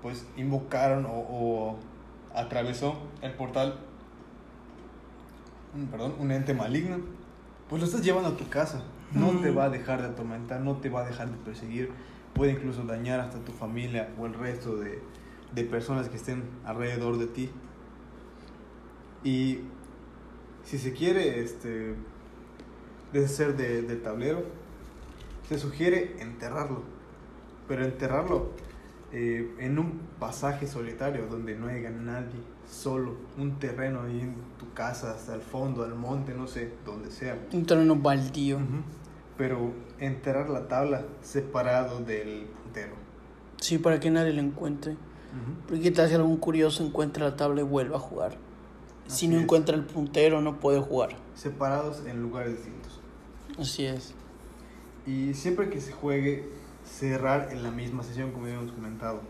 pues 0.00 0.24
invocaron 0.38 1.04
o, 1.04 1.10
o 1.10 1.78
atravesó 2.34 2.96
el 3.20 3.32
portal. 3.34 3.78
perdón, 5.90 6.14
un 6.18 6.32
ente 6.32 6.54
maligno, 6.54 6.96
pues 7.68 7.80
lo 7.82 7.86
estás 7.86 8.02
llevando 8.02 8.30
a 8.30 8.36
tu 8.38 8.48
casa. 8.48 8.82
No 9.12 9.28
te 9.42 9.50
Mm. 9.52 9.58
va 9.58 9.64
a 9.64 9.68
dejar 9.68 10.00
de 10.00 10.08
atormentar, 10.08 10.60
no 10.62 10.76
te 10.78 10.88
va 10.88 11.02
a 11.02 11.04
dejar 11.04 11.28
de 11.30 11.36
perseguir. 11.44 11.90
Puede 12.34 12.52
incluso 12.52 12.82
dañar 12.84 13.20
hasta 13.20 13.38
tu 13.38 13.52
familia 13.52 14.10
o 14.18 14.26
el 14.26 14.34
resto 14.34 14.76
de, 14.76 15.00
de 15.54 15.64
personas 15.64 16.08
que 16.08 16.16
estén 16.16 16.44
alrededor 16.64 17.18
de 17.18 17.26
ti. 17.26 17.50
Y 19.24 19.60
si 20.64 20.78
se 20.78 20.92
quiere 20.92 21.40
este, 21.42 21.94
deshacer 23.12 23.56
de- 23.56 23.82
del 23.82 24.02
tablero, 24.02 24.42
se 25.48 25.58
sugiere 25.58 26.16
enterrarlo. 26.20 26.82
Pero 27.68 27.84
enterrarlo 27.84 28.50
eh, 29.12 29.54
en 29.58 29.78
un 29.78 30.00
pasaje 30.18 30.66
solitario 30.66 31.26
donde 31.26 31.54
no 31.56 31.68
haya 31.68 31.90
nadie, 31.90 32.40
solo, 32.68 33.14
un 33.38 33.58
terreno 33.58 34.02
ahí 34.02 34.20
en 34.20 34.34
tu 34.58 34.72
casa, 34.72 35.12
hasta 35.12 35.34
el 35.34 35.42
fondo, 35.42 35.84
al 35.84 35.94
monte, 35.94 36.34
no 36.34 36.46
sé, 36.46 36.72
donde 36.84 37.10
sea. 37.10 37.36
Un 37.52 37.66
terreno 37.66 37.94
baldío. 37.96 38.56
Ujú. 38.56 38.82
Pero 39.36 39.72
enterrar 40.06 40.48
la 40.50 40.68
tabla 40.68 41.02
separado 41.22 42.00
del 42.00 42.46
puntero. 42.62 42.94
Sí, 43.60 43.78
para 43.78 44.00
que 44.00 44.10
nadie 44.10 44.32
lo 44.32 44.40
encuentre. 44.40 44.96
Porque 45.68 45.90
tal 45.90 46.08
si 46.08 46.14
algún 46.14 46.36
curioso 46.36 46.84
encuentra 46.84 47.24
la 47.24 47.36
tabla 47.36 47.62
y 47.62 47.64
vuelva 47.64 47.96
a 47.96 48.00
jugar. 48.00 48.32
Si 49.06 49.12
Así 49.12 49.28
no 49.28 49.36
es. 49.36 49.42
encuentra 49.44 49.74
el 49.74 49.84
puntero, 49.84 50.40
no 50.42 50.60
puede 50.60 50.80
jugar. 50.80 51.10
Separados 51.34 52.02
en 52.06 52.20
lugares 52.22 52.56
distintos. 52.56 53.00
Así 53.58 53.86
es. 53.86 54.12
Y 55.06 55.32
siempre 55.34 55.70
que 55.70 55.80
se 55.80 55.92
juegue, 55.92 56.48
cerrar 56.84 57.48
en 57.52 57.62
la 57.62 57.70
misma 57.70 58.02
sesión, 58.02 58.32
como 58.32 58.46
ya 58.48 58.54
hemos 58.54 58.72
comentado. 58.72 59.20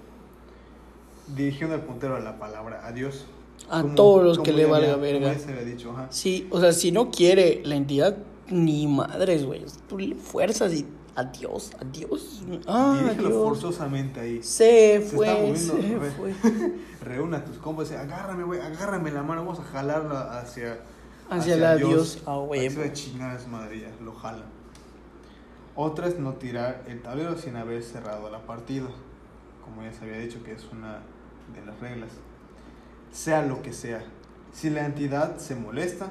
Dirigiendo 1.37 1.75
al 1.77 1.83
puntero 1.83 2.17
a 2.17 2.21
la 2.21 2.39
palabra 2.39 2.85
adiós. 2.87 3.27
A 3.71 3.83
Como- 3.83 3.95
todos 3.95 4.25
los 4.25 4.39
que 4.41 4.53
le 4.53 4.67
valga 4.67 4.97
verga. 4.97 5.39
se 5.39 5.51
había 5.53 5.63
dicho, 5.65 5.93
ajá. 5.93 6.09
Sí, 6.11 6.49
o 6.51 6.59
sea, 6.61 6.73
si 6.73 6.91
no 6.91 7.11
quiere 7.11 7.63
la 7.65 7.77
entidad, 7.77 8.17
ni 8.49 8.87
madres, 8.87 9.45
güey. 9.45 9.65
Tú 9.89 9.99
le 9.99 10.15
fuerzas 10.15 10.73
y 10.73 10.87
adiós, 11.15 11.73
adiós. 11.81 12.43
Ah, 12.67 12.99
Dirígelo 13.01 13.29
adiós. 13.29 13.43
forzosamente 13.43 14.21
ahí. 14.21 14.43
Se 14.43 15.01
Se 15.01 15.01
fue, 15.01 15.53
está 15.53 15.75
moviendo, 15.75 16.05
se 16.05 16.11
fue. 16.11 16.35
Reúna 17.03 17.39
a 17.39 17.45
tus 17.45 17.59
compas 17.59 17.91
y 17.91 17.95
agárrame, 17.95 18.45
güey, 18.45 18.61
agárrame 18.61 19.11
la 19.11 19.23
mano, 19.23 19.45
vamos 19.45 19.61
a 19.61 19.65
jalarla 19.65 20.39
hacia... 20.39 20.81
Hacia 21.31 21.55
el 21.55 21.65
adiós, 21.65 22.23
a 22.27 22.39
huevo. 22.39 22.83
Hacia 22.83 23.39
su 23.39 23.49
madre, 23.49 23.81
ya, 23.81 23.91
lo 24.05 24.15
jala. 24.15 24.45
Otra 25.75 26.07
es 26.07 26.19
no 26.19 26.35
tirar 26.35 26.85
el 26.87 27.01
tablero 27.01 27.39
sin 27.39 27.57
haber 27.57 27.83
cerrado 27.83 28.31
la 28.31 28.45
partida. 28.45 28.89
Como 29.65 29.83
ya 29.83 29.93
se 29.93 30.05
había 30.05 30.19
dicho 30.19 30.43
que 30.43 30.53
es 30.53 30.67
una 30.71 30.99
de 31.55 31.65
las 31.65 31.79
reglas. 31.81 32.11
Sea 33.11 33.43
lo 33.43 33.63
que 33.63 33.73
sea. 33.73 34.05
Si 34.53 34.69
la 34.69 34.85
entidad 34.85 35.39
se 35.39 35.55
molesta, 35.55 36.11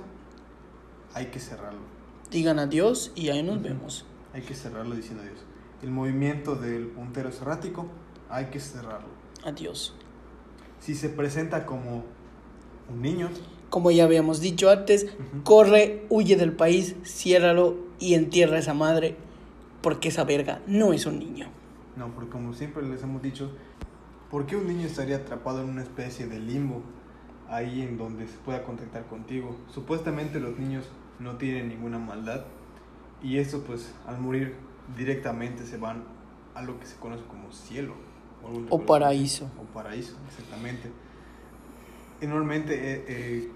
hay 1.13 1.27
que 1.27 1.39
cerrarlo. 1.39 1.90
Digan 2.31 2.59
adiós 2.59 3.11
y 3.15 3.29
ahí 3.29 3.43
nos 3.43 3.61
vemos. 3.61 4.05
Hay 4.33 4.41
que 4.41 4.55
cerrarlo 4.55 4.95
diciendo 4.95 5.23
adiós. 5.23 5.39
El 5.83 5.91
movimiento 5.91 6.55
del 6.55 6.87
puntero 6.87 7.29
es 7.29 7.41
errático, 7.41 7.87
hay 8.29 8.45
que 8.45 8.59
cerrarlo. 8.59 9.09
Adiós. 9.43 9.93
Si 10.79 10.95
se 10.95 11.09
presenta 11.09 11.65
como 11.65 12.03
un 12.89 13.01
niño, 13.01 13.29
Como 13.69 13.89
ya 13.91 14.03
habíamos 14.03 14.41
dicho 14.41 14.69
antes, 14.69 15.07
corre, 15.43 16.05
huye 16.09 16.35
del 16.35 16.51
país, 16.53 16.95
ciérralo 17.05 17.77
y 17.99 18.15
entierra 18.15 18.57
a 18.57 18.59
esa 18.59 18.73
madre. 18.73 19.15
Porque 19.81 20.09
esa 20.09 20.23
verga 20.25 20.61
no 20.67 20.93
es 20.93 21.05
un 21.05 21.19
niño. 21.19 21.47
no, 21.95 22.13
porque 22.13 22.29
como 22.29 22.53
siempre 22.53 22.83
les 22.83 23.01
hemos 23.03 23.21
dicho, 23.21 23.51
¿por 24.29 24.45
qué 24.45 24.55
un 24.55 24.67
niño 24.67 24.85
estaría 24.87 25.17
atrapado 25.17 25.61
en 25.61 25.69
una 25.69 25.83
especie 25.83 26.27
de 26.27 26.39
limbo 26.39 26.81
ahí 27.49 27.81
en 27.81 27.97
donde 27.97 28.27
se 28.27 28.37
pueda 28.39 28.63
contactar 28.63 29.07
contigo? 29.07 29.55
Supuestamente 29.73 30.39
los 30.39 30.57
niños 30.59 30.85
no 31.21 31.37
tienen 31.37 31.69
ninguna 31.69 31.99
maldad 31.99 32.41
y 33.23 33.37
eso 33.37 33.63
pues 33.63 33.93
al 34.07 34.19
morir 34.19 34.55
directamente 34.97 35.65
se 35.65 35.77
van 35.77 36.03
a 36.55 36.61
lo 36.61 36.79
que 36.79 36.85
se 36.85 36.95
conoce 36.97 37.23
como 37.25 37.51
cielo 37.51 37.93
O 38.69 38.81
paraíso. 38.85 39.45
o 39.59 39.63
paraíso, 39.73 40.17
exactamente. 40.27 40.89
Y 42.21 42.25
normalmente 42.27 42.73
eh, 42.73 43.05
eh, 43.07 43.51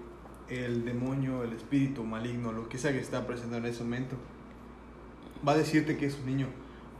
el 0.64 0.84
demonio, 0.84 1.42
el 1.42 1.52
espíritu 1.52 2.04
maligno, 2.04 2.52
lo 2.52 2.68
que 2.68 2.78
sea 2.78 2.92
que 2.92 3.00
está 3.00 3.26
presente 3.26 3.56
en 3.56 3.66
ese 3.66 3.82
momento, 3.82 4.16
va 5.46 5.52
a 5.52 5.56
decirte 5.56 5.96
que 5.96 6.06
es 6.06 6.16
un 6.18 6.26
niño 6.26 6.46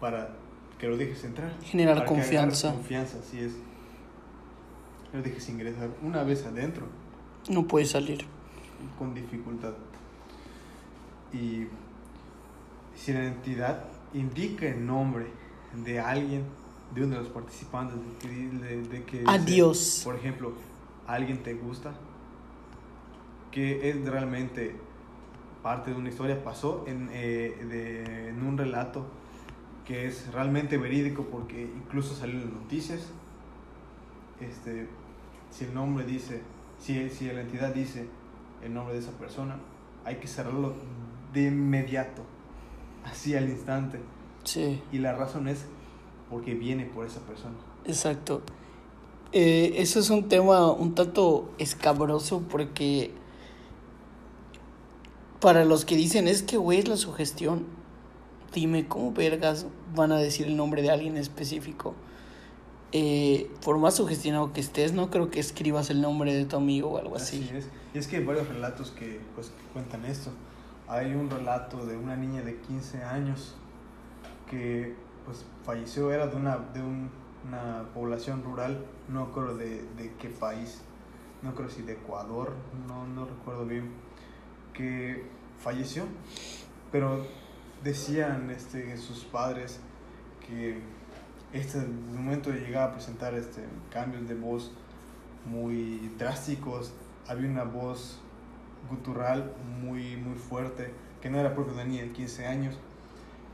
para 0.00 0.34
que 0.78 0.88
lo 0.88 0.96
dejes 0.96 1.22
entrar. 1.24 1.52
Generar 1.62 1.94
para 1.98 2.06
que 2.06 2.12
agarres 2.14 2.26
confianza. 2.28 2.72
confianza, 2.74 3.18
así 3.20 3.38
es. 3.40 3.52
Lo 5.12 5.22
dejes 5.22 5.48
ingresar 5.48 5.88
una 6.02 6.22
vez 6.24 6.44
adentro, 6.44 6.86
No 7.48 7.66
puede 7.66 7.86
salir. 7.86 8.24
con 8.98 9.14
dificultad. 9.14 9.72
Y 11.32 11.66
si 12.94 13.12
la 13.12 13.24
entidad 13.26 13.84
indica 14.14 14.66
el 14.66 14.86
nombre 14.86 15.26
de 15.84 16.00
alguien, 16.00 16.44
de 16.94 17.04
uno 17.04 17.16
de 17.16 17.22
los 17.22 17.30
participantes, 17.30 17.96
de, 17.96 18.18
que- 18.28 18.48
de- 18.58 18.82
de 18.88 19.04
que 19.04 19.18
dice, 19.18 19.30
Adiós. 19.30 20.00
por 20.04 20.14
ejemplo, 20.14 20.52
alguien 21.06 21.42
te 21.42 21.54
gusta, 21.54 21.92
que 23.50 23.90
es 23.90 24.04
realmente 24.08 24.76
parte 25.62 25.90
de 25.90 25.96
una 25.96 26.08
historia, 26.08 26.42
pasó 26.44 26.84
en, 26.86 27.08
eh, 27.12 27.64
de- 27.68 28.28
en 28.28 28.42
un 28.46 28.56
relato 28.56 29.04
que 29.84 30.06
es 30.06 30.32
realmente 30.32 30.78
verídico 30.78 31.24
porque 31.24 31.62
incluso 31.62 32.14
salió 32.14 32.36
en 32.40 32.44
las 32.44 32.52
noticias. 32.52 33.08
Este, 34.40 34.88
si 35.50 35.64
el 35.64 35.74
nombre 35.74 36.04
dice, 36.04 36.42
si, 36.78 37.08
si 37.10 37.26
la 37.26 37.40
entidad 37.42 37.74
dice 37.74 38.06
el 38.62 38.74
nombre 38.74 38.94
de 38.94 39.00
esa 39.00 39.12
persona, 39.12 39.56
hay 40.04 40.16
que 40.16 40.26
cerrarlo 40.26 40.74
de 41.36 41.48
inmediato, 41.48 42.22
así 43.04 43.34
al 43.34 43.48
instante. 43.48 44.00
Sí, 44.44 44.80
Y 44.92 44.98
la 44.98 45.12
razón 45.14 45.48
es 45.48 45.66
porque 46.30 46.54
viene 46.54 46.84
por 46.86 47.04
esa 47.06 47.20
persona. 47.20 47.54
exacto. 47.84 48.42
Eh, 49.32 49.74
eso 49.82 49.98
es 49.98 50.08
un 50.08 50.28
tema 50.28 50.70
un 50.70 50.94
tanto 50.94 51.50
escabroso 51.58 52.42
porque 52.48 53.10
para 55.40 55.64
los 55.64 55.84
que 55.84 55.96
dicen 55.96 56.26
es 56.28 56.42
que, 56.42 56.56
güey, 56.56 56.78
es 56.78 56.88
la 56.88 56.96
sugestión. 56.96 57.64
Dime, 58.54 58.86
¿cómo 58.86 59.12
vergas 59.12 59.66
van 59.94 60.12
a 60.12 60.16
decir 60.18 60.46
el 60.46 60.56
nombre 60.56 60.80
de 60.80 60.90
alguien 60.90 61.16
específico? 61.16 61.94
Eh, 62.92 63.50
por 63.62 63.76
más 63.78 63.96
sugestionado 63.96 64.52
que 64.52 64.60
estés, 64.60 64.92
no 64.92 65.10
creo 65.10 65.28
que 65.30 65.40
escribas 65.40 65.90
el 65.90 66.00
nombre 66.00 66.32
de 66.32 66.44
tu 66.46 66.56
amigo 66.56 66.90
o 66.92 66.98
algo 66.98 67.16
así. 67.16 67.46
es. 67.52 67.68
Y 67.94 67.98
es 67.98 68.06
que 68.06 68.16
hay 68.16 68.24
varios 68.24 68.48
relatos 68.48 68.92
que, 68.92 69.20
pues, 69.34 69.48
que 69.48 69.72
cuentan 69.72 70.04
esto. 70.06 70.30
Hay 70.88 71.14
un 71.14 71.28
relato 71.30 71.84
de 71.84 71.96
una 71.96 72.16
niña 72.16 72.42
de 72.42 72.56
15 72.60 73.02
años 73.02 73.54
que 74.48 74.94
pues, 75.24 75.44
falleció, 75.64 76.12
era 76.12 76.26
de 76.28 76.36
una, 76.36 76.56
de 76.72 76.80
un- 76.82 77.10
una 77.48 77.84
población 77.94 78.42
rural, 78.44 78.84
no 79.08 79.26
recuerdo 79.26 79.56
de, 79.56 79.82
de 79.96 80.12
qué 80.20 80.28
país, 80.28 80.80
no 81.42 81.54
creo 81.54 81.68
si 81.70 81.82
de 81.82 81.92
Ecuador, 81.94 82.52
no, 82.88 83.06
no 83.06 83.24
recuerdo 83.24 83.66
bien, 83.66 83.90
que 84.72 85.24
falleció, 85.58 86.04
pero 86.92 87.24
decían 87.82 88.50
este, 88.50 88.96
sus 88.96 89.24
padres 89.24 89.80
que 90.46 90.80
este 91.52 91.78
momento 91.78 92.50
de 92.50 92.60
llegar 92.60 92.90
a 92.90 92.92
presentar 92.92 93.34
este, 93.34 93.64
cambios 93.90 94.28
de 94.28 94.34
voz 94.34 94.72
muy 95.48 96.12
drásticos, 96.18 96.92
había 97.28 97.48
una 97.48 97.64
voz 97.64 98.20
gutural 98.88 99.52
muy, 99.80 100.16
muy 100.16 100.36
fuerte, 100.36 100.92
que 101.20 101.30
no 101.30 101.38
era 101.38 101.54
propia 101.54 101.74
de 101.78 101.84
niña 101.86 102.02
de 102.02 102.12
15 102.12 102.46
años. 102.46 102.74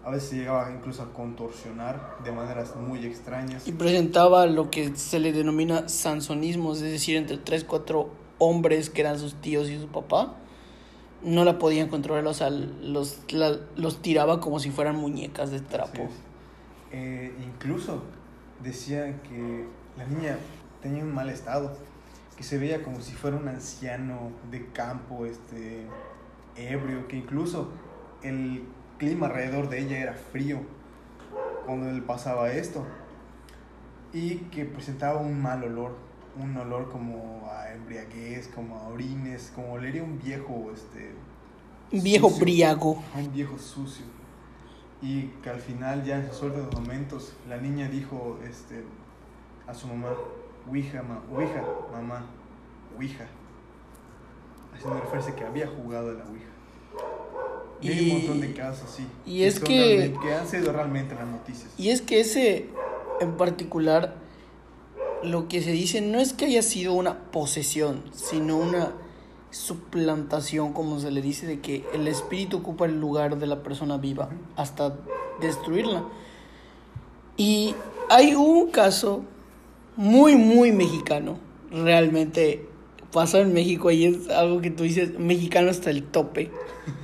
A 0.05 0.11
veces 0.11 0.33
llegaba 0.33 0.71
incluso 0.73 1.03
a 1.03 1.13
contorsionar 1.13 2.19
de 2.25 2.33
maneras 2.33 2.75
muy 2.77 3.07
extrañas. 3.07 3.67
Y 3.69 3.73
presentaba 3.73 4.47
lo 4.47 4.71
que 4.71 4.97
se 4.97 5.21
le 5.21 5.33
denomina 5.33 5.89
sansonismos, 5.89 6.79
es 6.83 6.91
decir, 6.91 7.17
entre 7.17 7.37
tres, 7.39 7.63
cuatro 7.65 8.11
hombres 8.39 8.91
que 8.91 9.01
eran 9.03 9.19
sus 9.21 9.35
tíos 9.37 9.71
y 9.71 9.79
su 9.81 9.87
papá, 9.87 10.35
no 11.23 11.45
la 11.45 11.61
podían 11.61 11.87
controlar, 11.89 12.27
o 12.27 12.35
sea, 12.35 12.51
los, 12.51 13.21
la- 13.31 13.61
los 13.77 14.03
tiraba 14.03 14.41
como 14.41 14.59
si 14.59 14.71
fueran 14.73 14.97
muñecas 14.97 15.53
de 15.53 15.61
trapo. 15.61 16.09
Eh, 16.91 17.33
incluso 17.41 18.03
decían 18.61 19.21
que 19.23 19.67
la 19.97 20.05
niña 20.07 20.37
tenía 20.83 21.05
un 21.05 21.15
mal 21.15 21.29
estado, 21.31 21.77
que 22.37 22.43
se 22.43 22.59
veía 22.59 22.83
como 22.83 23.01
si 23.01 23.13
fuera 23.13 23.37
un 23.37 23.49
anciano 23.49 24.31
de 24.51 24.67
campo, 24.73 25.27
este, 25.27 25.87
ebrio, 26.57 27.09
que 27.09 27.17
incluso 27.17 27.71
el 28.23 28.65
clima 28.99 29.27
alrededor 29.27 29.69
de 29.69 29.81
ella 29.81 29.99
era 29.99 30.15
frío 30.15 30.61
cuando 31.67 31.91
le 31.91 32.03
pasaba 32.03 32.51
esto, 32.53 32.85
y 34.13 34.37
que 34.51 34.65
presentaba 34.65 35.21
un 35.21 35.41
mal 35.41 35.63
olor, 35.65 35.97
un 36.41 36.57
olor 36.57 36.91
como 36.91 37.49
a 37.51 37.73
embriaguez, 37.73 38.49
como 38.49 38.77
a 38.77 38.89
orines, 38.89 39.53
como 39.55 39.73
olería 39.73 40.03
un 40.03 40.19
viejo, 40.19 40.71
este, 40.75 41.15
Un 41.93 42.03
viejo 42.03 42.29
sucio 42.29 42.45
briago. 42.45 43.03
un 43.17 43.33
viejo 43.33 43.59
sucio. 43.59 44.05
Y 45.01 45.25
que 45.43 45.51
al 45.51 45.61
final, 45.61 46.05
ya 46.05 46.19
en 46.19 46.29
sus 46.29 46.43
últimos 46.43 46.73
momentos, 46.75 47.33
la 47.49 47.57
niña 47.57 47.89
dijo 47.89 48.39
este, 48.49 48.85
a 49.67 49.75
su 49.75 49.89
mamá, 49.89 50.11
Ouija, 50.69 51.03
ma, 51.03 51.23
ouija, 51.33 51.63
mamá, 51.93 52.25
Ouija. 52.97 53.27
haciendo 54.75 55.01
referencia 55.01 55.35
que 55.35 55.45
había 55.45 55.67
jugado 55.67 56.11
a 56.11 56.15
la 56.15 56.25
Ouija. 56.25 56.47
Y, 57.81 57.89
hay 57.89 58.11
un 58.11 58.19
montón 58.19 58.41
de 58.41 58.55
casos, 58.55 58.91
sí. 58.91 59.07
y 59.27 59.43
es 59.43 59.59
que- 59.59 60.15
que 60.23 60.35
han 60.35 60.47
sido 60.47 60.73
realmente 60.73 61.15
las 61.15 61.27
noticias. 61.27 61.69
Y 61.77 61.91
es 61.91 62.01
que 62.01 62.21
ese 62.21 62.69
en 63.21 63.37
particular, 63.37 64.15
lo 65.23 65.49
que 65.49 65.63
se 65.63 65.73
dice 65.73 66.01
no 66.01 66.19
es 66.19 66.33
que 66.33 66.47
haya 66.47 66.63
sido 66.63 66.93
una 66.93 67.31
posesión, 67.31 68.03
sino 68.13 68.57
una 68.57 68.93
suplantación, 69.51 70.73
como 70.73 70.99
se 70.99 71.11
le 71.11 71.23
dice, 71.23 71.47
de 71.47 71.61
que 71.61 71.85
el 71.93 72.09
espíritu 72.09 72.59
ocupa 72.59 72.87
el 72.87 72.99
lugar 73.01 73.37
de 73.39 73.47
la 73.47 73.63
persona 73.63 73.97
viva 73.97 74.31
hasta 74.57 74.97
destruirla. 75.41 76.05
Y 77.37 77.75
hay 78.11 78.35
un 78.35 78.71
caso 78.71 79.23
muy, 79.97 80.37
muy 80.37 80.73
mexicano, 80.73 81.39
realmente 81.71 82.69
pasó 83.13 83.39
en 83.39 83.53
México 83.53 83.91
y 83.91 84.07
es 84.07 84.29
algo 84.31 84.61
que 84.61 84.71
tú 84.71 84.85
dices, 84.85 85.19
mexicano 85.19 85.71
hasta 85.71 85.91
el 85.91 86.03
tope. 86.03 86.51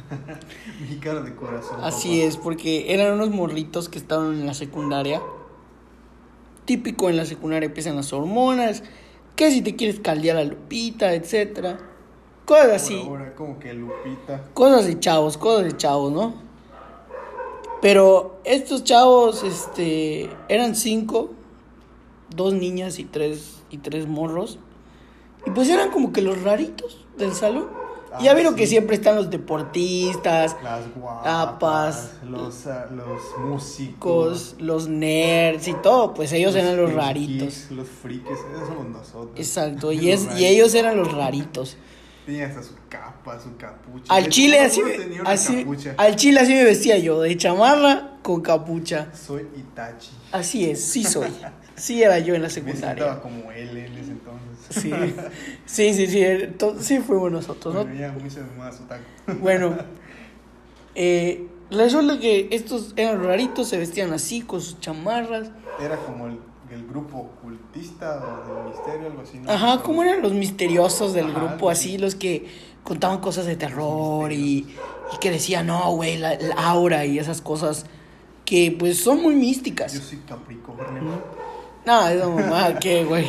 Mexicano 0.80 1.22
de 1.22 1.34
corazón. 1.34 1.80
Así 1.82 2.18
papá. 2.18 2.28
es, 2.28 2.36
porque 2.36 2.95
eran 2.95 3.14
unos 3.14 3.30
morritos 3.30 3.89
que 3.89 3.99
estaban 3.99 4.32
en 4.34 4.47
la 4.47 4.55
secundaria. 4.55 5.20
Típico 6.64 7.11
en 7.11 7.16
la 7.16 7.24
secundaria 7.24 7.66
empiezan 7.66 7.97
las 7.97 8.12
hormonas, 8.12 8.82
que 9.36 9.51
si 9.51 9.61
te 9.61 9.76
quieres 9.76 10.01
caldear 10.01 10.36
a 10.36 10.45
Lupita, 10.45 11.14
etcétera. 11.14 11.78
Cosas 12.45 12.70
así. 12.70 13.03
ahora, 13.05 13.34
como 13.34 13.59
que 13.59 13.74
Lupita. 13.74 14.45
Cosas 14.55 14.86
de 14.86 14.99
chavos, 14.99 15.36
cosas 15.36 15.64
de 15.66 15.76
chavos, 15.76 16.12
¿no? 16.12 16.34
Pero 17.82 18.41
estos 18.45 18.84
chavos, 18.84 19.43
este, 19.45 20.30
eran 20.49 20.74
cinco, 20.74 21.30
dos 22.35 22.55
niñas 22.55 22.99
y 22.99 23.05
tres, 23.05 23.62
y 23.70 23.79
tres 23.79 24.07
morros. 24.07 24.59
Y 25.47 25.51
pues 25.51 25.68
eran 25.68 25.91
como 25.91 26.12
que 26.12 26.22
los 26.22 26.43
raritos 26.43 27.05
del 27.16 27.33
salón. 27.33 27.68
Ah, 28.11 28.18
ya 28.22 28.33
vieron 28.35 28.55
sí. 28.55 28.61
que 28.61 28.66
siempre 28.66 28.97
están 28.97 29.16
los 29.16 29.29
deportistas, 29.29 30.57
Las 30.62 30.95
guapas. 30.95 31.24
Tapas. 31.24 32.12
Los, 32.24 32.66
ah, 32.66 32.87
los 32.91 33.20
músicos. 33.39 34.57
los 34.59 34.89
nerds 34.89 35.68
y 35.68 35.74
todo, 35.74 36.14
pues 36.14 36.33
ellos 36.33 36.55
eran 36.55 36.76
los 36.76 36.91
frikis, 36.91 37.07
raritos. 37.07 37.70
Los 37.70 37.89
frikis, 37.89 38.31
esos 38.31 38.68
somos 38.68 38.89
nosotros. 38.89 39.31
Exacto, 39.37 39.87
Los 39.93 40.03
y, 40.03 40.11
es, 40.11 40.29
y 40.39 40.47
ellos 40.47 40.74
eran 40.74 40.97
los 40.97 41.12
raritos. 41.12 41.76
Tenía 42.24 42.47
hasta 42.47 42.62
su 42.62 42.74
capa, 42.89 43.39
su 43.41 43.57
capucha. 43.57 44.14
Al 44.14 44.29
chile 44.29 44.61
así, 44.61 44.83
así, 45.24 45.64
capucha. 45.64 45.95
al 45.97 46.16
chile 46.16 46.41
así 46.41 46.53
me 46.53 46.64
vestía 46.64 46.99
yo, 46.99 47.20
de 47.20 47.37
chamarra 47.37 48.18
con 48.22 48.41
capucha. 48.41 49.09
Soy 49.14 49.47
Itachi. 49.57 50.11
Así 50.33 50.70
es, 50.70 50.83
sí 50.83 51.05
soy. 51.05 51.29
Sí 51.79 52.03
era 52.03 52.18
yo 52.18 52.35
en 52.35 52.43
la 52.43 52.49
Me 52.49 52.55
secundaria. 52.55 53.20
como 53.20 53.51
él 53.53 53.76
en 53.76 53.93
ese 53.97 54.11
entonces. 54.12 54.49
Sí, 54.70 54.93
sí, 55.66 55.95
sí, 55.95 56.07
sí, 56.09 56.24
to- 56.59 56.76
sí 56.81 56.99
fuimos 56.99 57.31
nosotros, 57.33 57.74
¿no? 57.74 57.85
Me 57.85 58.07
otaku. 58.07 59.03
Bueno, 59.41 59.76
eh, 60.95 61.47
resulta 61.70 62.18
que 62.18 62.49
estos 62.51 62.93
eran 62.97 63.22
raritos, 63.22 63.68
se 63.68 63.79
vestían 63.79 64.12
así, 64.12 64.41
con 64.43 64.61
sus 64.61 64.81
chamarras. 64.81 65.51
Era 65.79 65.97
como 65.99 66.26
el, 66.26 66.39
el 66.70 66.87
grupo 66.87 67.18
ocultista 67.18 68.16
o 68.16 68.47
del 68.47 68.64
misterio, 68.64 69.07
algo 69.07 69.22
así. 69.22 69.39
¿no? 69.39 69.51
Ajá, 69.51 69.83
como 69.83 70.03
eran 70.03 70.22
los 70.22 70.33
misteriosos 70.33 71.12
del 71.14 71.26
Ajá, 71.31 71.39
grupo, 71.41 71.72
sí. 71.74 71.91
así, 71.91 71.99
los 71.99 72.14
que 72.14 72.47
contaban 72.85 73.20
cosas 73.20 73.47
de 73.47 73.57
terror 73.57 74.33
y, 74.33 74.66
y 75.12 75.16
que 75.18 75.31
decían, 75.31 75.66
no, 75.66 75.93
güey, 75.93 76.16
la, 76.18 76.37
la 76.39 76.55
aura 76.55 77.05
y 77.07 77.18
esas 77.18 77.41
cosas 77.41 77.87
que 78.45 78.74
pues 78.79 78.99
son 78.99 79.22
muy 79.22 79.35
místicas. 79.35 79.93
Yo 79.93 80.01
soy 80.01 80.18
Capricornio. 80.26 81.22
Nada, 81.89 82.12
esa 82.12 82.28
mamá, 82.28 82.78
¿qué, 82.80 83.03
güey? 83.03 83.26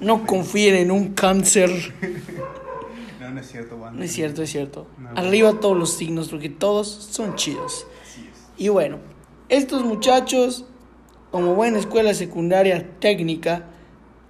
No 0.00 0.26
confíen 0.26 0.74
en 0.74 0.90
un 0.90 1.14
cáncer. 1.14 1.70
No, 3.20 3.32
no 3.32 3.40
es 3.40 3.48
cierto, 3.50 3.76
banda. 3.76 3.98
No 3.98 4.04
es 4.04 4.12
cierto, 4.12 4.42
es 4.42 4.50
cierto. 4.50 4.86
No. 4.98 5.10
Arriba 5.16 5.58
todos 5.58 5.76
los 5.76 5.94
signos, 5.94 6.28
porque 6.28 6.48
todos 6.48 6.86
son 6.86 7.34
chidos. 7.34 7.84
Así 8.00 8.20
es. 8.20 8.46
Y 8.56 8.68
bueno, 8.68 8.98
estos 9.48 9.82
muchachos, 9.82 10.64
como 11.32 11.56
buena 11.56 11.80
escuela 11.80 12.14
secundaria 12.14 12.88
técnica 13.00 13.64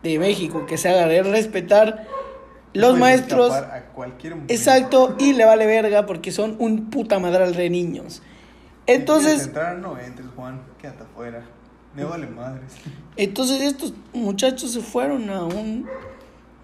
de 0.03 0.19
México, 0.19 0.65
que 0.65 0.79
se 0.79 0.89
haga 0.89 1.07
de 1.09 1.23
respetar, 1.23 2.07
los 2.73 2.93
Pueden 2.93 3.01
maestros... 3.01 3.53
a 3.53 3.85
cualquier. 3.95 4.39
Exacto, 4.49 5.15
y 5.19 5.35
le 5.35 5.45
vale 5.45 5.67
verga 5.67 6.07
porque 6.07 6.33
son 6.33 6.57
un 6.59 6.89
puta 6.89 7.19
madral 7.19 7.55
de 7.55 7.69
niños. 7.69 8.23
Si 8.87 8.93
Entonces, 8.95 9.45
entrar, 9.45 9.77
no 9.77 9.99
entres, 9.99 10.29
Juan. 10.35 10.63
Quédate 10.81 11.03
afuera. 11.03 11.45
Me 11.97 12.05
vale 12.05 12.27
madres. 12.27 12.73
entonces 13.17 13.63
estos 13.63 13.95
muchachos 14.13 14.71
se 14.73 14.81
fueron 14.81 15.31
a 15.31 15.43
un, 15.45 15.87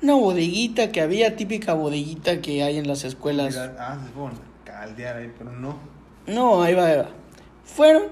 una 0.02 0.14
bodeguita 0.14 0.92
que 0.92 1.00
había, 1.00 1.36
típica 1.36 1.72
bodeguita 1.74 2.40
que 2.42 2.62
hay 2.62 2.76
en 2.76 2.86
las 2.86 3.04
escuelas. 3.04 3.54
Mira, 3.54 3.76
Ah, 3.78 3.98
se 4.04 4.12
fueron 4.12 4.32
a 4.32 4.64
caldear 4.64 5.16
ahí, 5.16 5.32
pero 5.38 5.50
no. 5.52 5.76
No, 6.26 6.62
ahí 6.62 6.74
va, 6.74 6.86
ahí 6.86 6.98
va. 6.98 7.08
Fueron 7.64 8.02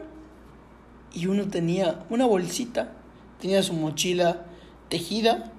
y 1.12 1.26
uno 1.26 1.46
tenía 1.48 2.04
una 2.08 2.24
bolsita, 2.26 2.92
tenía 3.40 3.62
su 3.62 3.74
mochila 3.74 4.46
tejida, 4.88 5.52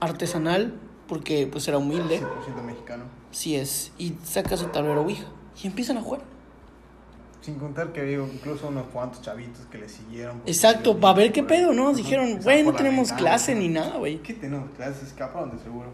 artesanal, 0.00 0.74
porque 1.08 1.46
pues 1.50 1.66
era 1.68 1.78
humilde. 1.78 2.20
100% 2.20 2.62
mexicano. 2.62 3.04
Sí 3.30 3.56
es, 3.56 3.92
y 3.98 4.14
saca 4.24 4.56
su 4.56 4.66
tablero 4.66 5.02
Ouija 5.02 5.26
y 5.62 5.66
empiezan 5.66 5.98
a 5.98 6.02
jugar. 6.02 6.20
Sin 7.48 7.58
contar 7.58 7.94
que 7.94 8.02
había 8.02 8.18
incluso 8.18 8.68
unos 8.68 8.88
cuantos 8.88 9.22
chavitos 9.22 9.64
que 9.70 9.78
le 9.78 9.88
siguieron. 9.88 10.42
Exacto, 10.44 11.00
para 11.00 11.14
ver 11.14 11.32
qué 11.32 11.42
pedo, 11.42 11.72
¿no? 11.72 11.94
Dijeron, 11.94 12.40
güey, 12.42 12.62
no 12.62 12.74
tenemos 12.74 13.08
ventana, 13.08 13.18
clase 13.18 13.54
ni 13.54 13.68
nada, 13.68 13.96
güey. 13.96 14.18
¿Qué 14.18 14.34
tenemos 14.34 14.70
clases? 14.76 15.04
Escaparon 15.04 15.56
de 15.56 15.62
seguro. 15.62 15.88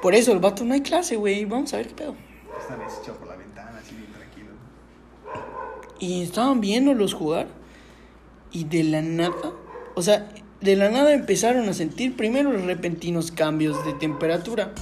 Por 0.00 0.14
eso 0.14 0.30
el 0.30 0.38
vato 0.38 0.64
no 0.64 0.74
hay 0.74 0.80
clase, 0.82 1.16
güey, 1.16 1.44
vamos 1.44 1.74
a 1.74 1.78
ver 1.78 1.88
qué 1.88 1.94
pedo. 1.94 2.14
Están 2.60 2.80
echados 2.82 3.18
por 3.18 3.26
la 3.26 3.34
ventana, 3.34 3.80
así 3.84 3.96
bien 3.96 4.12
tranquilos. 4.12 4.52
Y 5.98 6.22
estaban 6.22 6.60
viéndolos 6.60 7.14
jugar 7.14 7.48
y 8.52 8.62
de 8.62 8.84
la 8.84 9.02
nada, 9.02 9.54
o 9.96 10.02
sea, 10.02 10.28
de 10.60 10.76
la 10.76 10.88
nada 10.88 11.14
empezaron 11.14 11.68
a 11.68 11.72
sentir 11.72 12.14
primero 12.14 12.52
los 12.52 12.62
repentinos 12.62 13.32
cambios 13.32 13.84
de 13.84 13.92
temperatura. 13.94 14.72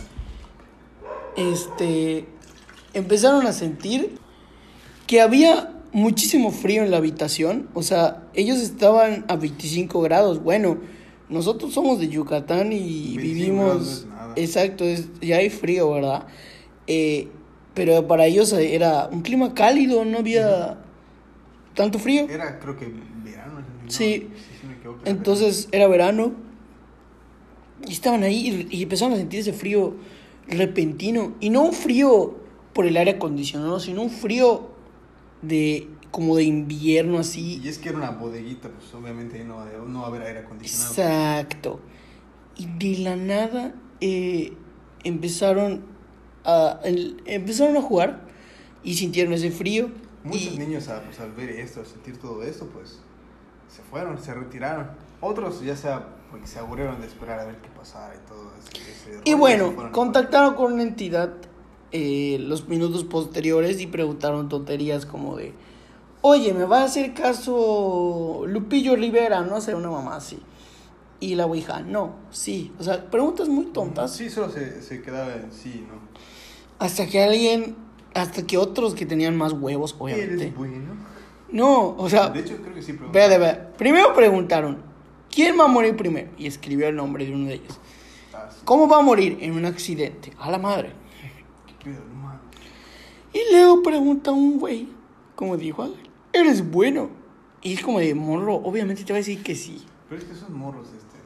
Este, 1.35 2.27
empezaron 2.93 3.47
a 3.47 3.55
sentir 3.55 4.21
que 5.13 5.21
había 5.21 5.71
muchísimo 5.93 6.51
frío 6.51 6.83
en 6.83 6.91
la 6.91 6.97
habitación, 6.97 7.69
o 7.75 7.83
sea, 7.83 8.23
ellos 8.33 8.61
estaban 8.61 9.27
a 9.29 9.37
25 9.37 10.01
grados. 10.01 10.43
Bueno, 10.43 10.79
nosotros 11.29 11.75
somos 11.75 11.99
de 12.01 12.09
Yucatán 12.09 12.73
y 12.73 13.19
25 13.19 13.19
grados 13.19 13.19
no 13.19 13.23
vivimos 13.23 13.89
es 13.89 14.07
nada. 14.07 14.33
Exacto, 14.37 14.85
es, 14.85 15.11
ya 15.21 15.37
hay 15.37 15.51
frío, 15.51 15.91
¿verdad? 15.91 16.27
Eh, 16.87 17.29
pero 17.75 18.07
para 18.09 18.25
ellos 18.25 18.55
era 18.55 19.11
un 19.13 19.21
clima 19.21 19.53
cálido, 19.53 20.03
no 20.07 20.17
había 20.17 20.79
tanto 21.75 21.99
frío. 21.99 22.27
Era, 22.31 22.59
creo 22.59 22.79
que 22.79 22.87
verano. 23.23 23.61
¿no? 23.85 23.91
Sí. 23.91 24.31
me 24.67 24.77
equivoco, 24.77 25.01
Entonces 25.05 25.69
era 25.73 25.89
verano 25.89 26.33
y 27.87 27.93
estaban 27.93 28.23
ahí 28.23 28.67
y, 28.71 28.79
y 28.79 28.83
empezaron 28.85 29.13
a 29.13 29.17
sentir 29.19 29.41
ese 29.41 29.53
frío 29.53 29.95
repentino. 30.49 31.35
Y 31.39 31.51
no 31.51 31.65
un 31.65 31.75
frío 31.75 32.35
por 32.73 32.87
el 32.87 32.97
aire 32.97 33.11
acondicionado, 33.11 33.79
sino 33.79 34.01
un 34.01 34.09
frío 34.09 34.72
de 35.43 35.89
como 36.11 36.37
de 36.37 36.45
invierno 36.45 37.19
así. 37.19 37.61
Y 37.63 37.69
es 37.69 37.79
que 37.79 37.89
era 37.89 37.99
una 37.99 38.11
bodeguita, 38.11 38.69
pues 38.69 38.93
obviamente 38.95 39.43
no, 39.45 39.57
va 39.57 39.65
a- 39.65 39.89
no 39.89 40.01
va 40.01 40.07
a 40.07 40.09
haber 40.09 40.23
aire 40.23 40.39
acondicionado. 40.41 40.91
Exacto. 40.93 41.81
Y 42.57 42.67
de 42.67 42.99
la 43.03 43.17
nada 43.17 43.75
eh, 44.01 44.53
empezaron 45.05 45.83
a 46.45 46.81
el- 46.85 47.23
empezaron 47.25 47.77
a 47.77 47.83
jugar 47.83 48.27
y 48.83 48.95
sintieron 48.95 49.33
ese 49.33 49.51
frío. 49.51 49.91
Muchos 50.25 50.55
y, 50.55 50.59
niños 50.59 50.89
a- 50.89 51.03
pues, 51.03 51.19
al 51.21 51.33
ver 51.33 51.51
esto, 51.51 51.81
al 51.81 51.87
sentir 51.87 52.19
todo 52.19 52.43
esto, 52.43 52.67
pues 52.67 53.01
se 53.69 53.83
fueron, 53.83 54.19
se 54.23 54.35
retiraron. 54.35 54.91
Otros 55.21 55.63
ya 55.63 55.77
sea 55.77 56.17
porque 56.31 56.47
se 56.47 56.59
aburrieron 56.59 57.01
de 57.01 57.07
esperar 57.07 57.39
a 57.41 57.45
ver 57.45 57.57
qué 57.59 57.69
pasara 57.69 58.15
y 58.15 58.27
todo 58.29 58.53
ese, 58.59 58.91
ese 58.91 59.11
rollo, 59.13 59.23
Y 59.25 59.35
bueno, 59.35 59.91
contactaron 59.93 60.55
con 60.55 60.73
una 60.75 60.83
entidad 60.83 61.33
eh, 61.93 62.39
los 62.41 62.69
minutos 62.69 63.05
posteriores 63.05 63.81
y 63.81 63.87
preguntaron 63.87 64.49
tonterías 64.49 65.05
como 65.07 65.37
de, 65.37 65.53
oye, 66.23 66.55
¿me 66.55 66.65
va 66.65 66.81
a 66.81 66.85
hacer 66.85 67.13
caso 67.15 68.45
Lupillo 68.47 68.97
Rivera? 68.97 69.43
No 69.43 69.61
sé, 69.61 69.75
una 69.75 69.91
mamá 69.91 70.17
así. 70.17 70.39
Y 71.21 71.35
la 71.37 71.47
Ouija, 71.47 71.81
no, 71.81 72.15
sí. 72.31 72.73
O 72.81 72.83
sea, 72.83 73.09
preguntas 73.11 73.49
muy 73.49 73.67
tontas. 73.67 74.17
Sí, 74.17 74.29
solo 74.29 74.51
se, 74.51 74.83
se 74.83 75.03
quedaba 75.03 75.35
en 75.35 75.53
sí, 75.53 75.87
¿no? 75.89 76.01
Hasta 76.85 77.07
que 77.07 77.23
alguien, 77.23 77.77
hasta 78.15 78.45
que 78.45 78.59
otros 78.59 78.95
que 78.95 79.07
tenían 79.07 79.37
más 79.37 79.53
huevos, 79.53 79.95
obviamente. 79.99 80.45
Eres 80.45 80.57
bueno. 80.57 80.97
No, 81.51 81.95
o 81.97 82.09
sea, 82.09 82.31
De 82.31 82.41
hecho, 82.41 82.57
creo 82.57 82.75
que 82.75 82.83
sí. 82.83 82.93
ver. 83.13 83.73
Primero 83.77 84.15
preguntaron, 84.15 84.79
¿quién 85.31 85.57
va 85.61 85.65
a 85.65 85.69
morir 85.69 85.97
primero? 85.97 86.31
Y 86.39 86.47
escribió 86.47 86.89
el 86.89 86.97
nombre 86.97 87.27
de 87.27 87.35
uno 87.35 87.47
de 87.47 87.55
ellos. 87.55 87.79
Ah, 88.35 88.49
sí. 88.51 88.63
¿Cómo 88.65 88.89
va 88.89 88.99
a 88.99 89.03
morir? 89.03 89.39
En 89.43 89.53
un 89.53 89.67
accidente. 89.67 90.33
A 90.39 90.51
la 90.51 90.59
madre. 90.59 91.02
¿Qué 91.83 91.91
pedo, 91.91 92.05
no 92.09 92.15
mames? 92.15 92.41
Y 93.33 93.41
luego 93.53 93.83
pregunta 93.83 94.31
un 94.31 94.59
güey, 94.59 94.89
como 95.35 95.57
dijo 95.57 95.83
Ángel, 95.83 96.11
¿eres 96.33 96.71
bueno? 96.71 97.11
Y 97.63 97.75
es 97.75 97.83
como 97.83 97.99
de 98.01 98.15
morro, 98.15 98.57
obviamente 98.57 99.05
te 99.05 99.13
va 99.13 99.17
a 99.17 99.21
decir 99.21 99.43
que 99.43 99.55
sí. 99.55 99.83
Pero 100.09 100.21
es 100.21 100.29
que 100.29 100.35
son 100.35 100.55
morros, 100.57 100.89
este. 100.89 101.19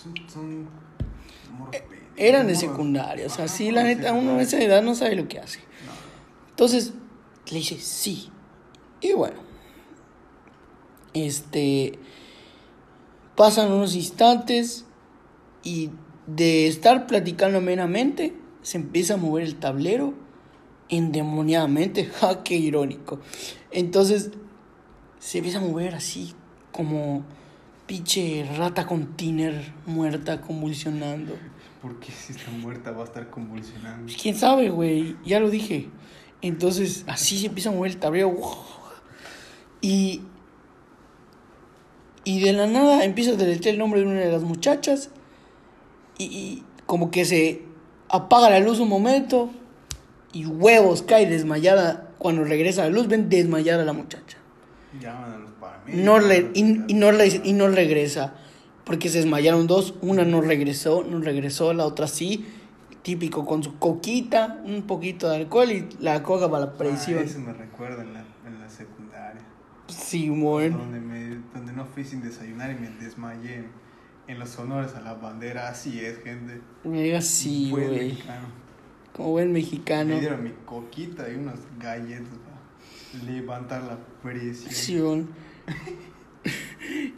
Son. 0.00 0.28
son 0.28 0.68
Morro 1.58 1.72
Eh, 1.72 1.84
Eran 2.16 2.46
de 2.46 2.52
morro- 2.54 2.60
secundaria, 2.60 3.26
o 3.26 3.30
sea, 3.30 3.44
Ajá, 3.46 3.54
sí, 3.54 3.70
la 3.70 3.82
de 3.84 3.94
neta, 3.96 4.12
uno 4.12 4.18
a 4.18 4.22
secundaria. 4.22 4.42
esa 4.42 4.60
edad 4.62 4.82
no 4.82 4.94
sabe 4.94 5.14
lo 5.16 5.28
que 5.28 5.38
hace. 5.38 5.60
No. 5.60 5.92
Entonces, 6.50 6.92
le 7.50 7.58
dice 7.58 7.78
sí. 7.78 8.30
Y 9.00 9.12
bueno, 9.14 9.40
este. 11.14 11.98
Pasan 13.36 13.72
unos 13.72 13.94
instantes 13.94 14.84
y 15.64 15.90
de 16.26 16.66
estar 16.68 17.06
platicando 17.06 17.58
amenamente, 17.58 18.34
se 18.62 18.78
empieza 18.78 19.14
a 19.14 19.16
mover 19.16 19.44
el 19.44 19.56
tablero 19.56 20.14
endemoniadamente. 20.88 22.04
¡Ja, 22.20 22.42
qué 22.42 22.56
irónico! 22.56 23.20
Entonces, 23.70 24.30
se 25.18 25.38
empieza 25.38 25.58
a 25.58 25.62
mover 25.62 25.94
así, 25.94 26.34
como 26.70 27.24
pinche 27.86 28.48
rata 28.56 28.86
con 28.86 29.16
tiner 29.16 29.72
muerta 29.86 30.40
convulsionando. 30.40 31.36
¿Por 31.80 31.98
qué 31.98 32.12
si 32.12 32.32
está 32.32 32.50
muerta 32.50 32.92
va 32.92 33.02
a 33.02 33.04
estar 33.04 33.28
convulsionando? 33.28 34.04
Pues, 34.04 34.16
¿Quién 34.16 34.36
sabe, 34.36 34.70
güey? 34.70 35.16
Ya 35.24 35.40
lo 35.40 35.50
dije. 35.50 35.88
Entonces, 36.40 37.04
así 37.08 37.38
se 37.38 37.46
empieza 37.46 37.70
a 37.70 37.72
mover 37.72 37.90
el 37.90 37.96
tablero. 37.98 38.36
Y. 39.80 40.22
Y 42.24 42.40
de 42.40 42.52
la 42.52 42.68
nada 42.68 43.04
empieza 43.04 43.32
a 43.32 43.34
deletrear 43.34 43.74
el 43.74 43.80
nombre 43.80 44.00
de 44.00 44.06
una 44.06 44.20
de 44.20 44.30
las 44.30 44.44
muchachas. 44.44 45.10
Y, 46.18 46.24
y 46.24 46.62
como 46.86 47.10
que 47.10 47.24
se 47.24 47.71
apaga 48.12 48.48
la 48.50 48.60
luz 48.60 48.78
un 48.78 48.88
momento. 48.88 49.50
Y 50.32 50.46
huevos, 50.46 51.02
cae 51.02 51.26
desmayada. 51.28 52.10
Cuando 52.18 52.44
regresa 52.44 52.82
la 52.84 52.90
luz, 52.90 53.08
ven 53.08 53.28
desmayada 53.28 53.84
la 53.84 53.92
muchacha. 53.92 54.38
Llaman 55.00 55.32
a 55.32 55.38
los 55.38 55.50
paramédicos. 55.52 56.04
No 56.04 56.18
le, 56.20 56.50
y, 56.54 56.84
y 56.88 56.94
no 56.94 57.10
le- 57.12 57.40
y 57.42 57.52
no 57.52 57.68
regresa. 57.68 58.34
Porque 58.84 59.08
se 59.08 59.18
desmayaron 59.18 59.66
dos. 59.66 59.94
Una 60.00 60.24
no 60.24 60.40
regresó, 60.40 61.02
no 61.04 61.20
regresó, 61.20 61.72
la 61.74 61.84
otra 61.84 62.06
sí. 62.06 62.46
Típico 63.02 63.44
con 63.44 63.64
su 63.64 63.78
coquita, 63.80 64.60
un 64.64 64.82
poquito 64.82 65.28
de 65.28 65.36
alcohol 65.36 65.72
y 65.72 65.88
la 65.98 66.22
coca 66.22 66.48
para 66.48 66.66
la 66.66 66.70
Ah, 66.72 66.78
presión. 66.78 67.24
eso 67.24 67.40
me 67.40 67.52
recuerda 67.52 68.02
en 68.02 68.14
la, 68.14 68.20
en 68.46 68.60
la 68.60 68.68
secundaria. 68.70 69.42
Sí, 69.88 70.28
bueno. 70.28 70.78
Donde, 70.78 71.00
me, 71.00 71.40
donde 71.52 71.72
no 71.72 71.84
fui 71.84 72.04
sin 72.04 72.22
desayunar 72.22 72.70
y 72.70 72.74
me 72.76 72.90
desmayé 73.04 73.64
en, 74.32 74.38
los 74.38 74.58
honores 74.58 74.94
a 74.94 75.00
la 75.00 75.14
bandera. 75.14 75.68
Así 75.68 76.00
es, 76.00 76.22
gente. 76.22 76.60
Me 76.84 77.02
digas 77.02 77.26
sí, 77.26 77.70
güey. 77.70 78.18
Como 79.12 79.30
buen 79.30 79.52
mexicano. 79.52 80.14
Me 80.14 80.20
dieron 80.20 80.42
mi 80.42 80.52
coquita 80.64 81.28
y 81.30 81.34
unas 81.34 81.60
galletas 81.78 82.32
para 82.44 83.24
levantar 83.24 83.82
la 83.82 83.98
presión. 84.22 85.28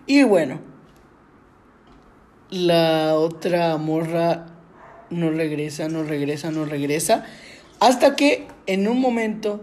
Y 0.07 0.23
bueno, 0.25 0.61
la 2.51 3.15
otra 3.15 3.77
morra 3.79 4.47
no 5.11 5.31
regresa, 5.31 5.89
no 5.89 6.03
regresa, 6.03 6.51
no 6.51 6.65
regresa. 6.65 7.25
Hasta 7.81 8.17
que 8.17 8.47
en 8.67 8.87
un 8.89 9.01
momento 9.01 9.63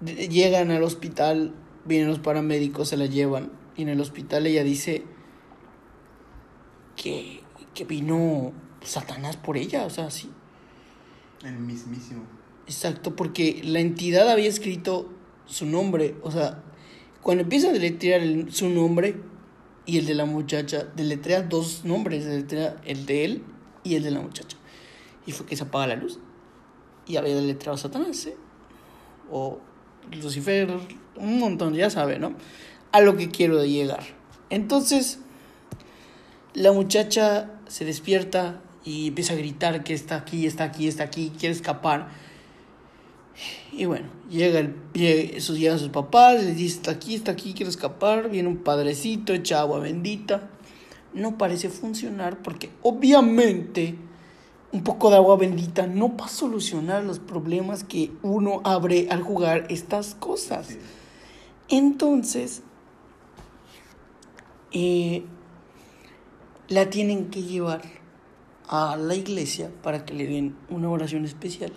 llegan 0.00 0.70
al 0.70 0.82
hospital, 0.82 1.54
vienen 1.84 2.08
los 2.08 2.18
paramédicos, 2.18 2.88
se 2.88 2.96
la 2.96 3.06
llevan. 3.06 3.52
Y 3.76 3.82
en 3.82 3.88
el 3.90 4.00
hospital 4.00 4.46
ella 4.46 4.64
dice 4.64 5.04
que, 6.96 7.40
que 7.74 7.84
vino 7.84 8.52
Satanás 8.82 9.36
por 9.36 9.56
ella, 9.56 9.84
o 9.84 9.90
sea, 9.90 10.10
sí. 10.10 10.30
El 11.44 11.58
mismísimo. 11.58 12.22
Exacto, 12.66 13.16
porque 13.16 13.60
la 13.64 13.80
entidad 13.80 14.28
había 14.30 14.48
escrito 14.48 15.10
su 15.46 15.66
nombre. 15.66 16.14
O 16.22 16.30
sea, 16.30 16.62
cuando 17.20 17.42
empieza 17.42 17.68
a 17.68 17.72
deletrear 17.72 18.20
el- 18.20 18.52
su 18.52 18.68
nombre 18.68 19.16
y 19.86 19.98
el 19.98 20.06
de 20.06 20.14
la 20.14 20.24
muchacha, 20.24 20.84
deletrea 20.96 21.42
dos 21.42 21.84
nombres, 21.84 22.24
deletrea 22.24 22.76
el 22.84 23.04
de 23.06 23.24
él 23.24 23.42
y 23.82 23.96
el 23.96 24.04
de 24.04 24.12
la 24.12 24.20
muchacha. 24.20 24.56
Y 25.26 25.32
fue 25.32 25.46
que 25.46 25.56
se 25.56 25.64
apaga 25.64 25.88
la 25.88 25.96
luz 25.96 26.18
y 27.06 27.16
había 27.16 27.34
deletreado 27.34 27.76
Satanás, 27.76 28.26
¿eh? 28.26 28.36
O 29.30 29.58
Lucifer, 30.20 30.68
un 31.16 31.38
montón, 31.38 31.74
ya 31.74 31.90
sabe, 31.90 32.18
¿no? 32.18 32.34
A 32.92 33.00
lo 33.00 33.16
que 33.16 33.28
quiero 33.28 33.64
llegar. 33.64 34.02
Entonces, 34.50 35.18
la 36.54 36.72
muchacha 36.72 37.50
se 37.68 37.84
despierta 37.84 38.60
y 38.84 39.08
empieza 39.08 39.32
a 39.34 39.36
gritar 39.36 39.84
que 39.84 39.94
está 39.94 40.16
aquí, 40.16 40.46
está 40.46 40.64
aquí, 40.64 40.88
está 40.88 41.04
aquí, 41.04 41.32
quiere 41.38 41.54
escapar. 41.54 42.08
Y 43.72 43.86
bueno, 43.86 44.08
llega 44.28 44.58
el, 44.60 44.74
llega- 44.92 45.36
esos 45.36 45.58
llegan 45.58 45.78
sus 45.78 45.88
papás, 45.88 46.42
les 46.42 46.56
dice, 46.56 46.76
está 46.76 46.90
aquí, 46.90 47.14
está 47.14 47.32
aquí, 47.32 47.54
quiero 47.54 47.70
escapar. 47.70 48.28
Viene 48.28 48.48
un 48.48 48.58
padrecito, 48.58 49.32
echa 49.32 49.60
agua 49.60 49.78
bendita. 49.78 50.50
No 51.14 51.38
parece 51.38 51.68
funcionar 51.68 52.42
porque 52.42 52.70
obviamente 52.82 53.96
un 54.72 54.82
poco 54.82 55.10
de 55.10 55.16
agua 55.16 55.36
bendita 55.36 55.86
no 55.86 56.16
va 56.16 56.26
a 56.26 56.28
solucionar 56.28 57.04
los 57.04 57.18
problemas 57.18 57.84
que 57.84 58.10
uno 58.22 58.60
abre 58.64 59.08
al 59.10 59.22
jugar 59.22 59.66
estas 59.68 60.14
cosas. 60.14 60.76
Entonces, 61.68 62.62
eh, 64.72 65.24
la 66.72 66.88
tienen 66.88 67.28
que 67.28 67.42
llevar 67.42 67.82
a 68.66 68.96
la 68.96 69.14
iglesia 69.14 69.70
para 69.82 70.06
que 70.06 70.14
le 70.14 70.26
den 70.26 70.56
una 70.70 70.88
oración 70.88 71.26
especial 71.26 71.70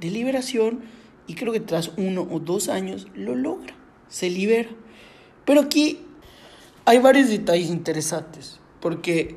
de 0.00 0.10
liberación 0.10 0.80
y 1.28 1.36
creo 1.36 1.52
que 1.52 1.60
tras 1.60 1.92
uno 1.96 2.26
o 2.28 2.40
dos 2.40 2.68
años 2.68 3.06
lo 3.14 3.36
logra, 3.36 3.76
se 4.08 4.30
libera. 4.30 4.68
Pero 5.44 5.60
aquí 5.60 6.00
hay 6.84 6.98
varios 6.98 7.28
detalles 7.28 7.70
interesantes, 7.70 8.58
porque 8.80 9.36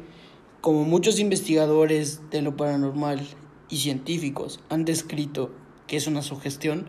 como 0.61 0.83
muchos 0.85 1.19
investigadores 1.19 2.21
de 2.31 2.41
lo 2.41 2.57
paranormal 2.57 3.21
y 3.69 3.77
científicos 3.77 4.59
han 4.69 4.85
descrito 4.85 5.51
que 5.85 5.97
es 5.97 6.07
una 6.07 6.23
sugestión, 6.23 6.87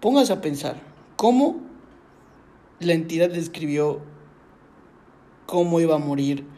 póngase 0.00 0.34
a 0.34 0.42
pensar 0.42 0.82
cómo 1.16 1.58
la 2.80 2.92
entidad 2.92 3.30
describió 3.30 4.02
cómo 5.46 5.80
iba 5.80 5.94
a 5.94 5.98
morir 5.98 6.51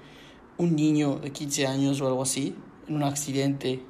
un 0.59 0.77
niño 0.77 1.17
de 1.17 1.33
15 1.33 1.67
años 1.67 2.01
o 2.01 2.07
algo 2.07 2.23
así 2.23 2.55
en 2.89 2.97
un 2.97 3.03
accidente 3.03 3.83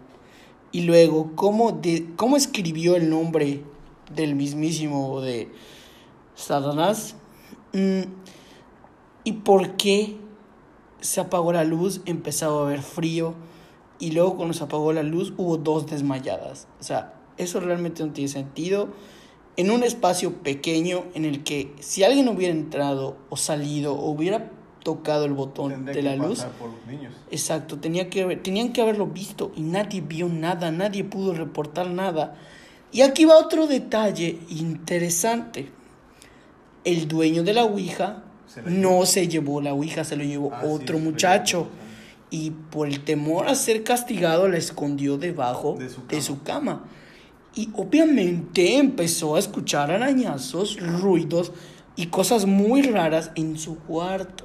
y 0.72 0.82
luego 0.82 1.32
cómo, 1.34 1.72
de, 1.72 2.08
cómo 2.16 2.36
escribió 2.36 2.96
el 2.96 3.10
nombre 3.10 3.62
del 4.14 4.34
mismísimo 4.34 5.20
de 5.20 5.50
Satanás 6.34 7.16
Mm, 7.74 8.02
y 9.24 9.32
por 9.32 9.76
qué 9.76 10.16
se 11.00 11.20
apagó 11.20 11.52
la 11.52 11.64
luz, 11.64 12.02
empezaba 12.06 12.60
a 12.60 12.66
haber 12.66 12.82
frío 12.82 13.34
y 13.98 14.12
luego 14.12 14.36
cuando 14.36 14.54
se 14.54 14.62
apagó 14.62 14.92
la 14.92 15.02
luz 15.02 15.34
hubo 15.36 15.56
dos 15.56 15.88
desmayadas. 15.88 16.68
O 16.78 16.84
sea, 16.84 17.14
eso 17.36 17.58
realmente 17.58 18.04
no 18.04 18.12
tiene 18.12 18.28
sentido. 18.28 18.90
En 19.56 19.72
un 19.72 19.82
espacio 19.82 20.34
pequeño 20.34 21.02
en 21.14 21.24
el 21.24 21.42
que 21.42 21.74
si 21.80 22.04
alguien 22.04 22.28
hubiera 22.28 22.54
entrado 22.54 23.16
o 23.28 23.36
salido 23.36 23.94
o 23.94 24.08
hubiera 24.10 24.52
tocado 24.84 25.24
el 25.24 25.32
botón 25.32 25.72
Tendría 25.72 25.94
de 25.94 26.00
que 26.00 26.16
la 26.16 26.24
luz, 26.28 26.38
pasar 26.38 26.52
por 26.52 26.70
los 26.70 26.86
niños. 26.86 27.12
Exacto, 27.32 27.78
tenía 27.78 28.08
que 28.08 28.22
haber- 28.22 28.40
tenían 28.42 28.72
que 28.72 28.80
haberlo 28.82 29.08
visto 29.08 29.50
y 29.56 29.62
nadie 29.62 30.00
vio 30.00 30.28
nada, 30.28 30.70
nadie 30.70 31.02
pudo 31.02 31.34
reportar 31.34 31.90
nada. 31.90 32.36
Y 32.92 33.00
aquí 33.00 33.24
va 33.24 33.36
otro 33.38 33.66
detalle 33.66 34.38
interesante. 34.50 35.68
El 36.84 37.08
dueño 37.08 37.42
de 37.42 37.54
la 37.54 37.64
Ouija 37.64 38.22
Se 38.46 38.62
no 38.62 39.04
se 39.06 39.26
llevó 39.26 39.60
la 39.60 39.72
Ouija, 39.74 40.04
se 40.04 40.14
lo 40.16 40.22
llevó 40.22 40.50
Ah, 40.54 40.62
otro 40.64 40.98
muchacho. 41.00 41.66
Y 42.30 42.50
por 42.50 42.86
el 42.88 43.02
temor 43.04 43.48
a 43.48 43.54
ser 43.54 43.82
castigado 43.84 44.48
la 44.48 44.58
escondió 44.58 45.16
debajo 45.18 45.76
De 45.78 45.88
su 45.88 46.02
de 46.02 46.06
cama. 46.08 46.22
su 46.22 46.42
cama. 46.42 46.84
Y 47.54 47.70
obviamente 47.74 48.76
empezó 48.76 49.36
a 49.36 49.38
escuchar 49.38 49.90
arañazos, 49.90 50.76
ruidos 50.80 51.52
y 51.96 52.06
cosas 52.06 52.44
muy 52.46 52.82
raras 52.82 53.30
en 53.36 53.56
su 53.58 53.78
cuarto. 53.78 54.44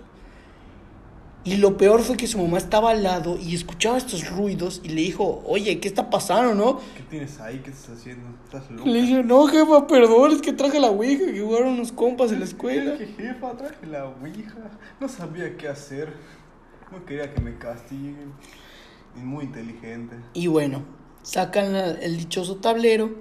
Y 1.46 1.56
lo 1.58 1.78
peor 1.78 2.02
fue 2.02 2.18
que 2.18 2.28
su 2.28 2.38
mamá 2.38 2.58
estaba 2.58 2.92
al 2.92 3.02
lado 3.02 3.38
y 3.40 3.56
escuchaba 3.56 3.98
estos 3.98 4.30
ruidos 4.30 4.82
y 4.84 4.90
le 4.90 5.02
dijo, 5.02 5.42
oye, 5.48 5.80
¿qué 5.80 5.88
está 5.88 6.10
pasando, 6.10 6.54
no? 6.54 6.80
¿Qué 6.98 7.04
tienes 7.10 7.40
ahí? 7.40 7.60
¿Qué 7.64 7.70
estás 7.72 7.98
haciendo? 7.98 8.28
¿Estás 8.44 8.70
loco? 8.70 8.86
Le 8.88 9.02
dije, 9.02 9.24
no, 9.24 9.48
jefa, 9.48 9.88
perdón, 9.88 10.32
es 10.34 10.42
que 10.42 10.52
traje 10.52 10.80
la 10.82 10.90
ouija 10.90 11.26
que 11.32 11.40
jugaron 11.42 11.70
unos 11.70 11.92
compas 11.94 12.32
en 12.34 12.40
la 12.40 12.46
escuela. 12.46 12.96
¿Qué 12.98 13.08
jefa? 13.08 13.56
Traje 13.56 13.86
la 13.88 14.06
ouija. 14.06 14.70
No 15.00 15.08
sabía 15.08 15.56
qué 15.56 15.70
hacer. 15.70 16.14
No 16.92 17.06
quería 17.06 17.34
que 17.34 17.40
me 17.40 17.58
castiguen. 17.58 18.34
Y 19.16 19.20
muy 19.22 19.46
inteligente. 19.46 20.18
Y 20.34 20.48
bueno, 20.48 20.84
sacan 21.24 21.72
la- 21.72 21.92
el 21.92 22.18
dichoso 22.18 22.58
tablero, 22.58 23.12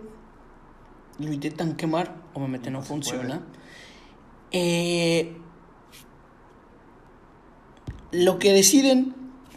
lo 1.20 1.32
intentan 1.32 1.76
quemar, 1.76 2.16
obviamente 2.34 2.70
no 2.70 2.78
No 2.78 2.84
funciona. 2.84 3.42
Eh, 4.50 5.36
lo 8.12 8.38
que 8.38 8.52
deciden 8.52 9.14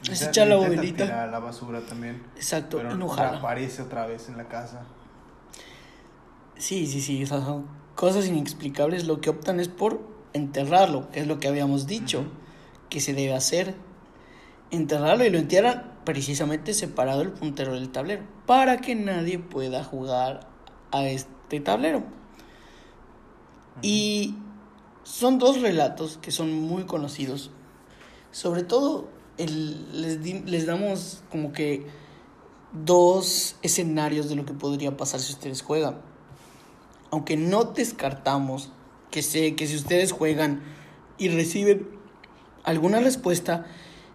es 0.09 0.21
echar 0.23 0.47
la 0.47 0.55
bobelita. 0.55 1.05
tirar 1.05 1.29
la 1.29 1.39
basura 1.39 1.81
también. 1.81 2.23
Exacto, 2.35 2.77
Pero 2.77 2.89
y 2.89 2.93
no 2.93 2.99
no 3.05 3.07
jala. 3.09 3.37
aparece 3.37 3.81
otra 3.81 4.05
vez 4.07 4.29
en 4.29 4.37
la 4.37 4.47
casa. 4.47 4.83
Sí, 6.57 6.87
sí, 6.87 7.01
sí, 7.01 7.23
o 7.23 7.27
sea, 7.27 7.41
son 7.43 7.65
cosas 7.95 8.27
inexplicables. 8.27 9.05
Lo 9.05 9.21
que 9.21 9.29
optan 9.29 9.59
es 9.59 9.67
por 9.67 10.01
enterrarlo, 10.33 11.09
que 11.11 11.21
es 11.21 11.27
lo 11.27 11.39
que 11.39 11.47
habíamos 11.47 11.87
dicho 11.87 12.25
que 12.89 12.99
se 12.99 13.13
debe 13.13 13.33
hacer. 13.33 13.75
Enterrarlo 14.69 15.25
y 15.25 15.29
lo 15.29 15.37
entierran 15.37 15.91
precisamente 16.05 16.73
separado 16.73 17.21
el 17.21 17.31
puntero 17.31 17.73
del 17.73 17.89
tablero 17.89 18.23
para 18.45 18.77
que 18.77 18.95
nadie 18.95 19.37
pueda 19.39 19.83
jugar 19.83 20.47
a 20.91 21.03
este 21.05 21.59
tablero. 21.59 22.03
Y 23.81 24.35
son 25.03 25.39
dos 25.39 25.61
relatos 25.61 26.17
que 26.21 26.31
son 26.31 26.53
muy 26.53 26.83
conocidos. 26.85 27.51
Sobre 28.31 28.63
todo 28.63 29.09
el, 29.37 30.01
les, 30.01 30.45
les 30.45 30.65
damos 30.65 31.23
como 31.29 31.51
que 31.51 31.85
dos 32.73 33.55
escenarios 33.61 34.29
de 34.29 34.35
lo 34.35 34.45
que 34.45 34.53
podría 34.53 34.95
pasar 34.97 35.19
si 35.19 35.33
ustedes 35.33 35.61
juegan. 35.61 36.01
Aunque 37.11 37.35
no 37.37 37.65
descartamos 37.65 38.71
que 39.09 39.21
sé 39.21 39.55
que 39.55 39.67
si 39.67 39.75
ustedes 39.75 40.11
juegan 40.11 40.61
y 41.17 41.29
reciben 41.29 41.87
alguna 42.63 42.99
respuesta, 42.99 43.65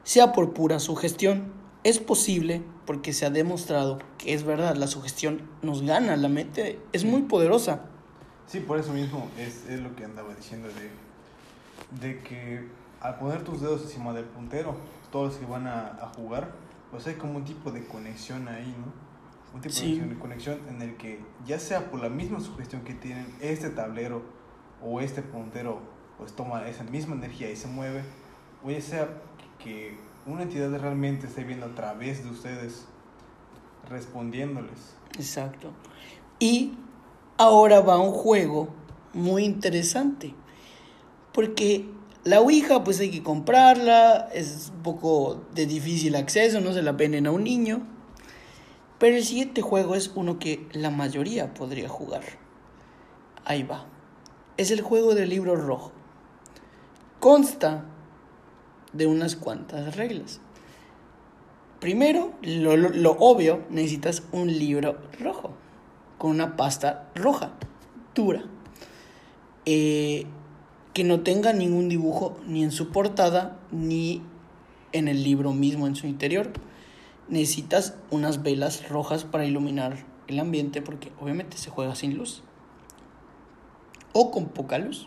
sea 0.03 0.33
por 0.33 0.55
pura 0.55 0.79
sugestión. 0.79 1.53
Es 1.85 1.99
posible 1.99 2.63
porque 2.85 3.13
se 3.13 3.27
ha 3.27 3.31
demostrado 3.31 3.99
que 4.19 4.33
es 4.33 4.43
verdad, 4.43 4.77
la 4.77 4.87
sugestión 4.87 5.49
nos 5.63 5.83
gana, 5.83 6.17
la 6.17 6.29
mente 6.29 6.81
es 6.93 7.05
muy 7.05 7.23
poderosa. 7.23 7.85
Sí, 8.47 8.61
por 8.61 8.79
eso 8.79 8.93
mismo 8.93 9.29
es, 9.39 9.67
es 9.69 9.81
lo 9.81 9.95
que 9.95 10.05
andaba 10.05 10.35
diciendo 10.35 10.69
de, 10.69 12.09
de 12.09 12.21
que 12.23 12.65
al 13.01 13.19
poner 13.19 13.43
tus 13.45 13.61
dedos 13.61 13.83
encima 13.83 14.13
del 14.13 14.25
puntero, 14.25 14.77
todos 15.13 15.29
los 15.33 15.37
que 15.37 15.47
van 15.47 15.67
a, 15.67 15.99
a 16.03 16.09
jugar, 16.17 16.53
pues 16.91 17.07
hay 17.07 17.15
como 17.15 17.37
un 17.37 17.45
tipo 17.45 17.71
de 17.71 17.87
conexión 17.87 18.49
ahí, 18.49 18.75
¿no? 18.79 18.93
Un 19.55 19.61
tipo 19.61 19.75
Sí. 19.75 19.99
de 20.01 20.19
conexión 20.19 20.59
en 20.69 20.83
el 20.83 20.97
que 20.97 21.21
ya 21.47 21.59
sea 21.59 21.91
por 21.91 22.01
la 22.01 22.09
misma 22.09 22.41
sugestión 22.41 22.83
que 22.83 22.95
tienen 22.95 23.27
este 23.41 23.71
tablero 23.71 24.23
o 24.83 25.01
este 25.01 25.23
puntero, 25.23 25.81
pues 26.19 26.35
toma 26.35 26.69
esa 26.69 26.85
misma 26.85 27.15
energía 27.15 27.51
y 27.51 27.57
se 27.57 27.69
mueve, 27.69 28.03
o 28.65 28.71
ya 28.71 28.81
sea 28.81 29.09
que 29.59 29.97
una 30.27 30.43
entidad 30.43 30.71
realmente 30.79 31.27
esté 31.27 31.45
viendo 31.45 31.67
a 31.67 31.75
través 31.75 32.25
de 32.25 32.31
ustedes 32.31 32.87
respondiéndoles. 33.89 34.95
Exacto. 35.17 35.71
Y 36.39 36.75
ahora 37.39 37.81
va 37.81 37.99
un 37.99 38.13
juego 38.13 38.69
muy 39.15 39.45
interesante. 39.45 40.35
Porque 41.33 41.89
la 42.27 42.41
Ouija, 42.41 42.85
pues 42.85 43.01
hay 43.01 43.11
que 43.11 43.23
comprarla, 43.23 44.29
es 44.35 44.71
un 44.75 44.83
poco 44.83 45.45
de 45.55 45.67
difícil 45.67 46.15
acceso, 46.17 46.61
no 46.61 46.73
se 46.73 46.83
la 46.83 46.93
venden 46.93 47.27
a 47.27 47.31
un 47.31 47.45
niño. 47.45 47.87
Pero 48.99 49.17
el 49.17 49.25
siguiente 49.25 49.63
juego 49.63 49.95
es 49.95 50.11
uno 50.15 50.39
que 50.39 50.67
la 50.73 50.91
mayoría 50.91 51.55
podría 51.55 51.89
jugar. 51.89 52.23
Ahí 53.45 53.63
va. 53.63 53.87
Es 54.57 54.71
el 54.71 54.81
juego 54.81 55.15
del 55.15 55.29
libro 55.31 55.55
rojo. 55.57 55.93
Consta 57.21 57.85
de 58.93 59.07
unas 59.07 59.37
cuantas 59.37 59.97
reglas. 59.97 60.41
Primero, 61.81 62.33
lo, 62.43 62.77
lo- 62.77 62.89
lo 62.89 63.13
obvio, 63.13 63.65
necesitas 63.71 64.23
un 64.33 64.49
libro 64.59 64.97
rojo, 65.21 65.53
con 66.19 66.31
una 66.31 66.57
pasta 66.57 67.11
roja, 67.15 67.53
dura, 68.15 68.45
eh, 69.67 70.27
que 70.97 71.05
no 71.05 71.21
tenga 71.21 71.53
ningún 71.53 71.91
dibujo 71.91 72.39
ni 72.47 72.65
en 72.65 72.73
su 72.73 72.89
portada 72.91 73.61
ni 73.71 74.23
en 74.93 75.09
el 75.09 75.25
libro 75.25 75.53
mismo 75.53 75.87
en 75.87 75.95
su 75.95 76.07
interior. 76.07 76.51
Necesitas 77.29 77.97
unas 78.11 78.43
velas 78.43 78.89
rojas 78.89 79.25
para 79.25 79.45
iluminar 79.45 80.07
el 80.27 80.41
ambiente 80.41 80.81
porque 80.81 81.13
obviamente 81.21 81.59
se 81.59 81.69
juega 81.69 81.95
sin 81.95 82.17
luz 82.17 82.43
o 84.15 84.31
con 84.31 84.47
poca 84.47 84.79
luz. 84.79 85.07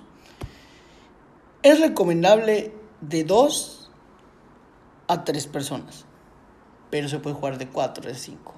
Es 1.63 1.79
recomendable 1.79 2.71
de 3.01 3.23
dos 3.23 3.89
a 5.07 5.23
tres 5.23 5.47
personas 5.47 6.05
pero 6.89 7.07
se 7.07 7.17
puede 7.17 7.35
jugar 7.35 7.57
de 7.57 7.67
4, 7.67 8.07
de 8.07 8.15
5. 8.15 8.53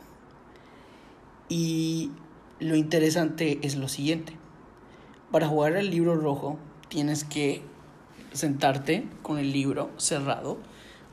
Y 1.49 2.11
lo 2.59 2.75
interesante 2.75 3.59
es 3.63 3.77
lo 3.77 3.87
siguiente. 3.87 4.37
Para 5.31 5.47
jugar 5.47 5.75
el 5.75 5.89
libro 5.89 6.15
rojo 6.15 6.57
tienes 6.91 7.23
que 7.23 7.63
sentarte 8.33 9.07
con 9.23 9.39
el 9.39 9.51
libro 9.51 9.89
cerrado, 9.97 10.59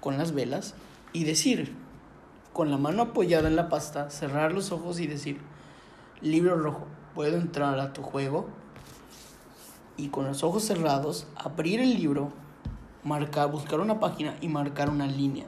con 0.01 0.19
las 0.19 0.33
velas, 0.35 0.75
y 1.15 1.25
decir, 1.25 1.73
con 2.53 2.71
la 2.71 2.77
mano 2.77 3.01
apoyada 3.01 3.49
en 3.49 3.57
la 3.57 3.71
pasta, 3.71 4.11
cerrar 4.11 4.53
los 4.53 4.73
ojos 4.73 5.01
y 5.01 5.07
decir, 5.07 5.39
libro 6.21 6.59
rojo, 6.59 6.87
puedo 7.15 7.39
entrar 7.39 7.79
a 7.81 7.95
tu 7.95 8.03
juego. 8.03 8.49
Y 9.97 10.09
con 10.09 10.27
los 10.27 10.43
ojos 10.43 10.65
cerrados, 10.65 11.27
abrir 11.35 11.81
el 11.81 11.95
libro, 11.95 12.33
marcar, 13.05 13.51
buscar 13.51 13.81
una 13.81 14.01
página 14.01 14.37
y 14.43 14.49
marcar 14.49 14.91
una 14.91 15.07
línea 15.07 15.47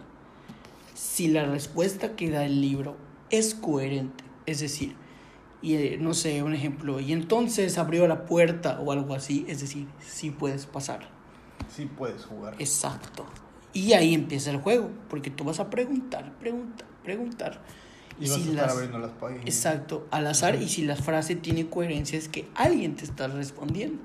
si 1.01 1.29
la 1.29 1.47
respuesta 1.47 2.15
que 2.15 2.31
da 2.31 2.45
el 2.45 2.61
libro 2.61 2.95
es 3.31 3.55
coherente, 3.55 4.23
es 4.45 4.61
decir, 4.61 4.95
y 5.63 5.75
eh, 5.75 5.99
no 6.01 6.15
sé, 6.15 6.43
un 6.43 6.55
ejemplo, 6.55 7.01
y 7.01 7.13
entonces 7.13 7.77
abrió 7.79 8.07
la 8.09 8.25
puerta 8.27 8.81
o 8.81 8.93
algo 8.93 9.15
así, 9.15 9.45
es 9.49 9.61
decir, 9.61 9.87
sí 10.01 10.31
puedes 10.31 10.67
pasar. 10.67 11.09
Sí 11.75 11.87
puedes 11.87 12.25
jugar. 12.25 12.55
Exacto. 12.59 13.27
Y 13.73 13.93
ahí 13.93 14.15
empieza 14.15 14.51
el 14.51 14.57
juego, 14.59 14.91
porque 15.09 15.31
tú 15.31 15.45
vas 15.45 15.61
a 15.61 15.71
preguntar, 15.71 16.33
preguntar, 16.41 16.87
preguntar. 17.05 17.61
Y 18.19 18.29
vas 18.29 18.37
a 18.37 18.41
estar 18.41 18.55
las- 18.55 18.73
abriendo 18.73 18.99
las 18.99 19.13
páginas. 19.13 19.45
Exacto, 19.47 20.07
al 20.11 20.27
azar, 20.27 20.61
y 20.61 20.69
si 20.69 20.83
la 20.85 20.97
frase 20.97 21.37
tiene 21.37 21.69
coherencia 21.69 22.19
es 22.19 22.29
que 22.29 22.49
alguien 22.55 22.97
te 22.97 23.05
está 23.05 23.29
respondiendo. 23.29 23.99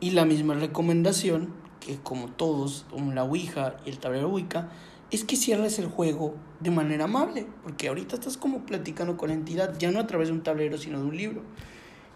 Y 0.00 0.10
la 0.10 0.24
misma 0.24 0.54
recomendación, 0.54 1.52
que 1.80 1.96
como 1.98 2.28
todos, 2.28 2.86
como 2.90 3.12
la 3.12 3.24
Ouija 3.24 3.76
y 3.86 3.90
el 3.90 3.98
tablero 3.98 4.28
Ouija, 4.30 4.68
es 5.10 5.24
que 5.24 5.36
cierres 5.36 5.78
el 5.78 5.86
juego 5.86 6.34
de 6.60 6.70
manera 6.70 7.04
amable, 7.04 7.46
porque 7.62 7.88
ahorita 7.88 8.16
estás 8.16 8.36
como 8.36 8.66
platicando 8.66 9.16
con 9.16 9.28
la 9.28 9.34
entidad, 9.34 9.78
ya 9.78 9.90
no 9.90 10.00
a 10.00 10.06
través 10.06 10.28
de 10.28 10.34
un 10.34 10.42
tablero, 10.42 10.78
sino 10.78 10.98
de 10.98 11.04
un 11.06 11.16
libro. 11.16 11.42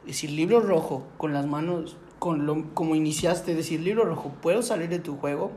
Decir 0.07 0.31
libro 0.31 0.61
rojo, 0.61 1.07
con 1.19 1.33
las 1.33 1.47
manos, 1.47 1.97
con 2.19 2.47
lo, 2.47 2.73
como 2.75 2.95
iniciaste, 2.95 3.55
decir 3.55 3.81
libro 3.81 4.05
rojo, 4.05 4.33
¿puedo 4.43 4.63
salir 4.63 4.89
de 4.89 4.99
tu 4.99 5.17
juego? 5.17 5.53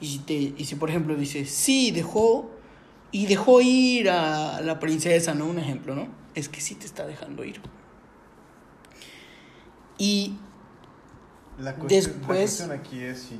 Y 0.00 0.06
si, 0.08 0.18
te, 0.18 0.34
y 0.34 0.64
si 0.64 0.74
por 0.74 0.90
ejemplo 0.90 1.14
dices, 1.16 1.50
sí, 1.50 1.90
dejó, 1.90 2.50
y 3.12 3.26
dejó 3.26 3.60
ir 3.62 4.10
a 4.10 4.60
la 4.60 4.78
princesa, 4.78 5.32
¿no? 5.34 5.46
Un 5.46 5.58
ejemplo, 5.58 5.94
¿no? 5.94 6.08
Es 6.34 6.48
que 6.50 6.60
sí 6.60 6.74
te 6.74 6.84
está 6.84 7.06
dejando 7.06 7.44
ir. 7.44 7.60
Y 9.98 10.34
La 11.58 11.74
cuestión, 11.76 12.02
la 12.02 12.18
Después- 12.18 12.26
cuestión 12.26 12.72
aquí 12.72 13.00
es 13.00 13.18
si 13.20 13.38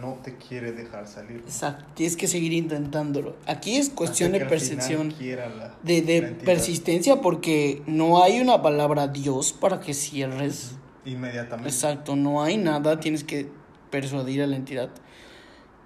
no 0.00 0.14
te 0.22 0.36
quiere 0.36 0.72
dejar 0.72 1.06
salir. 1.06 1.38
Exacto, 1.38 1.84
tienes 1.94 2.16
que 2.16 2.26
seguir 2.26 2.52
intentándolo. 2.52 3.36
Aquí 3.46 3.76
es 3.76 3.90
cuestión 3.90 4.32
de 4.32 4.40
percepción, 4.40 5.08
la- 5.10 5.74
de, 5.82 6.02
de 6.02 6.22
persistencia, 6.44 7.20
porque 7.20 7.82
no 7.86 8.22
hay 8.22 8.40
una 8.40 8.62
palabra 8.62 9.08
Dios 9.08 9.52
para 9.52 9.80
que 9.80 9.92
cierres. 9.94 10.76
Inmediatamente. 11.04 11.68
Exacto, 11.68 12.16
no 12.16 12.42
hay 12.42 12.56
nada, 12.56 13.00
tienes 13.00 13.24
que 13.24 13.48
persuadir 13.90 14.42
a 14.42 14.46
la 14.46 14.56
entidad. 14.56 14.90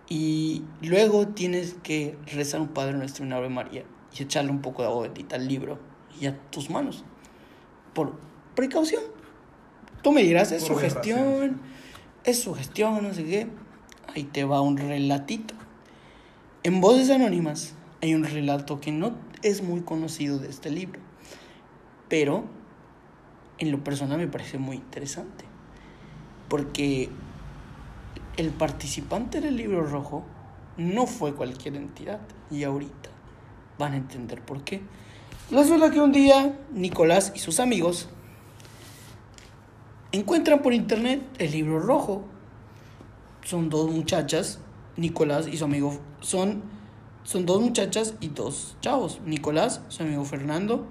Y 0.08 0.62
luego 0.82 1.26
tienes 1.28 1.74
que 1.82 2.16
rezar 2.32 2.60
un 2.60 2.68
Padre 2.68 2.92
Nuestro 2.94 3.24
y 3.24 3.26
una 3.26 3.36
Ave 3.38 3.48
María 3.48 3.82
y 4.16 4.22
echarle 4.22 4.50
un 4.52 4.62
poco 4.62 4.82
de 4.82 4.88
agua 4.88 5.02
bendita 5.02 5.34
al 5.36 5.48
libro 5.48 5.78
y 6.20 6.26
a 6.26 6.38
tus 6.50 6.70
manos. 6.70 7.04
Por 7.92 8.14
precaución. 8.54 9.02
Tú 10.02 10.12
me 10.12 10.22
dirás, 10.22 10.52
es 10.52 10.62
sugestión, 10.62 11.60
es 12.22 12.38
sugestión, 12.40 13.02
no 13.02 13.12
sé 13.12 13.24
qué. 13.24 13.48
Ahí 14.16 14.24
te 14.24 14.44
va 14.44 14.62
un 14.62 14.78
relatito. 14.78 15.52
En 16.62 16.80
Voces 16.80 17.10
Anónimas 17.10 17.74
hay 18.00 18.14
un 18.14 18.24
relato 18.24 18.80
que 18.80 18.90
no 18.90 19.12
es 19.42 19.62
muy 19.62 19.82
conocido 19.82 20.38
de 20.38 20.48
este 20.48 20.70
libro, 20.70 21.00
pero 22.08 22.44
en 23.58 23.70
lo 23.70 23.84
personal 23.84 24.16
me 24.16 24.26
parece 24.26 24.56
muy 24.56 24.76
interesante. 24.76 25.44
Porque 26.48 27.10
el 28.38 28.48
participante 28.52 29.42
del 29.42 29.58
libro 29.58 29.84
rojo 29.84 30.24
no 30.78 31.06
fue 31.06 31.34
cualquier 31.34 31.76
entidad. 31.76 32.20
Y 32.50 32.64
ahorita 32.64 33.10
van 33.78 33.92
a 33.92 33.96
entender 33.96 34.40
por 34.40 34.64
qué. 34.64 34.80
Resulta 35.50 35.90
que 35.90 36.00
un 36.00 36.12
día 36.12 36.58
Nicolás 36.72 37.32
y 37.36 37.38
sus 37.40 37.60
amigos 37.60 38.08
encuentran 40.12 40.62
por 40.62 40.72
internet 40.72 41.20
el 41.36 41.50
libro 41.50 41.80
rojo. 41.80 42.24
Son 43.46 43.68
dos 43.70 43.88
muchachas, 43.92 44.58
Nicolás 44.96 45.46
y 45.46 45.56
su 45.56 45.64
amigo. 45.66 46.00
Son, 46.20 46.62
son 47.22 47.46
dos 47.46 47.60
muchachas 47.60 48.14
y 48.20 48.26
dos 48.26 48.76
chavos. 48.80 49.20
Nicolás, 49.24 49.82
su 49.86 50.02
amigo 50.02 50.24
Fernando, 50.24 50.84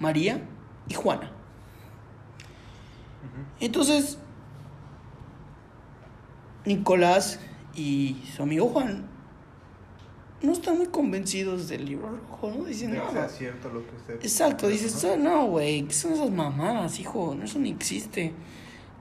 María 0.00 0.44
y 0.88 0.94
Juana. 0.94 1.30
Entonces, 3.60 4.18
Nicolás 6.64 7.38
y 7.76 8.16
su 8.34 8.42
amigo 8.42 8.66
Juan 8.70 9.06
no 10.42 10.52
están 10.52 10.78
muy 10.78 10.86
convencidos 10.86 11.68
del 11.68 11.84
libro 11.84 12.10
rojo, 12.28 12.50
¿no? 12.58 12.64
Dicen, 12.64 12.92
no, 12.96 13.08
sea 13.12 13.28
cierto 13.28 13.68
lo 13.68 13.86
que 13.86 13.94
usted. 13.94 14.14
Exacto, 14.14 14.66
dices, 14.66 15.04
¿no? 15.04 15.12
"Ah, 15.12 15.16
no, 15.16 15.46
güey, 15.46 15.82
¿qué 15.84 15.92
son 15.94 16.14
esas 16.14 16.30
mamadas, 16.32 16.98
hijo? 16.98 17.36
No, 17.36 17.44
Eso 17.44 17.60
no 17.60 17.66
existe. 17.66 18.34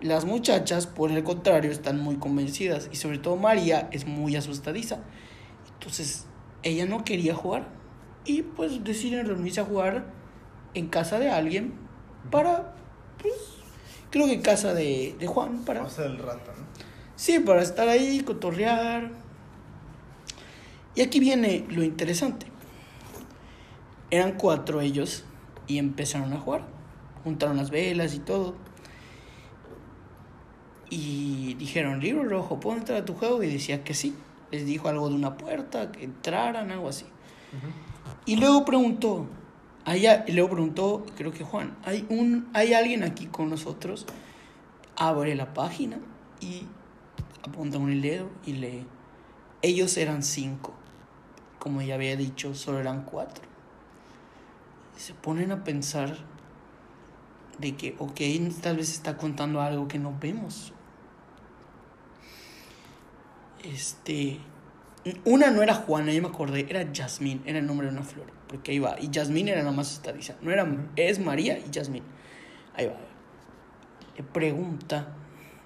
Las 0.02 0.26
muchachas, 0.26 0.88
por 0.88 1.12
el 1.12 1.24
contrario, 1.24 1.72
están 1.72 2.00
muy 2.00 2.16
convencidas 2.16 2.90
y 2.92 2.96
sobre 2.96 3.18
todo 3.18 3.36
María 3.36 3.90
es 3.92 4.06
muy 4.06 4.36
asustadiza. 4.36 5.00
Entonces, 5.74 6.26
ella 6.64 6.86
no 6.86 7.04
quería 7.04 7.36
jugar 7.36 7.68
y 8.26 8.44
pues 8.44 8.84
deciden 8.84 9.28
reunirse 9.28 9.62
a 9.62 9.66
jugar 9.66 10.06
en 10.74 10.88
casa 10.88 11.20
de 11.20 11.30
alguien 11.30 11.74
para, 12.32 12.76
pues, 13.22 13.34
creo 14.10 14.26
que 14.28 14.34
en 14.34 14.42
casa 14.42 14.74
de, 14.74 15.16
de 15.20 15.28
Juan, 15.28 15.66
para... 15.66 15.84
Pasa 15.84 16.06
el 16.06 16.18
rato, 16.18 16.52
¿no? 16.58 16.66
Sí, 17.16 17.40
para 17.40 17.62
estar 17.62 17.90
ahí, 17.90 18.22
cotorrear. 18.22 19.12
Y 20.96 21.02
aquí 21.02 21.20
viene 21.20 21.66
lo 21.70 21.84
interesante. 21.84 22.46
Eran 24.10 24.38
cuatro 24.38 24.80
ellos 24.80 25.26
y 25.68 25.78
empezaron 25.78 26.32
a 26.34 26.40
jugar. 26.40 26.66
Juntaron 27.24 27.58
las 27.58 27.72
velas 27.72 28.14
y 28.14 28.20
todo. 28.20 28.56
Y 30.90 31.54
dijeron, 31.56 32.00
libro 32.00 32.24
rojo, 32.24 32.60
¿puedo 32.60 32.78
entrar 32.78 33.02
a 33.02 33.06
tu 33.06 33.14
juego? 33.14 33.44
Y 33.44 33.48
decía 33.48 33.84
que 33.84 33.94
sí. 33.94 34.16
Les 34.52 34.66
dijo 34.66 34.88
algo 34.90 35.10
de 35.10 35.16
una 35.16 35.38
puerta, 35.38 35.92
que 35.92 36.04
entraran, 36.04 36.72
algo 36.72 36.90
así. 36.90 37.06
Y 38.26 38.38
luego 38.38 38.66
preguntó, 38.66 39.28
allá, 39.86 40.26
y 40.28 40.32
luego 40.32 40.50
preguntó, 40.52 41.06
creo 41.16 41.32
que 41.32 41.44
Juan, 41.44 41.78
¿hay, 41.84 42.06
un, 42.10 42.50
¿hay 42.54 42.74
alguien 42.74 43.04
aquí 43.04 43.28
con 43.28 43.50
nosotros? 43.50 44.06
Abre 44.96 45.36
la 45.36 45.54
página 45.54 46.00
y 46.42 46.64
apunta 47.44 47.78
con 47.78 47.90
el 47.92 48.02
dedo 48.02 48.30
y 48.46 48.54
lee. 48.54 48.86
Ellos 49.62 49.98
eran 49.98 50.24
cinco. 50.24 50.74
Como 51.60 51.82
ya 51.82 51.96
había 51.96 52.16
dicho, 52.16 52.56
solo 52.56 52.80
eran 52.80 53.04
cuatro. 53.04 53.44
Y 54.98 55.00
se 55.00 55.14
ponen 55.14 55.52
a 55.52 55.64
pensar 55.64 56.18
de 57.60 57.76
que, 57.76 57.96
ok, 58.00 58.22
tal 58.62 58.78
vez 58.78 58.92
está 58.92 59.18
contando 59.18 59.62
algo 59.62 59.88
que 59.88 60.00
no 60.00 60.16
vemos. 60.20 60.74
Este. 63.64 64.40
Una 65.26 65.50
no 65.50 65.64
era 65.64 65.74
Juana, 65.74 66.12
yo 66.12 66.22
me 66.22 66.28
acordé, 66.28 66.68
era 66.70 66.86
Jasmine, 66.94 67.42
era 67.46 67.60
el 67.60 67.66
nombre 67.66 67.88
de 67.88 67.94
una 67.94 68.04
flor. 68.04 68.28
Porque 68.48 68.72
ahí 68.72 68.80
va. 68.80 69.00
Y 69.00 69.10
Jasmine 69.14 69.52
era 69.52 69.64
la 69.64 69.72
más 69.72 69.92
estadiza. 69.94 70.36
No 70.42 70.52
era. 70.52 70.68
Es 70.96 71.20
María 71.20 71.58
y 71.58 71.66
Jasmine. 71.74 72.06
Ahí 72.76 72.88
va. 72.88 72.98
Le 74.18 74.24
pregunta. 74.24 75.16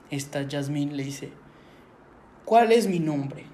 Esta 0.10 0.48
Jasmine 0.50 0.94
le 0.94 1.04
dice: 1.04 1.32
¿Cuál 2.46 2.72
es 2.72 2.88
mi 2.88 3.00
nombre? 3.00 3.46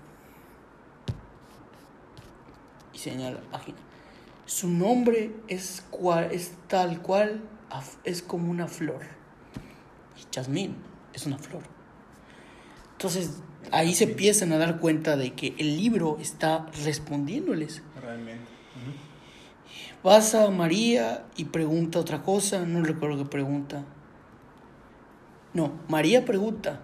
Y 2.94 2.98
señala 2.98 3.40
la 3.40 3.52
página. 3.52 3.78
Su 4.46 4.68
nombre 4.68 5.32
es, 5.48 5.86
cual, 5.92 6.32
es 6.32 6.54
tal 6.68 7.04
cual, 7.04 7.44
es 8.04 8.24
como 8.24 8.50
una 8.50 8.68
flor. 8.68 9.02
Y 10.18 10.26
Jasmine 10.34 10.74
es 11.14 11.28
una 11.28 11.38
flor. 11.38 11.62
Entonces 12.94 13.44
ahí 13.72 13.94
se 13.94 14.06
empiezan 14.06 14.52
a 14.52 14.58
dar 14.58 14.80
cuenta 14.80 15.18
de 15.18 15.34
que 15.34 15.54
el 15.58 15.78
libro 15.78 16.18
está 16.20 16.68
respondiéndoles. 16.84 17.82
Realmente. 18.02 18.50
Vas 20.04 20.34
a 20.34 20.50
María 20.50 21.26
y 21.36 21.46
pregunta 21.46 22.00
otra 22.00 22.24
cosa, 22.24 22.66
no 22.66 22.84
recuerdo 22.84 23.24
qué 23.24 23.30
pregunta. 23.30 23.84
No, 25.54 25.74
María 25.88 26.24
pregunta, 26.26 26.82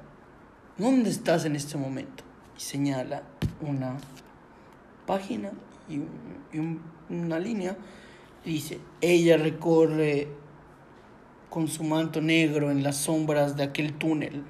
¿dónde 0.77 1.09
estás 1.09 1.45
en 1.45 1.55
este 1.55 1.77
momento? 1.77 2.23
Y 2.57 2.61
señala 2.61 3.23
una 3.61 3.97
página 5.05 5.51
y, 5.87 5.95
y 6.55 6.59
un, 6.59 6.81
una 7.09 7.39
línea. 7.39 7.77
Y 8.43 8.53
dice, 8.53 8.79
ella 9.01 9.37
recorre 9.37 10.27
con 11.49 11.67
su 11.69 11.83
manto 11.83 12.21
negro 12.21 12.69
en 12.69 12.83
las 12.83 12.97
sombras 12.97 13.55
de 13.55 13.63
aquel 13.63 13.93
túnel. 13.93 14.43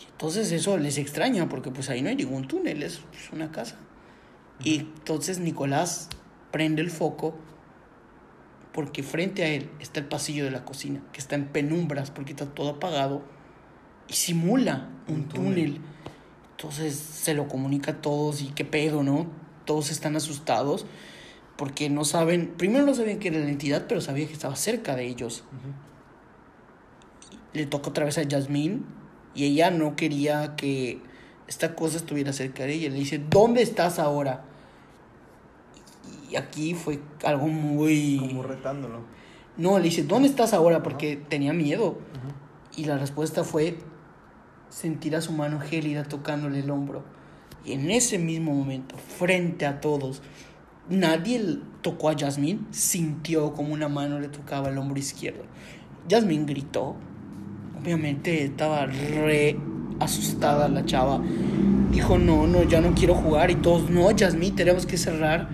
Y 0.00 0.04
entonces 0.10 0.50
eso 0.52 0.78
les 0.78 0.98
extraña 0.98 1.48
porque 1.48 1.70
pues 1.70 1.90
ahí 1.90 2.02
no 2.02 2.08
hay 2.08 2.16
ningún 2.16 2.48
túnel, 2.48 2.82
es 2.82 3.00
una 3.32 3.52
casa. 3.52 3.76
Y 4.62 4.76
entonces 4.80 5.38
Nicolás 5.38 6.08
prende 6.50 6.82
el 6.82 6.90
foco 6.90 7.34
porque 8.72 9.02
frente 9.02 9.42
a 9.42 9.48
él 9.48 9.70
está 9.80 10.00
el 10.00 10.06
pasillo 10.06 10.44
de 10.44 10.50
la 10.50 10.64
cocina, 10.64 11.02
que 11.12 11.20
está 11.20 11.34
en 11.34 11.48
penumbras 11.48 12.10
porque 12.10 12.32
está 12.32 12.46
todo 12.46 12.70
apagado 12.70 13.22
y 14.08 14.14
simula 14.14 14.88
un, 15.08 15.14
Un 15.14 15.28
túnel. 15.28 15.54
túnel. 15.54 15.80
Entonces 16.52 16.94
se 16.94 17.34
lo 17.34 17.48
comunica 17.48 17.92
a 17.92 18.00
todos 18.02 18.42
y 18.42 18.48
qué 18.48 18.64
pedo, 18.64 19.02
¿no? 19.02 19.26
Todos 19.64 19.90
están 19.90 20.16
asustados 20.16 20.86
porque 21.56 21.90
no 21.90 22.04
saben, 22.04 22.54
primero 22.56 22.86
no 22.86 22.94
sabían 22.94 23.18
que 23.18 23.28
era 23.28 23.38
la 23.38 23.48
entidad, 23.48 23.86
pero 23.88 24.00
sabían 24.00 24.28
que 24.28 24.34
estaba 24.34 24.56
cerca 24.56 24.94
de 24.94 25.06
ellos. 25.06 25.44
Le 27.52 27.66
toca 27.66 27.90
otra 27.90 28.04
vez 28.04 28.18
a 28.18 28.22
Jasmine 28.28 28.80
y 29.34 29.44
ella 29.44 29.70
no 29.70 29.96
quería 29.96 30.56
que 30.56 31.00
esta 31.48 31.74
cosa 31.74 31.96
estuviera 31.96 32.32
cerca 32.32 32.64
de 32.64 32.74
ella. 32.74 32.90
Le 32.90 32.96
dice, 32.96 33.18
¿dónde 33.18 33.62
estás 33.62 33.98
ahora? 33.98 34.44
Y 36.30 36.36
aquí 36.36 36.74
fue 36.74 37.00
algo 37.24 37.48
muy... 37.48 38.18
Como 38.18 38.42
retándolo. 38.42 39.00
No, 39.56 39.78
le 39.78 39.84
dice, 39.84 40.04
¿dónde 40.04 40.28
estás 40.28 40.54
ahora? 40.54 40.82
Porque 40.82 41.16
tenía 41.16 41.52
miedo. 41.52 41.98
Y 42.76 42.84
la 42.84 42.98
respuesta 42.98 43.44
fue 43.44 43.78
sentir 44.68 45.16
a 45.16 45.20
su 45.20 45.32
mano 45.32 45.60
gélida 45.60 46.04
tocándole 46.04 46.60
el 46.60 46.70
hombro. 46.70 47.04
Y 47.64 47.72
en 47.72 47.90
ese 47.90 48.18
mismo 48.18 48.54
momento, 48.54 48.96
frente 48.96 49.66
a 49.66 49.80
todos, 49.80 50.22
nadie 50.88 51.58
tocó 51.82 52.08
a 52.08 52.16
Jasmine, 52.16 52.60
sintió 52.70 53.52
como 53.52 53.74
una 53.74 53.88
mano 53.88 54.18
le 54.20 54.28
tocaba 54.28 54.68
el 54.68 54.78
hombro 54.78 54.98
izquierdo. 54.98 55.42
Jasmine 56.08 56.46
gritó. 56.46 56.96
Obviamente 57.82 58.44
estaba 58.44 58.86
re 58.86 59.56
asustada 60.00 60.68
la 60.68 60.84
chava. 60.84 61.20
Dijo, 61.90 62.18
no, 62.18 62.46
no, 62.46 62.62
ya 62.64 62.80
no 62.80 62.94
quiero 62.94 63.14
jugar. 63.14 63.50
Y 63.50 63.56
todos, 63.56 63.90
no, 63.90 64.08
Jasmine, 64.16 64.54
tenemos 64.56 64.86
que 64.86 64.96
cerrar. 64.96 65.48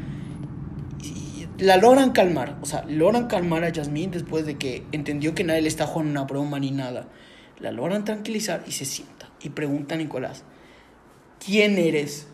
La 1.59 1.77
logran 1.79 2.11
calmar. 2.13 2.59
O 2.63 2.67
sea, 2.67 2.85
logran 2.89 3.29
calmar 3.29 3.65
a 3.65 3.73
Jasmine 3.73 4.13
después 4.13 4.45
de 4.45 4.57
que 4.57 4.85
entendió 4.93 5.35
que 5.35 5.45
nadie 5.45 5.63
le 5.63 5.69
está 5.69 5.87
jugando 5.87 6.11
una 6.13 6.25
broma 6.25 6.59
ni 6.59 6.71
nada. 6.71 7.09
La 7.59 7.73
logran 7.73 8.05
tranquilizar 8.05 8.63
y 8.67 8.73
se 8.73 8.85
sienta. 8.85 9.31
Y 9.43 9.51
pregunta 9.51 9.95
a 9.95 9.99
Nicolás, 9.99 10.45
¿quién 11.45 11.79
eres? 11.79 12.27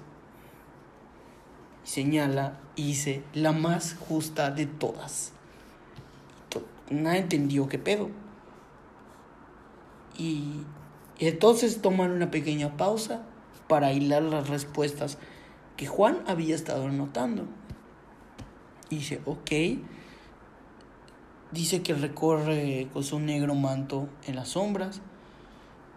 Y 1.84 1.88
señala 1.88 2.58
y 2.74 2.86
dice, 2.88 3.22
la 3.34 3.52
más 3.52 3.94
justa 4.08 4.50
de 4.50 4.66
todas. 4.66 5.32
To- 6.48 6.66
Nadie 6.90 7.20
entendió 7.20 7.68
qué 7.68 7.78
pedo. 7.78 8.10
Y 10.18 10.62
entonces 11.18 11.80
toman 11.80 12.10
una 12.10 12.30
pequeña 12.30 12.76
pausa 12.76 13.22
para 13.68 13.92
hilar 13.92 14.22
las 14.22 14.48
respuestas 14.48 15.18
que 15.76 15.86
Juan 15.86 16.18
había 16.26 16.54
estado 16.54 16.86
anotando. 16.86 17.44
Dice, 18.90 19.20
ok. 19.24 19.50
Dice 21.50 21.82
que 21.82 21.94
recorre 21.94 22.88
con 22.92 23.04
su 23.04 23.20
negro 23.20 23.54
manto 23.54 24.08
en 24.26 24.36
las 24.36 24.50
sombras. 24.50 25.00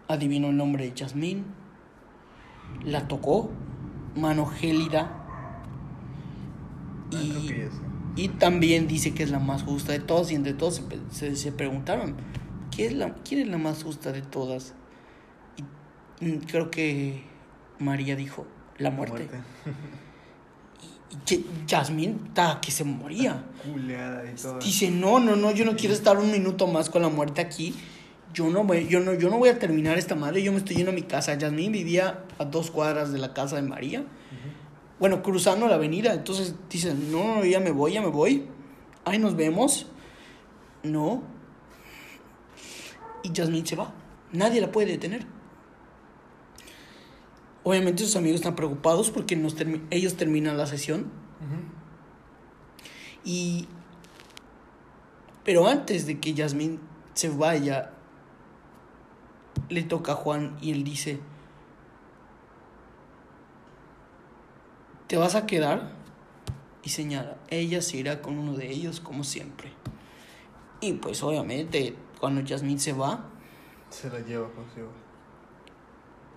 Adivinó 0.08 0.48
el 0.48 0.56
nombre 0.56 0.88
de 0.88 0.96
Jasmine. 0.96 1.44
La 2.84 3.08
tocó. 3.08 3.50
Mano 4.14 4.46
gélida. 4.46 5.22
Y, 7.10 7.52
y 8.16 8.28
también 8.28 8.88
dice 8.88 9.12
que 9.12 9.22
es 9.22 9.30
la 9.30 9.38
más 9.38 9.62
justa 9.62 9.92
de 9.92 10.00
todas. 10.00 10.30
Y 10.30 10.34
entre 10.34 10.54
todos 10.54 10.82
se, 11.10 11.36
se 11.36 11.52
preguntaron, 11.52 12.16
¿quién 12.76 12.88
es, 12.92 12.96
la, 12.98 13.14
¿quién 13.24 13.40
es 13.40 13.48
la 13.48 13.58
más 13.58 13.82
justa 13.82 14.12
de 14.12 14.22
todas? 14.22 14.74
Y 16.20 16.24
mm, 16.24 16.38
creo 16.46 16.70
que 16.70 17.22
María 17.78 18.14
dijo, 18.16 18.46
la 18.78 18.90
muerte. 18.90 19.28
Y 21.08 21.16
Ye- 21.24 21.44
Jasmine 21.68 22.16
estaba 22.26 22.60
que 22.60 22.70
se 22.72 22.82
moría. 22.84 23.44
Culeada 23.64 24.28
y 24.30 24.34
todo. 24.34 24.58
Dice, 24.58 24.90
no, 24.90 25.20
no, 25.20 25.36
no, 25.36 25.52
yo 25.52 25.64
no 25.64 25.76
quiero 25.76 25.94
estar 25.94 26.18
un 26.18 26.32
minuto 26.32 26.66
más 26.66 26.90
con 26.90 27.00
la 27.02 27.08
muerte 27.08 27.40
aquí. 27.40 27.74
Yo 28.34 28.50
no, 28.50 28.64
voy, 28.64 28.88
yo, 28.88 28.98
no, 29.00 29.14
yo 29.14 29.30
no 29.30 29.38
voy 29.38 29.48
a 29.48 29.58
terminar 29.58 29.96
esta 29.98 30.14
madre, 30.16 30.42
yo 30.42 30.50
me 30.52 30.58
estoy 30.58 30.76
yendo 30.76 30.90
a 30.90 30.94
mi 30.94 31.02
casa. 31.02 31.38
Jasmine 31.40 31.70
vivía 31.70 32.24
a 32.38 32.44
dos 32.44 32.70
cuadras 32.72 33.12
de 33.12 33.18
la 33.18 33.32
casa 33.32 33.54
de 33.56 33.62
María. 33.62 34.04
Bueno, 34.98 35.22
cruzando 35.22 35.68
la 35.68 35.76
avenida. 35.76 36.12
Entonces 36.12 36.54
dice, 36.68 36.92
no, 36.94 37.36
no, 37.36 37.44
ya 37.44 37.60
me 37.60 37.70
voy, 37.70 37.92
ya 37.92 38.02
me 38.02 38.08
voy. 38.08 38.46
Ahí 39.04 39.18
nos 39.18 39.36
vemos. 39.36 39.86
No. 40.82 41.22
Y 43.26 43.32
Jasmine 43.34 43.66
se 43.66 43.74
va. 43.74 43.92
Nadie 44.32 44.60
la 44.60 44.70
puede 44.70 44.86
detener. 44.92 45.26
Obviamente 47.64 48.04
sus 48.04 48.14
amigos 48.14 48.36
están 48.36 48.54
preocupados 48.54 49.10
porque 49.10 49.34
nos 49.34 49.56
termi- 49.56 49.84
ellos 49.90 50.16
terminan 50.16 50.56
la 50.56 50.66
sesión. 50.66 51.10
Y. 53.24 53.66
Pero 55.44 55.66
antes 55.66 56.06
de 56.06 56.20
que 56.20 56.34
Yasmín 56.34 56.78
se 57.14 57.28
vaya, 57.28 57.90
le 59.68 59.82
toca 59.82 60.12
a 60.12 60.14
Juan 60.14 60.56
y 60.60 60.70
él 60.70 60.84
dice: 60.84 61.18
¿Te 65.08 65.16
vas 65.16 65.34
a 65.34 65.46
quedar? 65.46 65.90
Y 66.84 66.90
señala: 66.90 67.38
Ella 67.48 67.82
se 67.82 67.96
irá 67.96 68.22
con 68.22 68.38
uno 68.38 68.54
de 68.54 68.70
ellos, 68.70 69.00
como 69.00 69.24
siempre. 69.24 69.72
Y 70.80 70.92
pues, 70.92 71.24
obviamente, 71.24 71.96
cuando 72.20 72.40
Yasmín 72.40 72.78
se 72.80 72.92
va, 72.92 73.28
Se 73.90 74.08
la 74.10 74.20
lleva 74.20 74.48
consigo. 74.52 74.88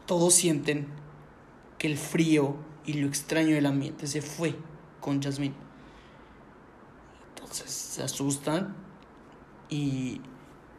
todos 0.06 0.34
sienten 0.34 0.88
que 1.78 1.88
el 1.88 1.98
frío 1.98 2.56
y 2.86 2.94
lo 2.94 3.08
extraño 3.08 3.56
del 3.56 3.66
ambiente. 3.66 4.08
Se 4.08 4.22
fue 4.22 4.56
con 5.00 5.22
Jasmine. 5.22 5.54
Entonces 7.36 7.70
se 7.72 8.04
asustan 8.04 8.76
y 9.70 10.22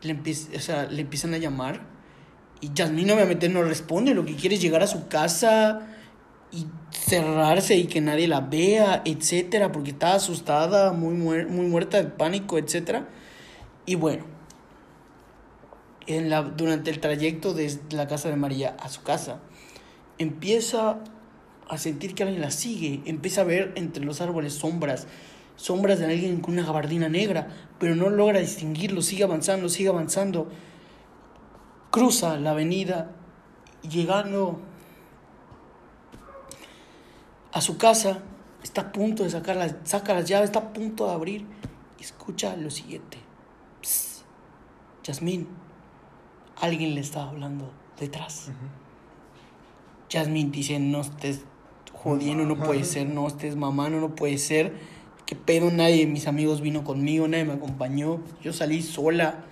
le, 0.03 0.19
o 0.57 0.61
sea, 0.61 0.85
le 0.87 1.03
empiezan 1.03 1.35
a 1.35 1.39
llamar. 1.39 1.81
Y 2.61 2.71
Jasmine 2.77 3.13
obviamente 3.13 3.49
no 3.49 3.63
responde. 3.63 4.15
Lo 4.15 4.25
que 4.25 4.35
quiere 4.37 4.57
es 4.57 4.61
llegar 4.63 4.83
a 4.83 4.87
su 4.87 5.09
casa 5.09 5.87
y 6.53 6.67
cerrarse 6.91 7.77
y 7.77 7.87
que 7.87 8.01
nadie 8.01 8.29
la 8.29 8.41
vea, 8.41 9.03
etcétera, 9.05 9.73
porque 9.73 9.91
estaba 9.91 10.15
asustada, 10.15 10.93
muy, 10.93 11.15
muer- 11.15 11.49
muy 11.49 11.67
muerta 11.67 11.99
de 12.03 12.09
pánico, 12.11 12.59
etcétera. 12.59 13.09
Y 13.87 13.95
bueno, 13.95 14.25
en 16.17 16.31
la, 16.31 16.43
durante 16.43 16.91
el 16.91 17.01
trayecto 17.01 17.55
desde 17.55 17.97
la 17.97 18.07
casa 18.07 18.29
de 18.29 18.37
María 18.37 18.77
a 18.81 18.89
su 18.89 19.03
casa, 19.03 19.41
empieza 20.19 20.99
a 21.69 21.79
sentir 21.79 22.15
que 22.15 22.25
alguien 22.25 22.41
la 22.41 22.51
sigue, 22.51 23.03
empieza 23.07 23.43
a 23.43 23.45
ver 23.45 23.73
entre 23.77 24.05
los 24.05 24.21
árboles 24.21 24.55
sombras, 24.55 25.07
sombras 25.57 25.99
de 25.99 26.07
alguien 26.07 26.41
con 26.41 26.55
una 26.55 26.65
gabardina 26.65 27.09
negra, 27.09 27.49
pero 27.79 27.95
no 27.95 28.11
logra 28.11 28.41
distinguirlo, 28.41 29.03
sigue 29.03 29.25
avanzando, 29.25 29.69
sigue 29.69 29.89
avanzando, 29.89 30.49
cruza 31.91 32.37
la 32.39 32.51
avenida, 32.51 33.13
llegando 33.83 34.61
a 37.53 37.61
su 37.61 37.77
casa, 37.79 38.23
está 38.63 38.83
a 38.83 38.93
punto 38.93 39.23
de 39.23 39.31
sacar 39.31 39.57
las, 39.57 39.77
saca 39.85 40.15
las 40.15 40.29
llaves, 40.29 40.51
está 40.51 40.61
a 40.61 40.73
punto 40.73 41.07
de 41.07 41.13
abrir, 41.13 41.47
escucha 42.01 42.57
lo 42.57 42.71
siguiente. 42.71 43.19
Psst, 43.83 44.25
Yasmín, 45.05 45.49
alguien 46.61 46.95
le 46.95 47.01
está 47.01 47.29
hablando 47.29 47.71
detrás. 47.99 48.51
Jasmine 50.11 50.51
dice, 50.51 50.79
no 50.79 51.01
estés 51.01 51.45
jodiendo, 51.93 52.45
no 52.45 52.57
puede 52.57 52.85
ser, 52.85 53.09
no 53.09 53.27
estés 53.27 53.57
mamando, 53.57 54.01
no 54.01 54.15
puede 54.15 54.39
ser. 54.39 54.75
¿Qué 55.27 55.37
pedo? 55.37 55.71
Nadie 55.71 56.07
de 56.07 56.07
mis 56.07 56.27
amigos 56.27 56.61
vino 56.61 56.83
conmigo, 56.83 57.29
nadie 57.29 57.45
me 57.45 57.53
acompañó. 57.53 58.21
Yo 58.43 58.53
salí 58.53 58.83
sola. 58.83 59.45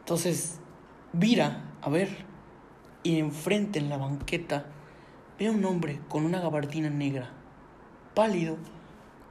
Entonces, 0.00 0.58
vira, 1.12 1.64
a 1.80 1.88
ver, 1.88 2.26
y 3.02 3.18
enfrente 3.18 3.78
en 3.78 3.88
la 3.88 3.96
banqueta 3.96 4.66
ve 5.38 5.46
a 5.46 5.52
un 5.52 5.64
hombre 5.64 6.00
con 6.08 6.24
una 6.24 6.40
gabardina 6.40 6.90
negra, 6.90 7.30
pálido, 8.14 8.56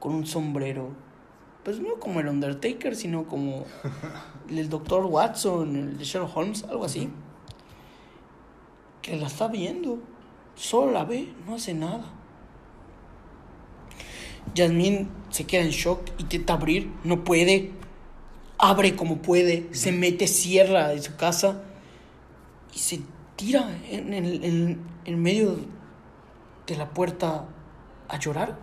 con 0.00 0.14
un 0.14 0.26
sombrero. 0.26 0.90
Pues 1.66 1.80
no 1.80 1.96
como 1.98 2.20
el 2.20 2.28
Undertaker, 2.28 2.94
sino 2.94 3.24
como 3.24 3.64
el 4.48 4.68
Doctor 4.68 5.04
Watson, 5.06 5.74
el 5.76 5.98
Sherlock 5.98 6.36
Holmes, 6.36 6.62
algo 6.62 6.84
así 6.84 7.10
que 9.02 9.16
la 9.16 9.26
está 9.26 9.48
viendo. 9.48 9.98
Solo 10.54 10.92
la 10.92 11.04
ve, 11.04 11.32
no 11.44 11.56
hace 11.56 11.74
nada. 11.74 12.04
Yasmín 14.54 15.08
se 15.30 15.44
queda 15.44 15.62
en 15.62 15.70
shock, 15.70 16.08
intenta 16.18 16.52
abrir, 16.52 16.88
no 17.02 17.24
puede. 17.24 17.72
Abre 18.58 18.94
como 18.94 19.18
puede, 19.18 19.68
se 19.74 19.90
mete, 19.90 20.28
cierra 20.28 20.86
de 20.90 21.02
su 21.02 21.16
casa 21.16 21.62
y 22.72 22.78
se 22.78 23.00
tira 23.34 23.76
en, 23.90 24.14
en- 24.14 24.80
en 25.04 25.20
medio 25.20 25.56
de 26.68 26.76
la 26.76 26.90
puerta 26.90 27.44
a 28.08 28.18
llorar. 28.20 28.56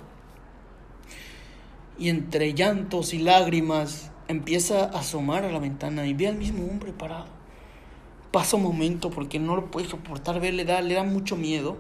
Y 1.98 2.10
entre 2.10 2.54
llantos 2.54 3.14
y 3.14 3.20
lágrimas 3.20 4.12
empieza 4.28 4.86
a 4.86 5.00
asomar 5.00 5.46
a 5.46 5.52
la 5.52 5.60
ventana 5.60 6.06
y 6.08 6.14
ve 6.14 6.28
al 6.28 6.36
mismo 6.36 6.66
hombre 6.66 6.92
parado 6.92 7.44
pasa 8.34 8.58
un 8.58 8.64
momento 8.64 9.12
porque 9.12 9.38
no 9.38 9.56
lo 9.56 9.70
puede 9.70 9.88
soportar 9.88 10.42
ver, 10.42 10.56
le 10.56 10.66
da, 10.66 10.82
le 10.82 10.96
da 10.96 11.04
mucho 11.04 11.38
miedo. 11.38 11.78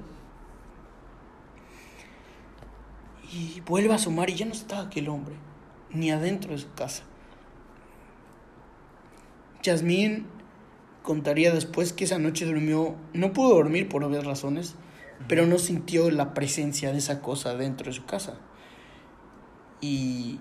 Y 3.33 3.61
vuelve 3.61 3.91
a 3.91 3.95
asomar 3.95 4.29
y 4.29 4.35
ya 4.35 4.45
no 4.45 4.51
está 4.51 4.81
aquel 4.81 5.09
hombre, 5.09 5.33
ni 5.89 6.11
adentro 6.11 6.51
de 6.51 6.59
su 6.59 6.71
casa. 6.73 7.03
Yasmín 9.63 10.27
contaría 11.01 11.51
después 11.51 11.91
que 11.91 12.03
esa 12.03 12.19
noche 12.19 12.45
durmió, 12.45 12.95
no 13.13 13.33
pudo 13.33 13.55
dormir 13.55 13.89
por 13.89 14.03
obvias 14.03 14.23
razones, 14.23 14.75
pero 15.27 15.47
no 15.47 15.57
sintió 15.57 16.11
la 16.11 16.35
presencia 16.35 16.91
de 16.91 16.99
esa 16.99 17.19
cosa 17.19 17.55
dentro 17.55 17.87
de 17.87 17.93
su 17.93 18.05
casa. 18.05 18.37
Y, 19.83 20.39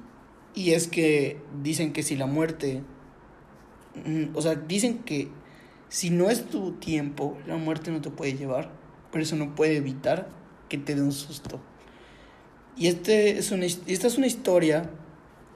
y 0.55 0.71
es 0.71 0.87
que 0.87 1.37
dicen 1.65 1.93
que 1.93 2.05
si 2.05 2.15
la 2.15 2.27
muerte, 2.27 2.85
mm, 4.07 4.37
o 4.37 4.41
sea, 4.41 4.55
dicen 4.55 4.99
que 4.99 5.29
si 5.89 6.11
no 6.11 6.31
es 6.31 6.47
tu 6.47 6.75
tiempo, 6.75 7.37
la 7.49 7.57
muerte 7.57 7.91
no 7.91 8.01
te 8.01 8.11
puede 8.11 8.35
llevar, 8.35 8.71
pero 9.11 9.25
eso 9.25 9.35
no 9.35 9.57
puede 9.57 9.77
evitar 9.77 10.29
que 10.69 10.79
te 10.79 10.95
dé 10.95 11.03
un 11.03 11.11
susto. 11.11 11.61
Y 12.77 12.87
este 12.87 13.37
es 13.37 13.51
una, 13.51 13.67
esta 13.67 14.07
es 14.07 14.17
una 14.17 14.29
historia 14.29 14.89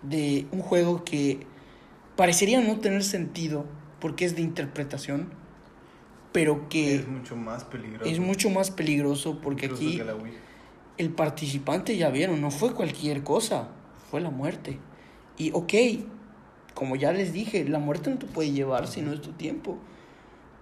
de 0.02 0.48
un 0.50 0.62
juego 0.62 1.04
que 1.04 1.46
parecería 2.16 2.60
no 2.60 2.80
tener 2.80 3.04
sentido 3.04 3.66
porque 4.00 4.24
es 4.24 4.34
de 4.34 4.42
interpretación, 4.42 5.30
pero 6.32 6.68
que 6.68 6.96
Es 6.96 7.08
mucho 7.08 7.36
más 7.36 7.62
peligroso. 7.62 8.10
es 8.10 8.18
mucho 8.18 8.50
más 8.50 8.72
peligroso 8.72 9.40
porque 9.40 9.66
incluso 9.66 9.88
aquí 9.88 10.02
el 10.98 11.10
participante, 11.10 11.96
ya 11.96 12.10
vieron, 12.10 12.40
no 12.40 12.50
fue 12.50 12.74
cualquier 12.74 13.22
cosa, 13.22 13.68
fue 14.16 14.22
la 14.22 14.30
muerte. 14.30 14.78
Y 15.36 15.50
ok, 15.52 15.74
como 16.72 16.96
ya 16.96 17.12
les 17.12 17.34
dije, 17.34 17.68
la 17.68 17.78
muerte 17.78 18.08
no 18.08 18.16
te 18.16 18.24
puede 18.26 18.50
llevar 18.50 18.86
si 18.86 19.02
no 19.02 19.12
es 19.12 19.20
tu 19.20 19.32
tiempo. 19.32 19.76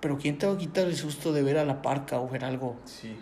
Pero 0.01 0.19
¿quién 0.19 0.39
te 0.39 0.47
va 0.49 0.55
a 0.55 0.59
quitar 0.59 0.89
el 0.89 0.97
susto 0.97 1.33
de 1.33 1.45
ver 1.45 1.57
a 1.59 1.65
la 1.65 1.81
parca 1.81 2.19
o 2.19 2.29
ver 2.29 2.45
algo 2.45 2.75
Sí. 2.85 3.17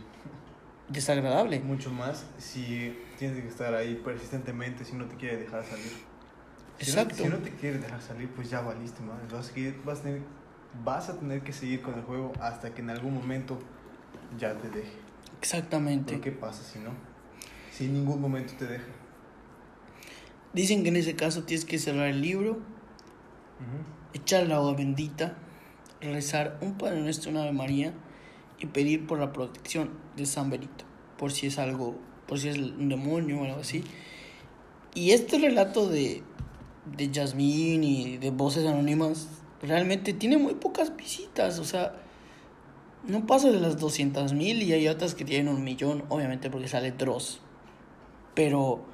desagradable? 0.89 1.61
Mucho 1.61 1.91
más 1.93 2.25
si 2.39 2.97
tienes 3.19 3.43
que 3.43 3.49
estar 3.49 3.75
ahí 3.75 4.01
persistentemente 4.03 4.87
si 4.87 4.95
no 4.95 5.05
te 5.05 5.17
quiere 5.17 5.37
dejar 5.37 5.65
salir. 5.67 5.93
Si 6.81 6.91
no- 6.93 7.03
Exacto. 7.03 7.23
Si 7.25 7.29
no, 7.29 7.37
te 7.37 7.51
quiere 7.51 7.77
dejar 7.79 8.01
salir, 8.01 8.31
pues 8.31 8.49
ya 8.49 8.63
valiste, 8.63 9.03
madre. 9.03 9.27
Vas 9.31 9.51
a, 9.51 9.53
seguir- 9.53 9.83
vas, 9.85 9.99
a 9.99 10.03
tener, 10.05 10.23
vas 10.83 11.09
a 11.11 11.19
tener 11.19 11.43
que 11.43 11.53
seguir 11.53 11.83
con 11.83 11.93
el 11.95 12.05
juego 12.05 12.33
hasta 12.41 12.73
que 12.73 12.81
en 12.81 12.89
algún 12.89 13.13
momento 13.13 13.59
ya 14.39 14.55
te 14.55 14.71
deje. 14.71 14.93
Exactamente. 15.39 16.13
¿Pero 16.13 16.23
qué 16.25 16.33
pasa 16.33 16.63
si 16.65 16.79
no? 16.79 16.91
Si 17.71 17.85
en 17.85 17.93
ningún 17.93 18.19
momento 18.19 18.55
te 18.59 18.67
deja. 18.67 18.85
Dicen 20.53 20.83
que 20.83 20.91
en 20.91 20.97
ese 20.97 21.17
caso 21.17 21.45
tienes 21.45 21.65
que 21.65 21.79
cerrar 21.79 22.09
el 22.09 22.21
libro, 22.21 22.61
echar 24.13 24.45
el 24.45 24.53
agua 24.53 24.75
bendita, 24.75 25.37
rezar 26.01 26.59
un 26.61 26.75
Padre 26.75 27.01
Nuestro, 27.01 27.31
una 27.31 27.43
Ave 27.43 27.53
María 27.53 27.95
y 28.59 28.67
pedir 28.67 29.07
por 29.07 29.19
la 29.19 29.33
protección 29.33 29.91
de 30.17 30.27
San 30.27 30.51
Benito, 30.51 30.85
por 31.17 31.33
si 31.33 31.47
es 31.47 31.59
algo, 31.59 31.97
por 32.27 32.39
si 32.39 32.49
es 32.49 32.59
un 32.59 32.89
demonio 32.89 33.41
o 33.41 33.45
algo 33.45 33.61
así. 33.61 33.83
Y 34.95 35.13
este 35.13 35.39
relato 35.39 35.89
de, 35.89 36.23
de 36.97 37.11
Yasmín 37.11 37.83
y 37.83 38.19
de 38.19 38.31
voces 38.31 38.67
anónimas 38.67 39.29
realmente 39.63 40.13
tiene 40.13 40.37
muy 40.37 40.55
pocas 40.55 40.95
visitas, 40.97 41.59
o 41.59 41.65
sea, 41.65 41.95
no 43.07 43.27
pasa 43.27 43.51
de 43.51 43.59
las 43.59 43.79
200 43.79 44.33
mil 44.35 44.63
y 44.63 44.73
hay 44.73 44.87
otras 44.89 45.15
que 45.15 45.25
tienen 45.25 45.49
un 45.49 45.65
millón, 45.65 46.05
obviamente 46.09 46.51
porque 46.51 46.69
sale 46.69 46.93
Dross. 46.93 47.41
Pero 48.35 48.85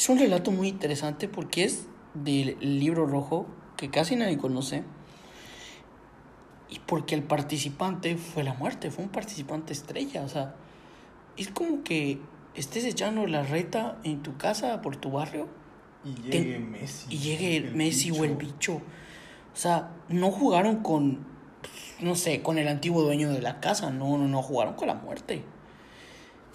es 0.00 0.08
un 0.08 0.18
relato 0.18 0.50
muy 0.50 0.68
interesante 0.68 1.28
porque 1.28 1.62
es 1.64 1.86
del 2.14 2.56
libro 2.60 3.04
rojo 3.04 3.46
que 3.76 3.90
casi 3.90 4.16
nadie 4.16 4.38
conoce. 4.38 4.82
Y 6.70 6.78
porque 6.86 7.14
el 7.14 7.22
participante 7.22 8.16
fue 8.16 8.42
la 8.42 8.54
muerte, 8.54 8.90
fue 8.90 9.04
un 9.04 9.10
participante 9.10 9.74
estrella. 9.74 10.22
O 10.22 10.28
sea, 10.30 10.54
es 11.36 11.48
como 11.48 11.82
que 11.84 12.18
estés 12.54 12.84
echando 12.84 13.26
la 13.26 13.42
reta 13.42 13.98
en 14.02 14.22
tu 14.22 14.38
casa, 14.38 14.80
por 14.80 14.96
tu 14.96 15.10
barrio, 15.10 15.48
Y 16.02 16.14
Te- 16.14 16.30
llegue 16.44 16.58
Messi. 16.60 17.06
y 17.14 17.18
llegue 17.18 17.56
el 17.58 17.74
Messi 17.74 18.10
o 18.10 18.24
el 18.24 18.36
bicho. 18.36 18.76
O 18.76 19.56
sea, 19.56 19.90
no 20.08 20.30
jugaron 20.30 20.76
con, 20.76 21.26
no 22.00 22.14
sé, 22.14 22.40
con 22.40 22.56
el 22.56 22.68
antiguo 22.68 23.02
dueño 23.02 23.30
de 23.32 23.42
la 23.42 23.60
casa. 23.60 23.90
No, 23.90 24.16
no, 24.16 24.26
no, 24.28 24.40
jugaron 24.40 24.74
con 24.76 24.88
la 24.88 24.94
muerte. 24.94 25.42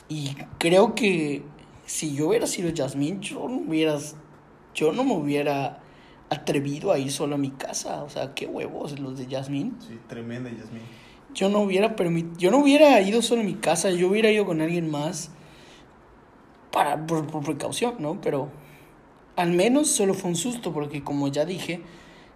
Y 0.09 0.34
creo 0.57 0.95
que 0.95 1.43
si 1.85 2.15
yo 2.15 2.29
hubiera 2.29 2.47
sido 2.47 2.69
Yasmín, 2.69 3.21
yo 3.21 3.47
no 3.47 3.57
hubieras, 3.57 4.15
yo 4.73 4.91
no 4.91 5.03
me 5.03 5.13
hubiera 5.13 5.81
atrevido 6.29 6.91
a 6.91 6.97
ir 6.99 7.11
solo 7.11 7.35
a 7.35 7.37
mi 7.37 7.51
casa. 7.51 8.03
O 8.03 8.09
sea, 8.09 8.33
qué 8.33 8.47
huevos 8.47 8.99
los 8.99 9.17
de 9.17 9.27
Yasmín. 9.27 9.77
Sí, 9.79 9.99
tremenda 10.07 10.49
Yasmín. 10.49 10.81
Yo 11.33 11.49
no 11.49 11.59
hubiera 11.59 11.95
permit- 11.95 12.37
yo 12.37 12.49
no 12.51 12.59
hubiera 12.59 12.99
ido 13.01 13.21
solo 13.21 13.41
a 13.41 13.43
mi 13.43 13.55
casa, 13.55 13.91
yo 13.91 14.07
hubiera 14.09 14.31
ido 14.31 14.45
con 14.45 14.61
alguien 14.61 14.89
más 14.89 15.31
para 16.71 17.05
por, 17.05 17.27
por 17.27 17.43
precaución, 17.43 17.95
¿no? 17.99 18.19
Pero 18.21 18.49
al 19.35 19.51
menos 19.51 19.89
solo 19.89 20.13
fue 20.13 20.29
un 20.29 20.35
susto 20.35 20.71
porque 20.73 21.03
como 21.03 21.27
ya 21.27 21.45
dije, 21.45 21.81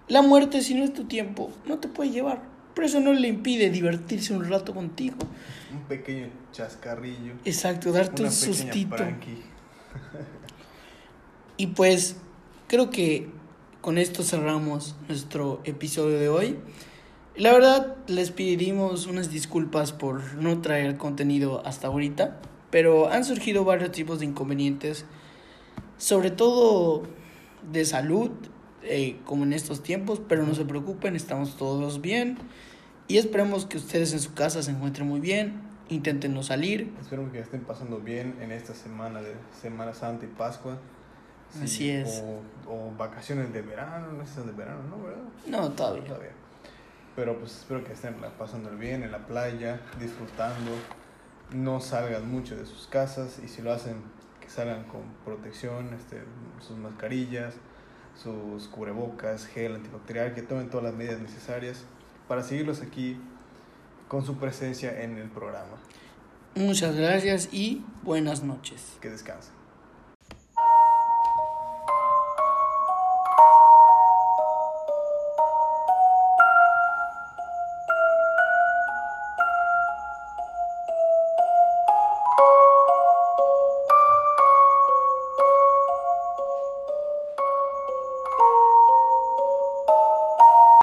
la 0.07 0.21
muerte 0.21 0.61
si 0.61 0.73
no 0.75 0.83
es 0.83 0.93
tu 0.93 1.05
tiempo 1.05 1.49
no 1.65 1.79
te 1.79 1.87
puede 1.87 2.11
llevar, 2.11 2.41
pero 2.73 2.87
eso 2.87 2.99
no 2.99 3.13
le 3.13 3.27
impide 3.27 3.69
divertirse 3.69 4.33
un 4.33 4.47
rato 4.47 4.73
contigo. 4.73 5.17
Un 5.73 5.81
pequeño 5.81 6.27
chascarrillo. 6.51 7.33
Exacto, 7.45 7.91
darte 7.91 8.21
Una 8.21 8.29
un 8.29 8.35
sustito. 8.35 8.95
pranky. 8.95 9.37
Y 11.57 11.67
pues 11.67 12.15
creo 12.67 12.89
que 12.89 13.27
con 13.81 13.97
esto 13.97 14.23
cerramos 14.23 14.95
nuestro 15.09 15.59
episodio 15.65 16.17
de 16.17 16.29
hoy. 16.29 16.57
La 17.35 17.51
verdad, 17.51 17.97
les 18.07 18.31
pedimos 18.31 19.07
unas 19.07 19.29
disculpas 19.29 19.91
por 19.91 20.35
no 20.35 20.61
traer 20.61 20.97
contenido 20.97 21.61
hasta 21.65 21.87
ahorita, 21.87 22.37
pero 22.69 23.09
han 23.09 23.25
surgido 23.25 23.65
varios 23.65 23.91
tipos 23.91 24.19
de 24.19 24.25
inconvenientes, 24.25 25.05
sobre 25.97 26.31
todo 26.31 27.03
de 27.71 27.83
salud, 27.83 28.31
eh, 28.83 29.19
como 29.25 29.43
en 29.43 29.53
estos 29.53 29.83
tiempos, 29.83 30.21
pero 30.27 30.43
no 30.43 30.55
se 30.55 30.65
preocupen, 30.65 31.15
estamos 31.15 31.57
todos 31.57 32.01
bien 32.01 32.37
y 33.07 33.17
esperemos 33.17 33.65
que 33.65 33.77
ustedes 33.77 34.13
en 34.13 34.19
su 34.19 34.33
casa 34.33 34.61
se 34.61 34.71
encuentren 34.71 35.07
muy 35.07 35.19
bien, 35.19 35.61
intenten 35.89 36.33
no 36.33 36.43
salir. 36.43 36.93
Espero 37.01 37.31
que 37.31 37.39
estén 37.39 37.61
pasando 37.61 37.99
bien 37.99 38.35
en 38.39 38.51
esta 38.51 38.73
semana 38.73 39.21
de 39.21 39.33
Semana 39.61 39.93
Santa 39.93 40.25
y 40.25 40.29
Pascua. 40.29 40.77
Sí, 41.51 41.63
Así 41.63 41.89
es. 41.89 42.23
O, 42.67 42.71
o 42.71 42.91
vacaciones 42.95 43.51
de 43.51 43.63
verano, 43.63 44.11
no 44.11 44.25
son 44.27 44.45
de 44.45 44.53
verano, 44.53 44.81
¿no? 44.89 45.03
¿Verdad? 45.03 45.23
No, 45.47 45.71
todavía. 45.71 46.03
Todavía. 46.05 46.31
Pero 47.15 47.37
pues 47.39 47.57
espero 47.57 47.83
que 47.83 47.93
estén 47.93 48.15
pasando 48.37 48.69
bien 48.77 49.03
en 49.03 49.11
la 49.11 49.25
playa, 49.25 49.81
disfrutando. 49.99 50.71
No 51.51 51.79
salgan 51.79 52.29
mucho 52.29 52.55
de 52.55 52.65
sus 52.67 52.85
casas 52.85 53.41
y 53.43 53.47
si 53.47 53.63
lo 53.63 53.73
hacen, 53.73 53.95
que 54.39 54.49
salgan 54.49 54.83
con 54.83 55.01
protección, 55.25 55.95
este, 55.95 56.21
sus 56.59 56.77
mascarillas, 56.77 57.55
sus 58.21 58.67
cubrebocas, 58.67 59.45
gel 59.47 59.75
antibacterial, 59.75 60.33
que 60.33 60.41
tomen 60.41 60.69
todas 60.69 60.85
las 60.85 60.93
medidas 60.93 61.19
necesarias 61.19 61.83
para 62.27 62.43
seguirlos 62.43 62.81
aquí 62.81 63.17
con 64.07 64.25
su 64.25 64.37
presencia 64.37 65.01
en 65.03 65.17
el 65.17 65.29
programa. 65.29 65.77
Muchas 66.55 66.95
gracias 66.95 67.49
y 67.53 67.83
buenas 68.03 68.43
noches. 68.43 68.97
Que 69.01 69.09
descansen. 69.09 69.58